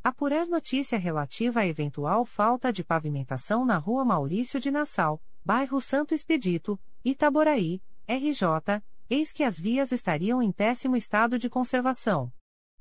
[0.01, 6.14] Apurar notícia relativa à eventual falta de pavimentação na Rua Maurício de Nassau, bairro Santo
[6.14, 12.32] Expedito, Itaboraí, RJ, eis que as vias estariam em péssimo estado de conservação.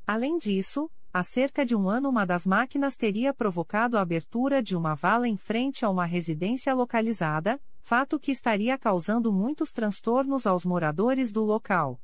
[0.07, 4.77] Além disso, há cerca de um ano uma das máquinas teria provocado a abertura de
[4.77, 10.65] uma vala em frente a uma residência localizada, fato que estaria causando muitos transtornos aos
[10.65, 12.01] moradores do local.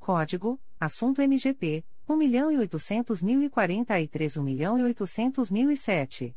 [0.00, 6.34] Código: Assunto MGP 1.800.043 1.800.007.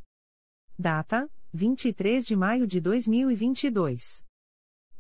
[0.78, 4.24] Data: 23 de maio de 2022.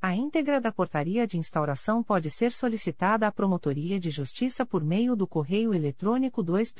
[0.01, 5.15] A íntegra da portaria de instauração pode ser solicitada à Promotoria de Justiça por meio
[5.15, 6.73] do correio eletrônico 2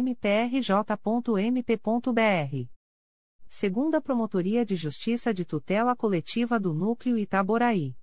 [0.00, 1.44] mprj.mp.br
[3.56, 7.96] segunda Promotoria de Justiça de Tutela Coletiva do Núcleo Itaboraí.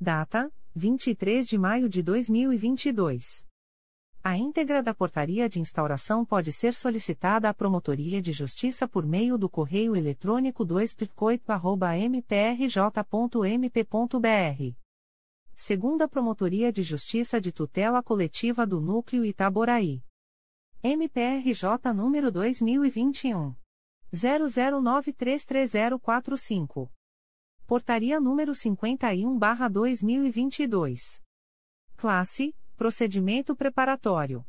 [0.00, 3.44] Data: 23 de maio de 2022.
[4.24, 9.36] A íntegra da portaria de instauração pode ser solicitada à Promotoria de Justiça por meio
[9.36, 10.96] do correio eletrônico 2
[12.08, 12.86] mprj.mp.br.
[15.58, 20.04] Segunda Promotoria de Justiça de Tutela Coletiva do Núcleo Itaboraí.
[20.82, 23.56] MPRJ número 2021.
[24.12, 26.90] 00933045.
[27.66, 31.22] Portaria número 51/2022.
[31.96, 34.44] Classe: Procedimento preparatório.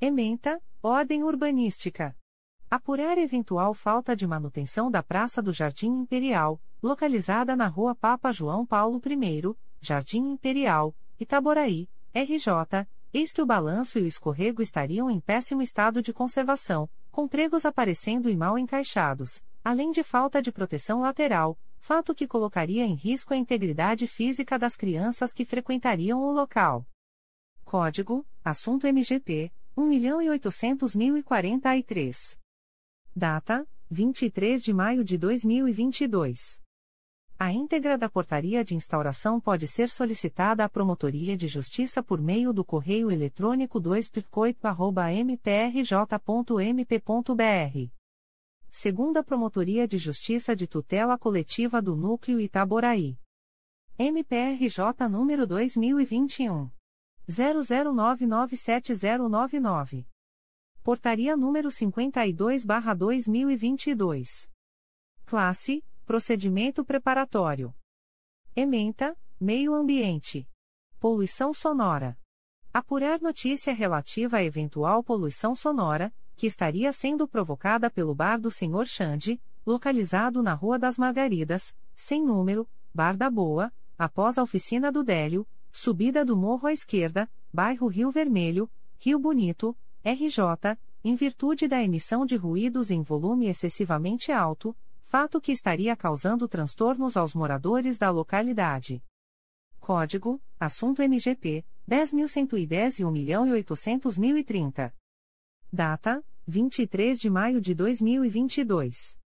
[0.00, 2.16] Ementa: Ordem urbanística.
[2.70, 8.66] Apurar eventual falta de manutenção da Praça do Jardim Imperial, localizada na Rua Papa João
[8.66, 15.20] Paulo I, Jardim Imperial, Itaboraí, RJ, eis que o balanço e o escorrego estariam em
[15.20, 21.00] péssimo estado de conservação, com pregos aparecendo e mal encaixados, além de falta de proteção
[21.00, 26.86] lateral, fato que colocaria em risco a integridade física das crianças que frequentariam o local.
[27.64, 32.38] Código: Assunto MGP 1.800.043.
[33.14, 36.60] Data: 23 de maio de 2022.
[37.42, 42.52] A íntegra da portaria de instauração pode ser solicitada à Promotoria de Justiça por meio
[42.52, 44.10] do correio eletrônico 2
[45.24, 47.90] mprj.mp.br.
[48.70, 53.16] Segunda Promotoria de Justiça de Tutela Coletiva do Núcleo Itaboraí.
[53.98, 56.70] MPRJ número 2021.
[57.26, 60.06] 00997099.
[60.82, 64.50] Portaria número 52/2022.
[65.24, 67.72] Classe: Procedimento preparatório.
[68.56, 70.44] Ementa: Meio Ambiente.
[70.98, 72.18] Poluição sonora.
[72.74, 78.86] Apurar notícia relativa à eventual poluição sonora, que estaria sendo provocada pelo bar do Sr.
[78.86, 85.04] Xande, localizado na Rua das Margaridas, sem número, Bar da Boa, após a oficina do
[85.04, 91.80] Délio, subida do morro à esquerda, bairro Rio Vermelho, Rio Bonito, RJ, em virtude da
[91.80, 94.76] emissão de ruídos em volume excessivamente alto,
[95.10, 99.02] fato que estaria causando transtornos aos moradores da localidade.
[99.80, 104.94] Código: Assunto MGP 10.110 e 1.800.030.
[105.72, 109.18] Data: 23 de maio de 2022.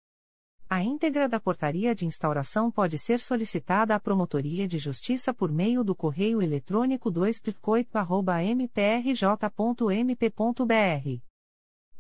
[0.70, 5.84] A íntegra da portaria de instauração pode ser solicitada à Promotoria de Justiça por meio
[5.84, 7.42] do correio eletrônico 2
[8.56, 8.94] mprj.mp.br.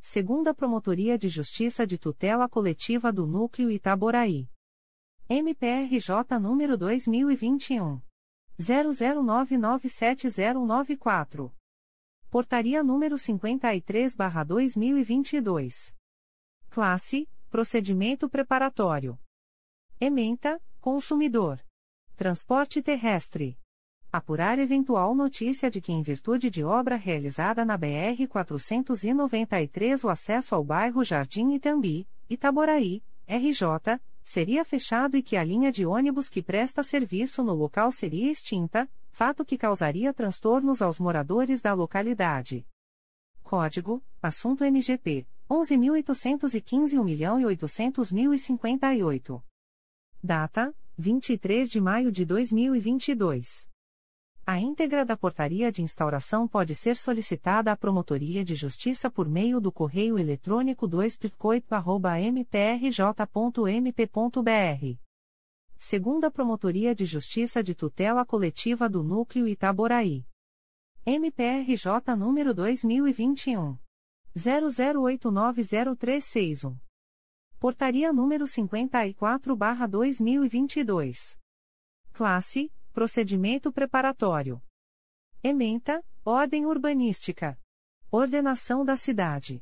[0.06, 4.46] Segunda Promotoria de Justiça de Tutela Coletiva do Núcleo Itaboraí.
[5.30, 8.02] MPRJ número 2021.
[8.60, 11.50] 00997094.
[12.30, 15.96] Portaria número 53/2022.
[16.68, 19.18] Classe: Procedimento preparatório.
[19.98, 21.64] Ementa: Consumidor.
[22.14, 23.58] Transporte terrestre.
[24.14, 30.54] Apurar eventual notícia de que, em virtude de obra realizada na BR 493, o acesso
[30.54, 36.40] ao bairro Jardim Itambi, Itaboraí, RJ, seria fechado e que a linha de ônibus que
[36.40, 42.64] presta serviço no local seria extinta, fato que causaria transtornos aos moradores da localidade.
[43.42, 49.42] Código: Assunto MGP 11.815 1.800.058.
[50.22, 53.73] Data: 23 de maio de 2022.
[54.46, 59.58] A íntegra da portaria de instauração pode ser solicitada à Promotoria de Justiça por meio
[59.58, 62.44] do correio eletrônico 2 mprj.mp.br.
[65.78, 70.26] Segunda Promotoria de Justiça de Tutela Coletiva do Núcleo Itaboraí.
[71.06, 73.78] MPRJ número 2021
[74.36, 76.76] 00890361.
[77.58, 81.38] Portaria número 54/2022.
[82.12, 84.62] Classe: Procedimento preparatório.
[85.42, 87.58] Ementa: Ordem urbanística.
[88.08, 89.60] Ordenação da cidade.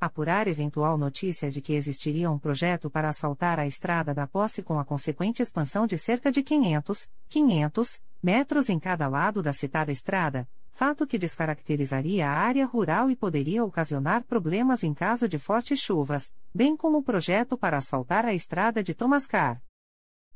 [0.00, 4.78] Apurar eventual notícia de que existiria um projeto para asfaltar a estrada da posse com
[4.78, 10.48] a consequente expansão de cerca de 500, 500 metros em cada lado da citada estrada,
[10.70, 16.32] fato que descaracterizaria a área rural e poderia ocasionar problemas em caso de fortes chuvas,
[16.54, 19.60] bem como o projeto para asfaltar a estrada de Tomascar.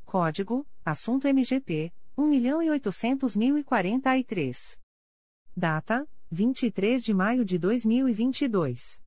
[0.03, 4.79] Código: Assunto MGP 1.800.043.
[5.55, 9.01] Data: 23 de maio de 2022.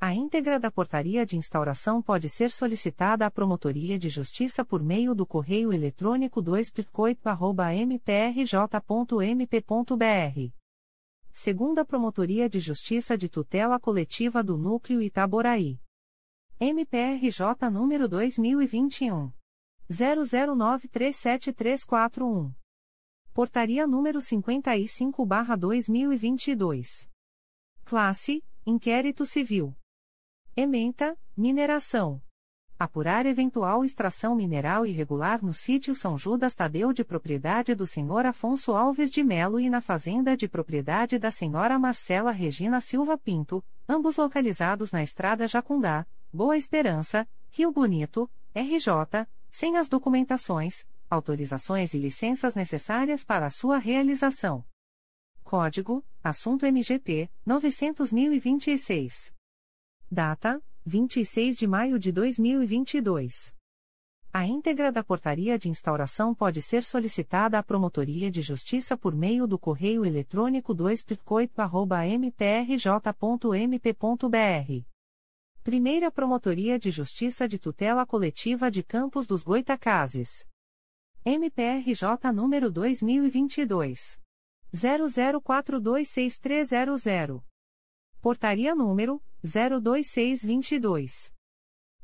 [0.00, 5.14] A íntegra da portaria de instauração pode ser solicitada à Promotoria de Justiça por meio
[5.14, 6.72] do correio eletrônico 2
[7.88, 10.52] mprj.mp.br.
[11.32, 15.80] Segunda Promotoria de Justiça de Tutela Coletiva do Núcleo Itaboraí.
[16.60, 19.32] MPRJ número 2021.
[19.90, 22.54] 00937341.
[23.32, 27.08] Portaria número 55-2022.
[27.84, 29.76] Classe: Inquérito Civil.
[30.56, 32.22] Ementa, mineração.
[32.78, 38.26] Apurar eventual extração mineral irregular no sítio São Judas Tadeu de propriedade do Sr.
[38.26, 41.78] Afonso Alves de Melo e na fazenda de propriedade da Sra.
[41.78, 49.76] Marcela Regina Silva Pinto, ambos localizados na Estrada Jacundá, Boa Esperança, Rio Bonito, RJ, sem
[49.76, 54.64] as documentações, autorizações e licenças necessárias para sua realização.
[55.44, 59.32] Código: Assunto MGP 900.026.
[60.10, 63.54] Data: 26 de maio de 2022.
[64.32, 69.46] A íntegra da portaria de instauração pode ser solicitada à Promotoria de Justiça por meio
[69.46, 71.04] do correio eletrônico 2
[72.18, 72.54] mprj.mp.br.
[75.64, 80.46] Primeira Promotoria de Justiça de Tutela Coletiva de Campos dos Goitacazes.
[81.24, 84.20] MPRJ número 2022.
[84.74, 87.42] 00426300.
[88.20, 91.32] Portaria número 02622.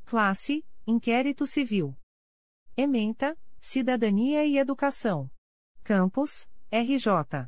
[0.05, 1.95] Classe: Inquérito Civil.
[2.75, 5.29] Ementa: Cidadania e Educação.
[5.83, 7.47] Campos: RJ.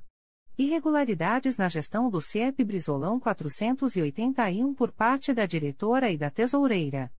[0.55, 7.11] Irregularidades na gestão do CIEP Brizolão 481 por parte da diretora e da tesoureira.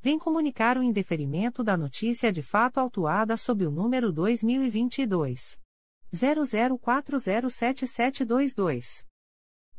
[0.00, 5.60] vem comunicar o indeferimento da notícia de fato autuada sob o número 2022
[6.14, 9.04] 00407722.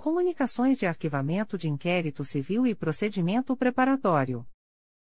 [0.00, 4.46] Comunicações de Arquivamento de Inquérito Civil e Procedimento Preparatório.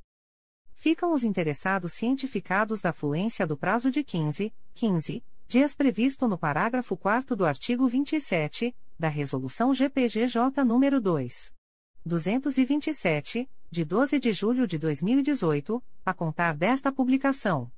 [0.74, 6.95] Ficam os interessados cientificados da fluência do prazo de 15, 15 dias previsto no parágrafo
[6.95, 11.51] 4 do artigo 27 da Resolução GPGJ nº 2.
[12.06, 17.72] 227, de 12 de julho de 2018, a contar desta publicação.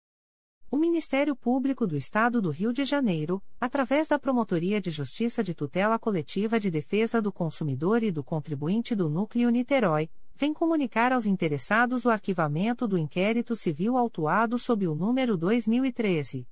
[0.73, 5.53] O Ministério Público do Estado do Rio de Janeiro, através da Promotoria de Justiça de
[5.53, 11.25] Tutela Coletiva de Defesa do Consumidor e do Contribuinte do Núcleo Niterói, vem comunicar aos
[11.25, 16.47] interessados o arquivamento do inquérito civil autuado sob o número 2013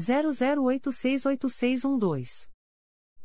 [0.00, 2.48] 00868612.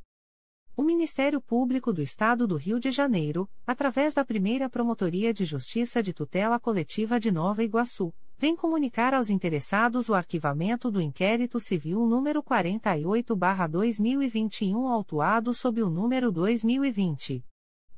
[0.75, 6.01] O Ministério Público do Estado do Rio de Janeiro, através da primeira Promotoria de Justiça
[6.01, 12.07] de Tutela Coletiva de Nova Iguaçu, vem comunicar aos interessados o arquivamento do inquérito civil
[12.07, 17.43] número 48-2021, autuado sob o número 2020.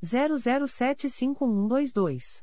[0.02, 2.42] 00751122.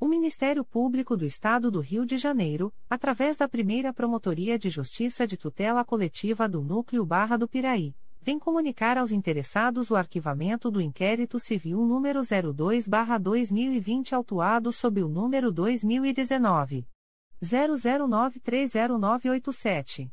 [0.00, 5.26] O Ministério Público do Estado do Rio de Janeiro, através da primeira Promotoria de Justiça
[5.26, 10.80] de Tutela Coletiva do Núcleo Barra do Piraí, vem comunicar aos interessados o arquivamento do
[10.80, 16.86] inquérito civil número 02-2020, autuado sob o número 2019.
[17.42, 20.12] 00930987.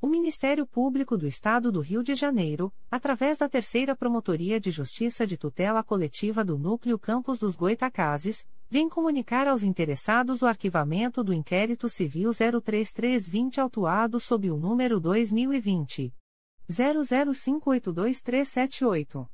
[0.00, 5.26] O Ministério Público do Estado do Rio de Janeiro, através da Terceira Promotoria de Justiça
[5.26, 11.32] de Tutela Coletiva do Núcleo Campos dos Goitacazes, vem comunicar aos interessados o arquivamento do
[11.32, 16.14] inquérito civil 03320 autuado sob o número 2020
[16.70, 19.33] 00582378.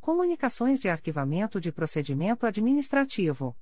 [0.00, 3.54] Comunicações de arquivamento de procedimento administrativo.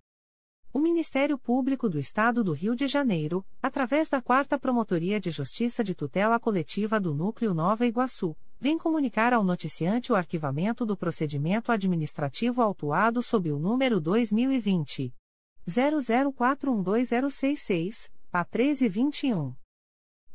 [0.72, 5.82] O Ministério Público do Estado do Rio de Janeiro, através da 4 Promotoria de Justiça
[5.82, 11.72] de Tutela Coletiva do Núcleo Nova Iguaçu, vem comunicar ao noticiante o arquivamento do procedimento
[11.72, 15.12] administrativo autuado sob o número 2020
[15.68, 19.56] 00412066, a 1321.